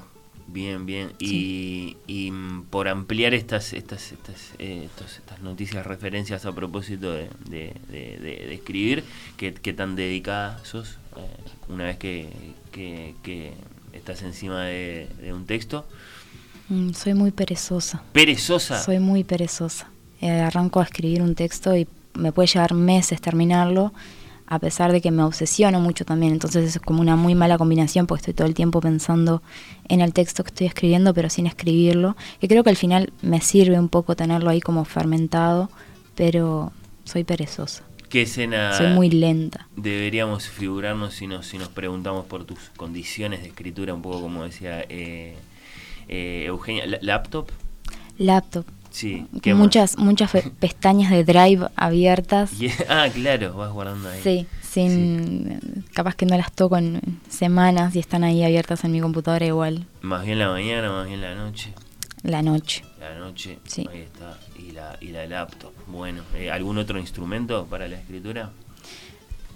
Bien, 0.50 0.86
bien. 0.86 1.12
Y, 1.20 1.98
y, 2.08 2.32
mm, 2.32 2.64
por 2.70 2.88
ampliar 2.88 3.34
estas 3.34 3.74
estas 3.74 4.14
estas, 4.14 4.54
eh, 4.60 4.84
estos- 4.86 5.18
estas 5.18 5.42
noticias, 5.42 5.86
referencias 5.86 6.46
a 6.46 6.54
propósito 6.56 7.12
de, 7.12 7.30
de- 7.50 7.74
de- 7.90 8.18
de- 8.18 8.46
de 8.48 8.54
escribir, 8.54 9.04
¿qué, 9.36 9.54
qué 9.54 9.74
tan 9.74 9.96
dedicada 9.98 10.60
sos 10.64 10.98
eh, 11.18 11.22
una 11.68 11.84
vez 11.84 11.98
que, 11.98 12.30
que- 12.72 13.14
que 13.24 13.52
estás 13.92 14.22
encima 14.24 14.64
de, 14.64 15.10
de 15.22 15.34
un 15.34 15.46
texto? 15.46 15.86
Mm, 16.70 16.92
soy 16.94 17.14
muy 17.14 17.32
perezosa. 17.32 18.02
Perezosa. 18.14 18.82
Soy 18.82 19.00
muy 19.00 19.24
perezosa. 19.26 19.90
Eh, 20.22 20.30
arranco 20.30 20.80
a 20.80 20.84
escribir 20.84 21.22
un 21.22 21.36
texto 21.36 21.76
y 21.76 21.88
me 22.14 22.32
puede 22.32 22.48
llevar 22.48 22.74
meses 22.74 23.20
terminarlo, 23.22 23.94
a 24.48 24.60
pesar 24.60 24.92
de 24.92 25.02
que 25.02 25.12
me 25.12 25.24
obsesiono 25.24 25.80
mucho 25.80 26.06
también. 26.06 26.32
Entonces 26.34 26.76
es 26.76 26.82
como 26.82 27.02
una 27.02 27.16
muy 27.16 27.36
mala 27.36 27.58
combinación 27.58 28.08
porque 28.08 28.22
estoy 28.22 28.34
todo 28.34 28.48
el 28.48 28.54
tiempo 28.54 28.80
pensando 28.82 29.42
en 29.90 30.02
el 30.02 30.14
texto 30.14 30.44
que 30.44 30.50
estoy 30.50 30.68
escribiendo, 30.68 31.14
pero 31.14 31.30
sin 31.30 31.48
escribirlo. 31.48 32.16
Que 32.40 32.48
creo 32.48 32.64
que 32.64 32.70
al 32.70 32.78
final 32.78 33.12
me 33.22 33.42
sirve 33.42 33.78
un 33.80 33.90
poco 33.90 34.16
tenerlo 34.16 34.50
ahí 34.50 34.62
como 34.62 34.86
fermentado, 34.86 35.70
pero 36.16 36.72
soy 37.04 37.24
perezosa. 37.24 37.84
¿Qué 38.10 38.22
escena 38.22 38.72
Soy 38.78 38.88
muy 38.88 39.10
lenta. 39.10 39.68
deberíamos 39.76 40.48
figurarnos 40.48 41.14
si 41.14 41.28
nos, 41.28 41.46
si 41.46 41.58
nos 41.58 41.68
preguntamos 41.68 42.26
por 42.26 42.46
tus 42.46 42.58
condiciones 42.78 43.42
de 43.42 43.50
escritura, 43.50 43.94
un 43.94 44.02
poco 44.02 44.22
como 44.22 44.46
decía 44.46 44.82
eh, 44.88 45.36
eh, 46.08 46.46
Eugenia? 46.48 46.86
¿La- 46.88 47.00
¿Laptop? 47.02 47.50
Laptop. 48.18 48.66
Sí. 48.98 49.28
¿qué 49.44 49.54
más? 49.54 49.60
Muchas, 49.62 49.98
muchas 50.00 50.32
pestañas 50.60 51.12
de 51.12 51.24
Drive 51.24 51.68
abiertas. 51.76 52.52
Ah, 52.90 53.08
claro, 53.14 53.54
vas 53.56 53.72
guardando 53.72 54.10
ahí. 54.10 54.20
Sí, 54.24 54.48
sin, 54.62 55.84
capaz 55.94 56.16
que 56.16 56.26
no 56.26 56.36
las 56.36 56.52
toco 56.52 56.78
en 56.78 57.02
semanas 57.30 57.96
y 57.96 58.00
están 58.00 58.24
ahí 58.24 58.44
abiertas 58.44 58.84
en 58.84 58.92
mi 58.94 59.00
computadora 59.00 59.46
igual 59.46 59.86
Más 60.02 60.26
bien 60.26 60.40
la 60.40 60.50
mañana, 60.50 60.90
más 60.92 61.08
bien 61.08 61.22
la 61.22 61.36
noche. 61.36 61.74
la 62.24 62.42
noche. 62.42 62.84
La 63.00 63.14
noche, 63.20 63.60
Sí. 63.66 63.86
ahí 63.92 64.00
está. 64.02 64.40
Y 64.58 64.72
la, 64.72 64.98
y 65.00 65.10
la 65.10 65.28
laptop. 65.28 65.72
Bueno, 65.86 66.24
eh, 66.36 66.50
¿algún 66.50 66.80
otro 66.80 66.98
instrumento 67.00 67.66
para 67.70 67.88
la 67.88 67.98
escritura? 67.98 68.50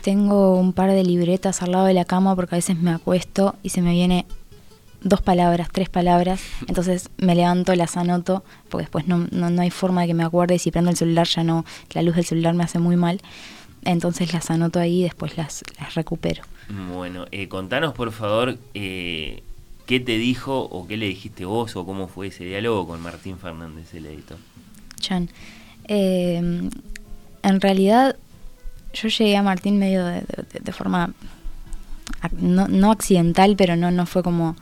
Tengo 0.03 0.55
un 0.59 0.73
par 0.73 0.91
de 0.91 1.03
libretas 1.03 1.61
al 1.63 1.71
lado 1.71 1.85
de 1.85 1.93
la 1.95 2.05
cama 2.05 2.35
porque 2.35 2.55
a 2.55 2.57
veces 2.57 2.77
me 2.79 2.91
acuesto 2.91 3.55
y 3.63 3.69
se 3.69 3.81
me 3.81 3.91
viene 3.91 4.25
dos 5.01 5.21
palabras, 5.21 5.69
tres 5.71 5.89
palabras, 5.89 6.41
entonces 6.67 7.09
me 7.17 7.33
levanto, 7.35 7.73
las 7.75 7.97
anoto, 7.97 8.43
porque 8.69 8.83
después 8.83 9.07
no, 9.07 9.27
no, 9.31 9.49
no 9.49 9.61
hay 9.61 9.71
forma 9.71 10.01
de 10.01 10.07
que 10.07 10.13
me 10.13 10.23
acuerde 10.23 10.55
y 10.55 10.59
si 10.59 10.69
prendo 10.71 10.91
el 10.91 10.97
celular 10.97 11.27
ya 11.27 11.43
no, 11.43 11.65
la 11.93 12.01
luz 12.03 12.15
del 12.15 12.25
celular 12.25 12.53
me 12.53 12.63
hace 12.63 12.77
muy 12.79 12.95
mal, 12.97 13.19
entonces 13.83 14.31
las 14.33 14.51
anoto 14.51 14.79
ahí 14.79 14.99
y 15.01 15.03
después 15.03 15.37
las, 15.37 15.63
las 15.79 15.95
recupero. 15.95 16.43
Bueno, 16.93 17.25
eh, 17.31 17.47
contanos 17.47 17.93
por 17.93 18.11
favor 18.11 18.57
eh, 18.75 19.41
qué 19.87 19.99
te 19.99 20.17
dijo 20.19 20.61
o 20.61 20.87
qué 20.87 20.97
le 20.97 21.07
dijiste 21.07 21.45
vos 21.45 21.75
o 21.75 21.85
cómo 21.85 22.07
fue 22.07 22.27
ese 22.27 22.43
diálogo 22.45 22.85
con 22.87 23.01
Martín 23.01 23.37
Fernández, 23.39 23.93
el 23.95 24.05
editor. 24.05 24.37
Chan. 24.99 25.29
Eh, 25.87 26.37
en 27.43 27.59
realidad, 27.61 28.15
yo 28.93 29.07
llegué 29.09 29.35
a 29.35 29.41
Martín 29.41 29.79
medio 29.79 30.05
de, 30.05 30.21
de- 30.21 30.59
de 30.61 30.71
forma 30.71 31.11
no, 32.39 32.67
no 32.67 32.91
accidental, 32.91 33.55
pero 33.57 33.75
no, 33.75 33.89
no 33.89 34.05
fue 34.05 34.21
como 34.21 34.55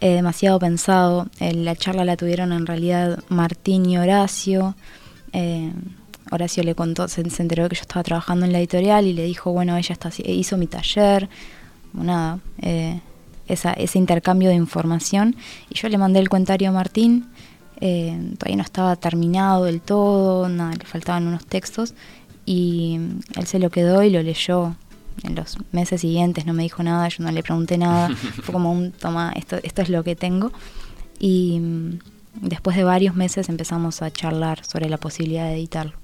eh, 0.00 0.14
demasiado 0.14 0.58
pensado. 0.58 1.26
Eh, 1.40 1.54
la 1.54 1.74
charla 1.76 2.04
la 2.04 2.16
tuvieron 2.16 2.52
en 2.52 2.66
realidad 2.66 3.22
Martín 3.28 3.86
y 3.86 3.98
Horacio. 3.98 4.74
Eh, 5.32 5.72
Horacio 6.30 6.62
le 6.62 6.74
contó, 6.74 7.08
se, 7.08 7.28
se 7.30 7.42
enteró 7.42 7.68
que 7.68 7.76
yo 7.76 7.82
estaba 7.82 8.02
trabajando 8.02 8.46
en 8.46 8.52
la 8.52 8.58
editorial 8.58 9.06
y 9.06 9.12
le 9.12 9.24
dijo, 9.24 9.52
bueno, 9.52 9.76
ella 9.76 9.92
está, 9.92 10.10
hizo 10.24 10.56
mi 10.56 10.66
taller, 10.66 11.28
nada, 11.94 12.38
eh, 12.60 13.00
esa, 13.46 13.72
ese 13.72 13.98
intercambio 13.98 14.50
de 14.50 14.54
información. 14.54 15.36
Y 15.70 15.76
yo 15.76 15.88
le 15.88 15.98
mandé 15.98 16.20
el 16.20 16.28
cuentario 16.28 16.68
a 16.68 16.72
Martín, 16.72 17.28
todavía 17.80 18.56
no 18.56 18.62
estaba 18.62 18.96
terminado 18.96 19.64
del 19.64 19.80
todo, 19.80 20.48
nada, 20.48 20.74
le 20.74 20.84
faltaban 20.84 21.26
unos 21.26 21.46
textos, 21.46 21.94
y 22.44 22.98
él 23.36 23.46
se 23.46 23.58
lo 23.58 23.70
quedó 23.70 24.02
y 24.02 24.10
lo 24.10 24.22
leyó 24.22 24.74
en 25.22 25.34
los 25.34 25.56
meses 25.72 26.00
siguientes, 26.00 26.46
no 26.46 26.52
me 26.52 26.62
dijo 26.62 26.82
nada, 26.82 27.08
yo 27.08 27.24
no 27.24 27.30
le 27.30 27.42
pregunté 27.42 27.78
nada, 27.78 28.08
fue 28.42 28.52
como 28.52 28.72
un, 28.72 28.92
toma, 28.92 29.32
esto, 29.36 29.56
esto 29.62 29.82
es 29.82 29.88
lo 29.88 30.04
que 30.04 30.16
tengo. 30.16 30.52
Y 31.18 31.58
mm, 31.60 31.98
después 32.42 32.76
de 32.76 32.84
varios 32.84 33.14
meses 33.14 33.48
empezamos 33.48 34.02
a 34.02 34.10
charlar 34.10 34.64
sobre 34.64 34.88
la 34.88 34.98
posibilidad 34.98 35.46
de 35.46 35.54
editarlo. 35.54 35.94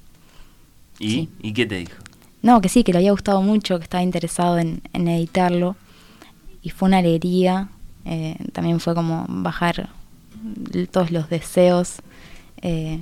¿Y, 0.98 1.10
Sí. 1.10 1.28
¿Y 1.42 1.52
qué 1.52 1.66
te 1.66 1.76
dijo? 1.76 1.96
No, 2.42 2.60
que 2.60 2.68
sí, 2.68 2.84
que 2.84 2.92
le 2.92 2.98
había 2.98 3.12
gustado 3.12 3.40
mucho, 3.42 3.78
que 3.78 3.84
estaba 3.84 4.02
interesado 4.02 4.58
en, 4.58 4.82
en 4.92 5.08
editarlo. 5.08 5.76
Y 6.62 6.70
fue 6.70 6.88
una 6.88 6.98
alegría. 6.98 7.68
eh, 8.04 8.36
también 8.52 8.80
fue 8.80 8.94
como 8.94 9.24
bajar 9.28 9.88
todos 10.90 11.10
los 11.10 11.30
deseos 11.30 12.02
eh, 12.60 13.00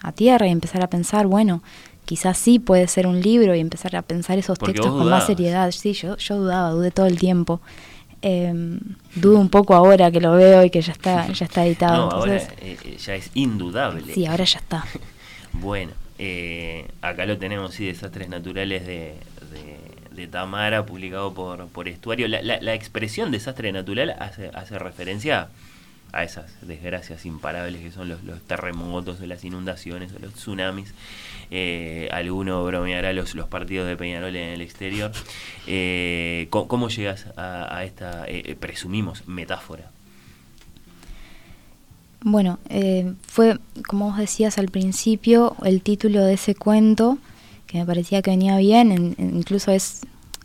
a 0.00 0.12
tierra 0.12 0.46
y 0.46 0.50
empezar 0.50 0.82
a 0.82 0.88
pensar, 0.88 1.26
bueno, 1.26 1.62
quizás 2.08 2.38
sí 2.38 2.58
puede 2.58 2.88
ser 2.88 3.06
un 3.06 3.20
libro 3.20 3.54
y 3.54 3.60
empezar 3.60 3.94
a 3.94 4.00
pensar 4.00 4.38
esos 4.38 4.58
Porque 4.58 4.72
textos 4.72 4.96
con 4.96 5.10
más 5.10 5.26
seriedad. 5.26 5.70
Sí, 5.72 5.92
yo, 5.92 6.16
yo 6.16 6.38
dudaba, 6.38 6.70
dudé 6.70 6.90
todo 6.90 7.04
el 7.04 7.18
tiempo. 7.18 7.60
Eh, 8.22 8.50
dudo 9.14 9.38
un 9.38 9.50
poco 9.50 9.74
ahora 9.74 10.10
que 10.10 10.18
lo 10.18 10.32
veo 10.32 10.64
y 10.64 10.70
que 10.70 10.80
ya 10.80 10.92
está, 10.92 11.30
ya 11.30 11.44
está 11.44 11.66
editado. 11.66 12.06
no, 12.10 12.16
ahora 12.16 12.38
entonces, 12.38 12.58
eh, 12.62 12.96
ya 12.96 13.14
es 13.14 13.30
indudable. 13.34 14.14
sí, 14.14 14.24
ahora 14.24 14.44
ya 14.44 14.58
está. 14.58 14.84
Bueno, 15.52 15.92
eh, 16.18 16.86
acá 17.02 17.26
lo 17.26 17.36
tenemos, 17.36 17.74
sí, 17.74 17.86
Desastres 17.86 18.28
Naturales 18.28 18.86
de, 18.86 19.14
de, 19.52 20.14
de 20.14 20.26
Tamara, 20.28 20.86
publicado 20.86 21.34
por, 21.34 21.66
por 21.68 21.88
Estuario. 21.88 22.28
La, 22.28 22.40
la, 22.42 22.60
la 22.60 22.74
expresión 22.74 23.30
desastre 23.30 23.72
natural 23.72 24.14
hace, 24.18 24.50
hace 24.54 24.78
referencia 24.78 25.48
a 26.12 26.24
esas 26.24 26.46
desgracias 26.62 27.26
imparables 27.26 27.82
que 27.82 27.90
son 27.90 28.08
los, 28.08 28.22
los 28.24 28.40
terremotos, 28.42 29.20
o 29.20 29.26
las 29.26 29.44
inundaciones, 29.44 30.12
o 30.12 30.18
los 30.18 30.34
tsunamis. 30.34 30.94
Eh, 31.50 32.08
alguno 32.12 32.62
bromeará 32.64 33.12
los, 33.12 33.34
los 33.34 33.48
partidos 33.48 33.86
de 33.88 33.96
Peñarol 33.96 34.34
en 34.36 34.50
el 34.50 34.60
exterior. 34.60 35.12
Eh, 35.66 36.46
¿cómo, 36.50 36.88
llegas 36.88 37.26
a, 37.36 37.82
esta, 37.84 38.24
eh, 38.26 38.56
presumimos, 38.58 39.26
metáfora? 39.26 39.90
Bueno, 42.20 42.58
fue, 43.26 43.58
como 43.86 44.08
vos 44.08 44.18
decías 44.18 44.58
al 44.58 44.68
principio, 44.68 45.54
el 45.64 45.82
título 45.82 46.24
de 46.24 46.34
ese 46.34 46.54
cuento, 46.54 47.18
que 47.66 47.78
me 47.78 47.86
parecía 47.86 48.22
que 48.22 48.30
venía 48.30 48.56
bien, 48.56 48.90
en- 48.90 49.14
en- 49.18 49.36
incluso 49.36 49.70
es, 49.70 50.00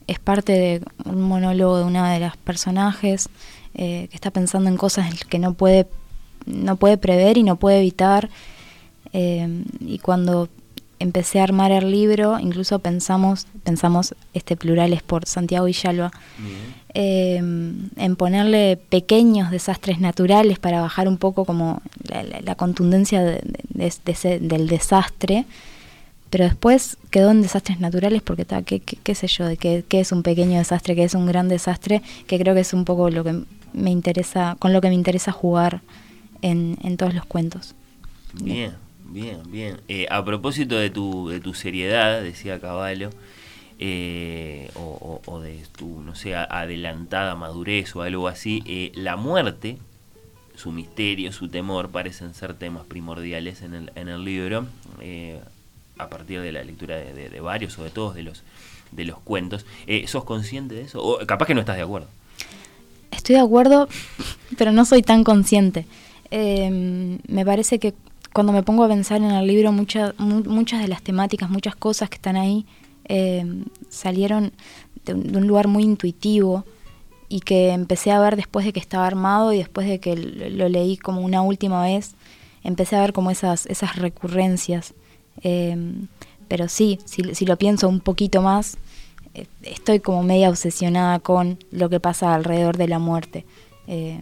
es 0.07 0.19
parte 0.19 0.51
de 0.51 0.81
un 1.05 1.21
monólogo 1.21 1.79
de 1.79 1.83
una 1.85 2.13
de 2.13 2.19
las 2.19 2.37
personajes 2.37 3.27
que 3.73 4.07
está 4.13 4.29
pensando 4.29 4.69
en 4.69 4.77
cosas 4.77 5.25
que 5.25 5.39
no 5.39 5.55
puede, 5.55 5.87
no 6.45 6.75
puede 6.75 6.97
prever 6.97 7.37
y 7.39 7.43
no 7.43 7.55
puede 7.55 7.79
evitar. 7.79 8.29
y 9.13 9.99
cuando 9.99 10.49
empecé 11.03 11.39
a 11.39 11.43
armar 11.43 11.71
el 11.71 11.91
libro, 11.91 12.39
incluso 12.39 12.79
pensamos, 12.79 13.45
pensamos, 13.63 14.15
este 14.33 14.55
plural 14.55 14.93
es 14.93 15.03
por 15.03 15.25
Santiago 15.27 15.65
Villalba, 15.65 16.11
eh, 16.95 17.37
en 17.37 18.15
ponerle 18.15 18.77
pequeños 18.89 19.51
desastres 19.51 19.99
naturales 19.99 20.59
para 20.59 20.81
bajar 20.81 21.07
un 21.07 21.17
poco 21.17 21.45
como 21.45 21.81
la, 22.03 22.23
la- 22.23 22.41
la 22.41 22.55
contundencia 22.55 23.21
de- 23.23 23.41
de- 23.69 23.93
de 24.05 24.11
ese- 24.11 24.39
del 24.39 24.67
desastre, 24.67 25.45
pero 26.29 26.45
después 26.45 26.97
quedó 27.11 27.31
en 27.31 27.41
desastres 27.41 27.79
naturales 27.79 28.21
porque 28.21 28.43
está, 28.43 28.61
qué, 28.63 28.79
qué- 28.79 28.97
qué 29.03 29.13
sé 29.15 29.27
yo, 29.27 29.45
de 29.45 29.57
qué, 29.57 29.83
qué 29.87 29.99
es 29.99 30.11
un 30.11 30.23
pequeño 30.23 30.57
desastre, 30.57 30.95
qué 30.95 31.03
es 31.03 31.13
un 31.15 31.25
gran 31.25 31.47
desastre, 31.49 32.01
que 32.27 32.39
creo 32.39 32.53
que 32.55 32.61
es 32.61 32.73
un 32.73 32.85
poco 32.85 33.09
lo 33.09 33.23
que 33.23 33.43
me 33.73 33.91
interesa, 33.91 34.55
con 34.59 34.71
lo 34.73 34.81
que 34.81 34.89
me 34.89 34.95
interesa 34.95 35.31
jugar 35.31 35.81
en, 36.41 36.77
en 36.83 36.97
todos 36.97 37.13
los 37.13 37.25
cuentos. 37.25 37.75
Bien, 38.41 38.73
bien, 39.13 39.39
bien. 39.47 39.81
Eh, 39.87 40.07
a 40.09 40.23
propósito 40.23 40.75
de 40.75 40.89
tu, 40.89 41.29
de 41.29 41.39
tu 41.39 41.53
seriedad, 41.53 42.21
decía 42.21 42.59
Caballo, 42.59 43.09
eh, 43.79 44.69
o, 44.75 45.39
de 45.41 45.61
tu, 45.75 46.01
no 46.01 46.15
sé, 46.15 46.35
adelantada 46.35 47.35
madurez 47.35 47.95
o 47.95 48.01
algo 48.01 48.27
así, 48.27 48.63
eh, 48.65 48.91
la 48.95 49.15
muerte, 49.15 49.77
su 50.55 50.71
misterio, 50.71 51.31
su 51.31 51.49
temor, 51.49 51.89
parecen 51.89 52.33
ser 52.33 52.53
temas 52.53 52.83
primordiales 52.85 53.61
en 53.61 53.73
el, 53.73 53.91
en 53.95 54.07
el 54.07 54.23
libro, 54.23 54.67
eh, 55.01 55.39
a 55.97 56.09
partir 56.09 56.41
de 56.41 56.51
la 56.51 56.63
lectura 56.63 56.95
de, 56.95 57.39
varios 57.39 57.77
o 57.77 57.83
de 57.83 57.89
todos 57.89 58.15
de 58.15 58.23
los, 58.23 58.43
de 58.91 59.05
los 59.05 59.19
cuentos. 59.19 59.65
Eh, 59.87 60.07
¿Sos 60.07 60.23
consciente 60.23 60.75
de 60.75 60.81
eso? 60.83 61.03
O 61.03 61.25
capaz 61.25 61.45
que 61.45 61.53
no 61.53 61.59
estás 61.59 61.75
de 61.75 61.83
acuerdo. 61.83 62.07
Estoy 63.11 63.35
de 63.35 63.41
acuerdo, 63.41 63.87
pero 64.57 64.71
no 64.71 64.85
soy 64.85 65.01
tan 65.01 65.23
consciente. 65.23 65.85
Eh, 66.31 67.19
me 67.27 67.45
parece 67.45 67.79
que 67.79 67.93
cuando 68.33 68.51
me 68.51 68.63
pongo 68.63 68.83
a 68.83 68.87
pensar 68.87 69.21
en 69.21 69.31
el 69.31 69.47
libro, 69.47 69.71
mucha- 69.71 70.13
mu- 70.17 70.43
muchas 70.43 70.81
de 70.81 70.87
las 70.87 71.01
temáticas, 71.01 71.49
muchas 71.49 71.75
cosas 71.75 72.09
que 72.09 72.15
están 72.15 72.35
ahí, 72.35 72.65
eh, 73.05 73.45
salieron 73.89 74.51
de 75.05 75.13
un, 75.13 75.47
lugar 75.47 75.67
muy 75.67 75.83
intuitivo 75.83 76.65
y 77.29 77.41
que 77.41 77.71
empecé 77.71 78.11
a 78.11 78.19
ver 78.19 78.35
después 78.35 78.65
de 78.65 78.73
que 78.73 78.79
estaba 78.79 79.05
armado 79.05 79.53
y 79.53 79.57
después 79.57 79.87
de 79.87 79.99
que 79.99 80.15
lo, 80.15 80.69
leí 80.69 80.97
como 80.97 81.21
una 81.21 81.41
última 81.41 81.83
vez, 81.83 82.15
empecé 82.63 82.95
a 82.95 83.01
ver 83.01 83.13
como 83.13 83.31
esas, 83.31 83.65
esas 83.67 83.97
recurrencias. 83.97 84.93
Eh, 85.43 85.75
pero 86.47 86.67
sí, 86.69 86.99
si, 87.05 87.45
lo 87.45 87.57
pienso 87.57 87.89
un 87.89 87.99
poquito 87.99 88.41
más, 88.41 88.77
eh, 89.33 89.47
estoy 89.63 89.99
como 89.99 90.23
media 90.23 90.49
obsesionada 90.49 91.19
con 91.19 91.57
lo 91.71 91.89
que 91.89 91.99
pasa 91.99 92.33
alrededor 92.33 92.77
de 92.77 92.87
la 92.87 92.99
muerte. 92.99 93.45
Eh, 93.87 94.21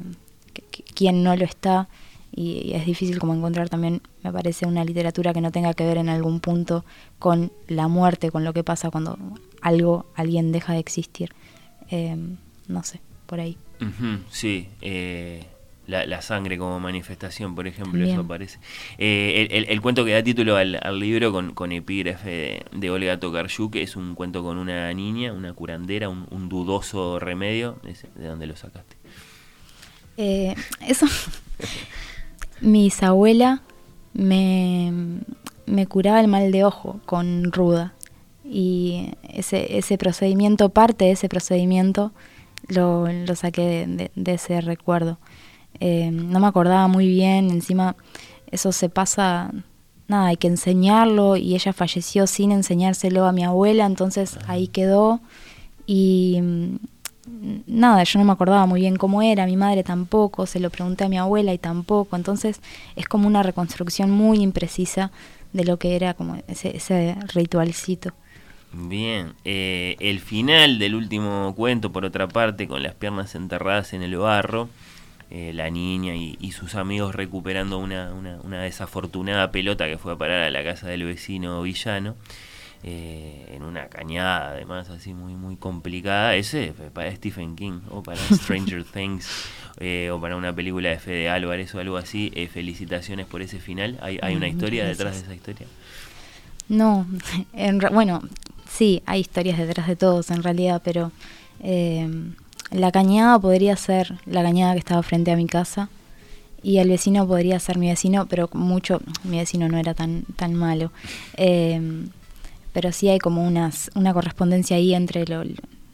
¿Quién 0.95 1.23
no 1.23 1.35
lo 1.35 1.45
está? 1.45 1.87
Y, 2.33 2.73
es 2.73 2.85
difícil 2.85 3.19
como 3.19 3.33
encontrar 3.33 3.69
también, 3.69 4.01
me 4.23 4.31
parece, 4.31 4.65
una 4.65 4.85
literatura 4.85 5.33
que 5.33 5.41
no 5.41 5.51
tenga 5.51 5.73
que 5.73 5.85
ver 5.85 5.97
en 5.97 6.09
algún 6.09 6.39
punto 6.39 6.85
con 7.19 7.51
la 7.67 7.87
muerte, 7.87 8.31
con 8.31 8.43
lo 8.43 8.53
que 8.53 8.63
pasa 8.63 8.89
cuando 8.89 9.17
algo, 9.61 10.05
alguien 10.15 10.51
deja 10.51 10.73
de 10.73 10.79
existir. 10.79 11.33
Eh, 11.89 12.15
no 12.67 12.83
sé, 12.83 13.01
por 13.25 13.39
ahí. 13.39 13.57
sí, 14.29 14.69
eh, 14.81 15.45
la, 15.87 16.21
sangre 16.21 16.57
como 16.57 16.79
manifestación, 16.79 17.53
por 17.53 17.67
ejemplo, 17.67 18.03
eso 18.05 18.21
aparece. 18.21 18.59
Eh, 18.97 19.65
el, 19.67 19.81
cuento 19.81 20.05
que 20.05 20.11
da 20.11 20.23
título 20.23 20.55
al, 20.55 20.79
libro 20.99 21.31
con, 21.31 21.53
con 21.53 21.71
epígrafe 21.71 22.63
de, 22.71 22.89
Olga 22.89 23.19
Tokarczuk 23.19 23.75
es 23.75 23.95
un 23.95 24.15
cuento 24.15 24.43
con 24.43 24.57
una 24.57 24.93
niña, 24.93 25.33
una 25.33 25.53
curandera, 25.53 26.07
un, 26.09 26.49
dudoso 26.49 27.19
remedio. 27.19 27.79
¿De 28.15 28.27
dónde 28.27 28.47
lo 28.47 28.55
sacaste? 28.55 28.95
Eh, 30.17 30.55
eso. 30.87 31.07
Mi 32.61 32.89
abuela 33.01 33.61
me, 34.13 34.93
me 35.65 35.87
curaba 35.87 36.21
el 36.21 36.27
mal 36.27 36.51
de 36.51 36.63
ojo 36.63 36.99
con 37.05 37.51
ruda. 37.51 37.93
Y 38.45 39.11
ese, 39.29 39.77
ese 39.77 39.97
procedimiento, 39.97 40.69
parte 40.69 41.05
de 41.05 41.11
ese 41.11 41.29
procedimiento, 41.29 42.11
lo, 42.67 43.11
lo 43.11 43.35
saqué 43.35 44.09
de 44.13 44.33
ese 44.33 44.61
recuerdo. 44.61 45.17
Eh, 45.79 46.11
no 46.11 46.39
me 46.39 46.47
acordaba 46.47 46.87
muy 46.87 47.07
bien, 47.07 47.49
encima 47.49 47.95
eso 48.51 48.71
se 48.71 48.89
pasa, 48.89 49.51
nada, 50.07 50.27
hay 50.27 50.37
que 50.37 50.47
enseñarlo 50.47 51.37
y 51.37 51.55
ella 51.55 51.73
falleció 51.73 52.27
sin 52.27 52.51
enseñárselo 52.51 53.25
a 53.25 53.31
mi 53.31 53.43
abuela, 53.43 53.85
entonces 53.85 54.37
ahí 54.47 54.67
quedó 54.67 55.21
y 55.87 56.39
nada, 57.67 58.03
yo 58.03 58.19
no 58.19 58.25
me 58.25 58.31
acordaba 58.31 58.65
muy 58.65 58.81
bien 58.81 58.95
cómo 58.95 59.21
era, 59.21 59.45
mi 59.45 59.57
madre 59.57 59.83
tampoco, 59.83 60.45
se 60.45 60.59
lo 60.59 60.69
pregunté 60.69 61.05
a 61.05 61.09
mi 61.09 61.17
abuela 61.17 61.53
y 61.53 61.57
tampoco, 61.57 62.15
entonces 62.15 62.61
es 62.95 63.07
como 63.07 63.27
una 63.27 63.43
reconstrucción 63.43 64.11
muy 64.11 64.41
imprecisa 64.41 65.11
de 65.53 65.65
lo 65.65 65.77
que 65.77 65.95
era 65.95 66.13
como 66.13 66.37
ese, 66.47 66.75
ese 66.75 67.15
ritualcito. 67.33 68.13
Bien, 68.73 69.33
eh, 69.43 69.97
el 69.99 70.21
final 70.21 70.79
del 70.79 70.95
último 70.95 71.53
cuento, 71.55 71.91
por 71.91 72.05
otra 72.05 72.27
parte, 72.27 72.67
con 72.67 72.81
las 72.83 72.95
piernas 72.95 73.35
enterradas 73.35 73.93
en 73.93 74.01
el 74.01 74.15
barro, 74.15 74.69
eh, 75.29 75.51
la 75.53 75.69
niña 75.69 76.15
y, 76.15 76.51
sus 76.51 76.75
amigos 76.75 77.15
recuperando 77.15 77.77
una, 77.79 78.13
una, 78.13 78.61
desafortunada 78.61 79.51
pelota 79.51 79.87
que 79.87 79.97
fue 79.97 80.13
a 80.13 80.17
parar 80.17 80.43
a 80.43 80.49
la 80.49 80.63
casa 80.63 80.87
del 80.87 81.03
vecino 81.03 81.61
villano. 81.61 82.15
Eh, 82.83 83.53
en 83.55 83.61
una 83.61 83.89
cañada 83.89 84.49
además 84.49 84.89
así 84.89 85.13
muy 85.13 85.35
muy 85.35 85.55
complicada. 85.55 86.35
Ese 86.35 86.73
para 86.93 87.15
Stephen 87.15 87.55
King 87.55 87.81
o 87.89 88.01
para 88.01 88.17
Stranger 88.31 88.83
Things 88.83 89.27
eh, 89.79 90.09
o 90.11 90.19
para 90.19 90.35
una 90.35 90.53
película 90.53 90.89
de 90.89 90.99
Fede 90.99 91.29
Álvarez 91.29 91.73
o 91.75 91.79
algo 91.79 91.97
así. 91.97 92.31
Felicitaciones 92.51 93.27
por 93.27 93.41
ese 93.41 93.59
final. 93.59 93.99
Hay, 94.01 94.19
hay 94.21 94.35
una 94.35 94.47
historia 94.47 94.85
detrás 94.85 95.15
de 95.15 95.21
esa 95.21 95.35
historia 95.35 95.67
no 96.69 97.05
en, 97.53 97.79
bueno 97.91 98.21
sí 98.69 99.03
hay 99.05 99.19
historias 99.19 99.57
detrás 99.57 99.87
de 99.87 99.95
todos 99.95 100.31
en 100.31 100.41
realidad 100.41 100.81
pero 100.83 101.11
la 102.71 102.91
cañada 102.91 103.37
podría 103.37 103.75
ser 103.75 104.17
la 104.25 104.41
cañada 104.41 104.73
que 104.73 104.79
estaba 104.79 105.03
frente 105.03 105.31
a 105.31 105.35
mi 105.35 105.45
casa 105.45 105.89
y 106.63 106.77
el 106.77 106.89
vecino 106.89 107.27
podría 107.27 107.59
ser 107.59 107.77
mi 107.77 107.89
vecino, 107.89 108.27
pero 108.27 108.49
mucho, 108.53 109.01
mi 109.23 109.37
vecino 109.37 109.67
no 109.67 109.77
era 109.77 109.93
tan, 109.93 110.23
tan 110.35 110.53
malo. 110.53 110.91
Em, 111.35 112.09
pero 112.73 112.91
sí 112.91 113.09
hay 113.09 113.19
como 113.19 113.45
unas, 113.45 113.91
una 113.95 114.13
correspondencia 114.13 114.77
ahí 114.77 114.93
entre 114.93 115.25
lo, 115.25 115.43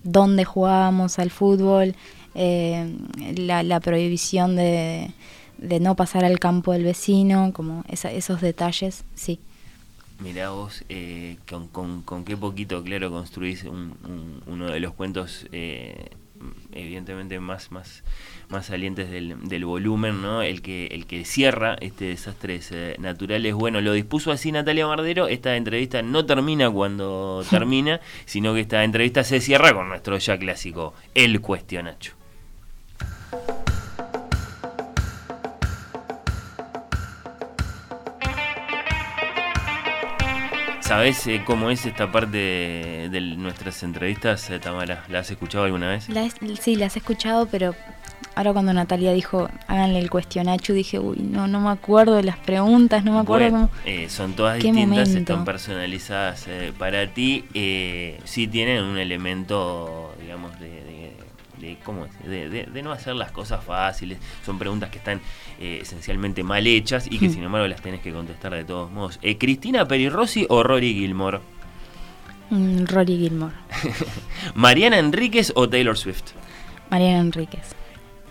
dónde 0.04 0.46
jugábamos 0.46 1.20
al 1.20 1.32
fútbol, 1.32 1.96
em, 2.36 2.98
la, 3.36 3.80
prohibición 3.80 4.56
de, 4.56 5.12
de, 5.58 5.80
no 5.80 5.96
pasar 5.96 6.24
al 6.24 6.40
campo 6.40 6.74
del 6.74 6.84
vecino, 6.84 7.52
como 7.54 7.84
esos 7.90 8.42
detalles, 8.42 9.04
sí. 9.16 9.40
Mirá 10.20 10.50
vos, 10.50 10.84
eh, 10.90 11.38
con, 11.48 12.02
con, 12.02 12.26
qué 12.26 12.36
poquito, 12.36 12.84
claro, 12.84 13.12
construís 13.12 13.64
uno 13.64 14.66
de 14.68 14.80
los 14.80 14.94
cuentos 14.94 15.46
eh, 15.52 16.10
evidentemente 16.72 17.40
más, 17.40 17.72
más, 17.72 18.04
más 18.50 18.68
salientes 18.68 19.10
del, 19.10 19.48
del, 19.48 19.66
volumen, 19.66 20.22
¿no? 20.22 20.42
El 20.42 20.62
que, 20.62 20.88
el 20.88 21.06
que 21.06 21.26
cierra 21.26 21.76
este 21.82 22.06
desastres 22.06 22.72
eh, 22.72 22.96
naturales. 23.00 23.54
Bueno, 23.54 23.82
lo 23.82 23.94
dispuso 23.94 24.32
así 24.32 24.52
Natalia 24.52 24.88
Mardero. 24.88 25.28
Esta 25.28 25.56
entrevista 25.56 26.02
no 26.02 26.26
termina 26.26 26.70
cuando 26.70 27.44
termina, 27.50 28.00
sino 28.26 28.54
que 28.54 28.62
esta 28.62 28.84
entrevista 28.84 29.24
se 29.24 29.42
cierra 29.42 29.74
con 29.74 29.90
nuestro 29.90 30.18
ya 30.18 30.38
clásico, 30.38 30.94
el 31.14 31.42
cuestionacho. 31.42 32.14
¿Sabes 40.88 41.28
eh, 41.28 41.42
cómo 41.44 41.70
es 41.70 41.86
esta 41.86 42.14
parte 42.14 42.38
de, 42.38 43.36
nuestras 43.38 43.84
entrevistas, 43.84 44.50
eh, 44.50 44.58
Tamara? 44.58 45.04
¿La 45.10 45.20
has 45.20 45.30
escuchado 45.30 45.66
alguna 45.66 45.90
vez? 45.90 46.08
sí, 46.62 46.78
las 46.78 46.96
he 46.96 47.00
escuchado, 47.00 47.46
pero 47.46 47.76
ahora 48.36 48.54
cuando 48.54 48.72
Natalia 48.72 49.12
dijo, 49.12 49.50
háganle 49.68 50.00
el 50.00 50.10
cuestionacho, 50.10 50.72
dije, 50.72 50.98
uy, 50.98 51.18
no, 51.18 51.50
no 51.50 51.60
me 51.60 51.72
acuerdo 51.72 52.16
de 52.16 52.24
las 52.24 52.38
preguntas, 52.38 53.04
no 53.04 53.16
me 53.16 53.20
acuerdo 53.20 53.50
cómo... 53.52 53.70
Eh, 53.84 54.08
son 54.08 54.32
todas 54.32 54.60
distintas, 54.64 55.10
están 55.10 55.44
personalizadas 55.44 56.48
para 56.78 57.06
ti. 57.08 57.44
sí 58.24 58.48
tienen 58.48 58.86
un 58.86 58.98
elemento, 58.98 60.16
digamos, 60.22 60.58
de 60.58 60.87
de, 61.60 61.78
¿cómo 61.84 62.08
de, 62.24 62.82
no 62.84 62.92
hacer 62.92 63.16
las 63.16 63.32
cosas 63.32 63.64
fáciles. 63.64 64.20
Son 64.46 64.58
preguntas 64.60 64.90
que 64.90 64.98
están 64.98 65.22
eh, 65.60 65.80
esencialmente 65.82 66.44
mal 66.44 66.66
hechas 66.68 67.08
y 67.10 67.20
que 67.20 67.30
sin 67.30 67.44
embargo 67.44 67.68
las 67.68 67.82
tenés 67.82 68.02
que 68.02 68.12
contestar 68.12 68.54
de 68.54 68.64
todos 68.64 68.92
modos. 68.92 69.20
Eh, 69.22 69.38
¿Cristina 69.38 69.88
Perirossi 69.88 70.46
o 70.50 70.64
Rory 70.64 70.94
Gilmore? 70.94 71.40
Mm, 72.50 72.86
Rory 72.86 73.18
Gilmore. 73.18 73.56
¿Mariana 74.56 75.00
Enríquez 75.00 75.52
o 75.56 75.68
Taylor 75.68 75.98
Swift? 75.98 76.32
Mariana 76.90 77.20
Enríquez. 77.20 77.76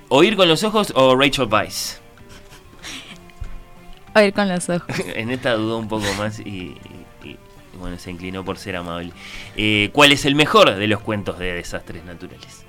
¿Oír 0.09 0.37
con 0.37 0.49
los 0.49 0.63
ojos 0.63 0.93
o 0.95 1.17
Rachel 1.17 1.49
Weisz? 1.51 2.01
Oír 4.15 4.33
con 4.33 4.49
los 4.49 4.69
ojos. 4.71 4.97
en 5.15 5.31
esta 5.31 5.55
dudó 5.55 5.79
un 5.79 5.89
poco 5.89 6.07
más 6.17 6.41
y, 6.41 6.77
bueno, 7.79 7.99
se 7.99 8.11
inclinó 8.11 8.45
por 8.45 8.57
ser 8.57 8.77
amable. 8.77 9.13
Eh, 9.57 9.91
¿Cuál 9.93 10.13
es 10.13 10.25
el 10.25 10.35
mejor 10.35 10.75
de 10.75 10.87
los 10.87 11.01
cuentos 11.01 11.39
de 11.39 11.53
desastres 11.53 12.05
naturales? 12.05 12.66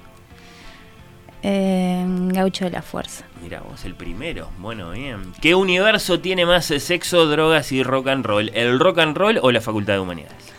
Gaucho 2.34 2.66
de 2.66 2.72
la 2.72 2.82
Fuerza. 2.82 3.26
Mira 3.42 3.62
vos, 3.62 3.86
el 3.86 3.96
primero. 3.96 4.50
Bueno, 4.58 4.92
bien. 4.92 5.34
¿Qué 5.42 5.56
universo 5.56 6.20
tiene 6.20 6.46
más 6.46 6.66
sexo, 6.66 7.26
drogas 7.28 7.72
y 7.72 7.84
rock 7.84 8.08
and 8.08 8.26
roll? 8.26 8.52
¿El 8.54 8.80
rock 8.80 9.00
and 9.00 9.16
roll 9.16 9.40
o 9.42 9.52
la 9.52 9.62
Facultad 9.62 9.94
de 9.94 10.00
Humanidades? 10.00 10.54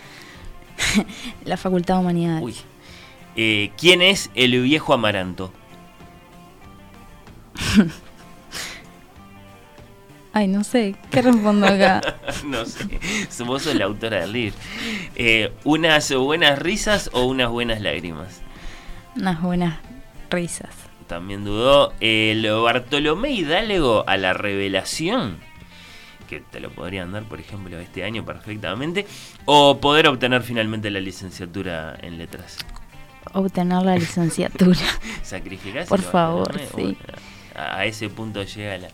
la 1.44 1.56
Facultad 1.56 1.94
de 1.94 2.00
Humanidades. 2.00 2.42
Uy. 2.42 2.54
Eh, 3.36 3.70
¿Quién 3.76 4.02
es 4.02 4.30
el 4.34 4.60
viejo 4.62 4.94
Amaranto? 4.94 5.52
Ay, 10.32 10.48
no 10.48 10.64
sé. 10.64 10.96
¿Qué 11.10 11.22
respondo 11.22 11.66
acá? 11.66 12.00
no 12.46 12.64
sé. 12.64 13.00
Vos 13.44 13.62
sos 13.62 13.74
la 13.74 13.84
autora 13.84 14.20
del 14.20 14.32
libro. 14.32 14.56
Eh, 15.16 15.52
¿Unas 15.64 16.12
buenas 16.14 16.58
risas 16.58 17.10
o 17.12 17.24
unas 17.24 17.50
buenas 17.50 17.80
lágrimas? 17.80 18.40
Unas 19.16 19.42
buenas 19.42 19.78
risas. 20.30 20.70
También 21.06 21.44
dudó 21.44 21.94
el 22.00 22.46
Bartolomé 22.50 23.30
Hidalgo 23.30 24.04
a 24.06 24.16
la 24.16 24.34
revelación, 24.34 25.38
que 26.28 26.40
te 26.40 26.60
lo 26.60 26.70
podrían 26.70 27.12
dar, 27.12 27.24
por 27.24 27.40
ejemplo, 27.40 27.78
este 27.78 28.04
año 28.04 28.24
perfectamente, 28.24 29.06
o 29.46 29.78
poder 29.78 30.08
obtener 30.08 30.42
finalmente 30.42 30.90
la 30.90 31.00
licenciatura 31.00 31.96
en 32.02 32.18
letras. 32.18 32.58
Obtener 33.32 33.82
la 33.82 33.96
licenciatura. 33.96 34.78
¿Sacrificás? 35.22 35.88
Por 35.88 36.02
favor, 36.02 36.58
sí. 36.76 36.96
a 37.54 37.84
ese 37.86 38.08
punto 38.10 38.42
llega 38.42 38.76
la, 38.78 38.88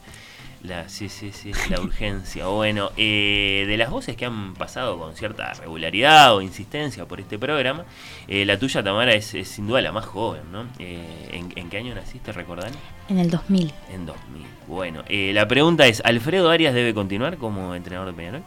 la, 0.65 0.89
sí, 0.89 1.11
sí, 1.11 1.31
sí, 1.33 1.53
la 1.69 1.81
urgencia. 1.81 2.47
Bueno, 2.47 2.91
eh, 2.97 3.65
de 3.69 3.77
las 3.77 3.91
voces 3.91 4.17
que 4.17 4.25
han 4.25 4.55
pasado 4.55 4.99
con 4.99 5.15
cierta 5.15 5.53
regularidad 5.53 6.35
o 6.35 6.41
insistencia 6.41 7.07
por 7.07 7.21
este 7.21 7.39
programa, 7.39 7.85
eh, 8.29 8.47
la 8.47 8.59
tuya, 8.59 8.83
Tamara, 8.83 9.13
es, 9.13 9.27
sin 9.27 9.67
duda 9.67 9.83
la 9.83 9.93
más 9.93 10.07
joven, 10.07 10.43
¿no? 10.51 10.65
Eh, 10.79 11.43
¿en, 11.55 11.69
qué 11.69 11.77
año 11.77 11.95
naciste, 11.95 12.33
recordán? 12.33 12.73
En 13.09 13.19
el 13.19 13.31
2000. 13.31 13.73
En 13.93 14.07
2000. 14.07 14.47
Bueno, 14.67 15.05
la 15.09 15.47
pregunta 15.47 15.87
es, 15.87 16.01
¿Alfredo 16.05 16.51
Arias 16.51 16.73
debe 16.73 16.95
continuar 16.95 17.37
como 17.37 17.75
entrenador 17.75 18.09
de 18.09 18.15
Peñarol? 18.15 18.43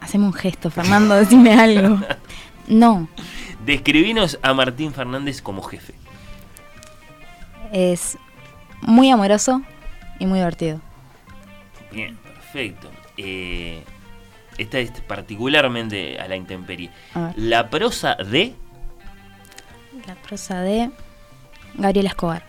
Haceme 0.00 0.24
un 0.24 0.32
gesto, 0.32 0.70
Fernando, 0.70 1.14
decime 1.16 1.52
algo. 1.52 2.00
No. 2.66 3.08
Describinos 3.66 4.38
a 4.40 4.54
Martín 4.54 4.94
Fernández 4.94 5.42
como 5.42 5.60
jefe. 5.62 5.94
Es 7.72 8.16
muy 8.80 9.10
amoroso, 9.10 9.62
y 10.18 10.26
muy 10.26 10.38
divertido. 10.38 10.80
Bien, 11.92 12.16
perfecto. 12.16 12.90
Eh, 13.16 13.82
esta 14.58 14.78
es 14.78 14.90
particularmente 15.02 16.18
a 16.18 16.28
la 16.28 16.36
intemperie. 16.36 16.90
A. 17.14 17.32
La 17.36 17.68
prosa 17.70 18.14
de... 18.16 18.54
La 20.06 20.14
prosa 20.14 20.60
de 20.60 20.90
Gabriela 21.74 22.10
Escobar. 22.10 22.44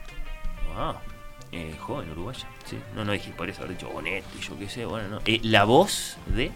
Ah, 0.76 0.96
eh, 1.52 1.76
joven 1.80 2.12
uruguaya. 2.12 2.48
Sí. 2.66 2.78
No, 2.96 3.04
no 3.04 3.14
dije 3.14 3.32
por 3.32 3.50
eso, 3.50 3.64
haber 3.64 3.76
dicho 3.78 3.90
Bonetti, 3.90 4.40
yo 4.40 4.58
qué 4.60 4.70
sé. 4.70 4.86
Bueno, 4.86 5.08
no. 5.08 5.22
Eh, 5.26 5.40
la 5.44 5.64
voz 5.64 6.18
de 6.28 6.52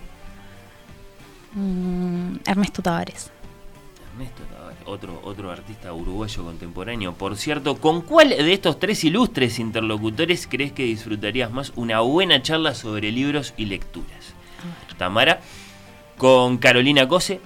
Mm, 1.53 2.37
Ernesto 2.45 2.81
Tavares. 2.81 3.29
Ernesto 4.11 4.43
Tavares, 4.43 4.79
otro, 4.85 5.21
otro 5.23 5.51
artista 5.51 5.93
uruguayo 5.93 6.43
contemporáneo. 6.43 7.13
Por 7.13 7.37
cierto, 7.37 7.77
¿con 7.77 8.01
cuál 8.01 8.29
de 8.29 8.53
estos 8.53 8.79
tres 8.79 9.03
ilustres 9.03 9.59
interlocutores 9.59 10.47
crees 10.47 10.71
que 10.71 10.83
disfrutarías 10.83 11.51
más 11.51 11.71
una 11.75 12.01
buena 12.01 12.41
charla 12.41 12.73
sobre 12.73 13.11
libros 13.11 13.53
y 13.57 13.65
lecturas? 13.65 14.33
Tamara, 14.97 15.39
con 16.17 16.57
Carolina 16.57 17.07
Cose, 17.07 17.41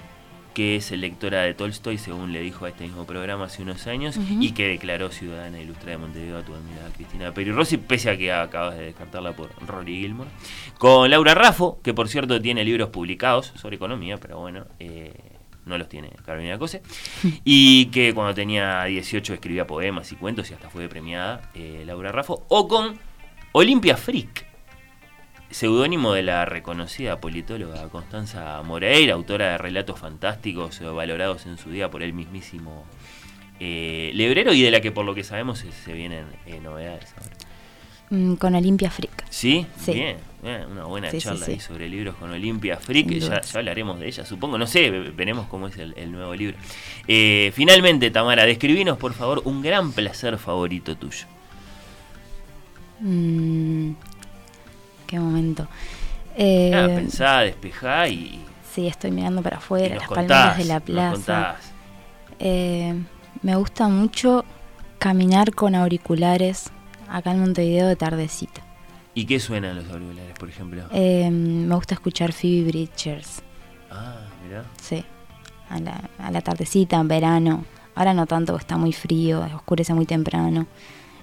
que 0.52 0.76
es 0.76 0.90
lectora 0.90 1.42
de 1.42 1.54
Tolstoy, 1.54 1.98
según 1.98 2.32
le 2.32 2.40
dijo 2.40 2.64
a 2.64 2.70
este 2.70 2.84
mismo 2.84 3.04
programa 3.04 3.44
hace 3.44 3.62
unos 3.62 3.86
años, 3.86 4.18
y 4.18 4.52
que 4.52 4.66
declaró 4.68 5.10
ciudadana 5.10 5.60
ilustre 5.60 5.92
de 5.92 5.98
Montevideo 5.98 6.38
a 6.38 6.42
tu 6.42 6.54
admirada 6.54 6.88
Cristina 6.94 7.32
Peri 7.32 7.52
Rossi, 7.52 7.76
pese 7.76 8.10
a 8.10 8.16
que 8.16 8.32
acabas 8.32 8.76
de 8.76 8.86
descartarla 8.86 9.32
por 9.32 9.50
Rory 9.66 10.00
Gilmore. 10.00 10.30
Con 10.78 11.10
Laura 11.10 11.34
Raffo, 11.34 11.78
que 11.82 11.94
por 11.94 12.08
cierto 12.08 12.40
tiene 12.40 12.64
libros 12.64 12.88
publicados 12.88 13.52
sobre 13.56 13.76
economía, 13.76 14.18
pero 14.18 14.38
bueno, 14.38 14.64
eh, 14.78 15.35
no 15.66 15.76
los 15.76 15.88
tiene 15.88 16.10
Carolina 16.24 16.58
Cose, 16.58 16.82
y 17.44 17.86
que 17.86 18.14
cuando 18.14 18.34
tenía 18.34 18.84
18 18.84 19.34
escribía 19.34 19.66
poemas 19.66 20.10
y 20.12 20.16
cuentos 20.16 20.50
y 20.50 20.54
hasta 20.54 20.70
fue 20.70 20.88
premiada 20.88 21.50
eh, 21.54 21.82
Laura 21.84 22.12
Raffo, 22.12 22.44
o 22.48 22.66
con 22.66 22.98
Olimpia 23.52 23.96
Frick, 23.96 24.46
seudónimo 25.50 26.12
de 26.12 26.22
la 26.22 26.44
reconocida 26.44 27.20
politóloga 27.20 27.88
Constanza 27.88 28.62
Moreira, 28.62 29.14
autora 29.14 29.52
de 29.52 29.58
relatos 29.58 29.98
fantásticos 29.98 30.80
eh, 30.80 30.84
valorados 30.84 31.46
en 31.46 31.58
su 31.58 31.70
día 31.70 31.90
por 31.90 32.02
el 32.02 32.12
mismísimo 32.12 32.84
eh, 33.60 34.10
Lebrero 34.14 34.52
y 34.52 34.62
de 34.62 34.70
la 34.70 34.80
que 34.80 34.92
por 34.92 35.04
lo 35.04 35.14
que 35.14 35.24
sabemos 35.24 35.60
se, 35.60 35.72
se 35.72 35.92
vienen 35.92 36.26
eh, 36.46 36.60
novedades 36.60 37.14
ahora. 37.18 37.36
Mm, 38.10 38.34
con 38.34 38.54
Olimpia 38.54 38.90
Frick. 38.90 39.24
¿Sí? 39.30 39.66
Sí. 39.78 39.92
Bien, 39.92 40.18
bien, 40.46 40.70
una 40.72 40.84
buena 40.84 41.10
Sí, 41.10 41.18
charla 41.18 41.44
sí. 41.46 41.52
ahí 41.52 41.60
sobre 41.60 41.88
libros 41.88 42.14
con 42.16 42.30
Olimpia 42.30 42.76
Frick, 42.78 43.08
Sin 43.08 43.20
ya, 43.20 43.40
ya 43.40 43.58
hablaremos 43.58 43.98
de 44.00 44.06
ella, 44.08 44.24
supongo, 44.24 44.56
no 44.58 44.66
sé, 44.66 44.90
ve- 44.90 45.10
veremos 45.10 45.46
cómo 45.48 45.68
es 45.68 45.76
el, 45.78 45.94
el 45.96 46.10
nuevo 46.12 46.34
libro. 46.34 46.56
Eh, 47.08 47.52
finalmente, 47.54 48.10
Tamara, 48.10 48.44
describinos 48.46 48.96
por 48.98 49.12
favor 49.14 49.42
un 49.44 49.62
gran 49.62 49.92
placer 49.92 50.38
favorito 50.38 50.96
tuyo. 50.96 51.26
Mm, 53.00 53.92
qué 55.06 55.18
momento. 55.20 55.66
Eh, 56.36 56.72
Ah, 56.74 56.86
pensá, 56.94 57.40
despejá 57.40 58.08
y, 58.08 58.40
sí, 58.74 58.86
estoy 58.86 59.10
mirando 59.10 59.42
para 59.42 59.58
afuera, 59.58 59.96
las 59.96 60.06
contás, 60.08 60.26
palmeras 60.26 60.58
de 60.58 60.64
la 60.64 60.80
plaza. 60.80 61.56
Eh, 62.38 62.94
me 63.42 63.56
gusta 63.56 63.88
mucho 63.88 64.44
caminar 64.98 65.54
con 65.54 65.74
auriculares 65.74 66.70
acá 67.08 67.32
en 67.32 67.40
Montevideo 67.40 67.86
de 67.86 67.96
tardecita. 67.96 68.62
¿Y 69.16 69.24
qué 69.24 69.40
suenan 69.40 69.76
los 69.76 69.88
auriculares, 69.90 70.38
por 70.38 70.48
ejemplo? 70.50 70.82
Eh, 70.92 71.30
me 71.30 71.74
gusta 71.74 71.94
escuchar 71.94 72.32
Phoebe 72.34 72.68
Bridgers, 72.68 73.42
Ah, 73.90 74.18
mirá. 74.46 74.62
sí, 74.80 75.02
a 75.70 75.80
la, 75.80 76.08
a 76.18 76.30
la 76.30 76.40
tardecita, 76.42 76.96
en 77.00 77.08
verano. 77.08 77.64
Ahora 77.94 78.12
no 78.12 78.26
tanto, 78.26 78.52
porque 78.52 78.64
está 78.64 78.76
muy 78.76 78.92
frío, 78.92 79.40
oscurece 79.54 79.94
muy 79.94 80.04
temprano. 80.04 80.66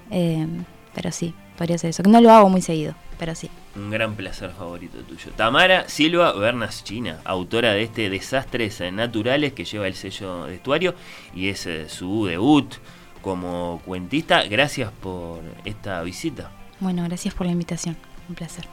Eh, 0.09 0.47
pero 0.95 1.11
sí, 1.11 1.35
podría 1.55 1.77
ser 1.77 1.91
eso. 1.91 2.01
Que 2.01 2.09
no 2.09 2.19
lo 2.19 2.31
hago 2.31 2.49
muy 2.49 2.63
seguido, 2.63 2.95
pero 3.19 3.35
sí. 3.35 3.47
Un 3.75 3.91
gran 3.91 4.15
placer 4.15 4.49
favorito 4.57 4.97
tuyo. 5.03 5.31
Tamara 5.35 5.87
Silva 5.87 6.33
Bernas 6.33 6.83
China, 6.83 7.19
autora 7.25 7.73
de 7.73 7.83
este 7.83 8.09
Desastres 8.09 8.81
Naturales 8.91 9.53
que 9.53 9.65
lleva 9.65 9.85
el 9.87 9.93
sello 9.93 10.45
de 10.45 10.55
estuario 10.55 10.95
y 11.35 11.49
es 11.49 11.67
eh, 11.67 11.87
su 11.89 12.25
debut 12.25 12.73
como 13.21 13.81
cuentista. 13.85 14.43
Gracias 14.45 14.91
por 14.91 15.41
esta 15.63 16.01
visita. 16.01 16.49
Bueno, 16.83 17.01
gracias 17.05 17.33
por 17.33 17.45
la 17.45 17.53
invitación. 17.53 17.95
Un 18.27 18.35
placer. 18.35 18.67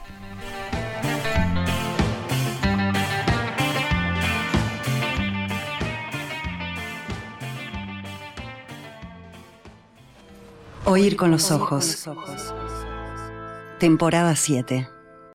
Oír 10.85 11.17
con 11.17 11.31
los 11.31 11.53
ojos. 11.53 12.11
Temporada 13.79 14.35
7. 14.35 14.89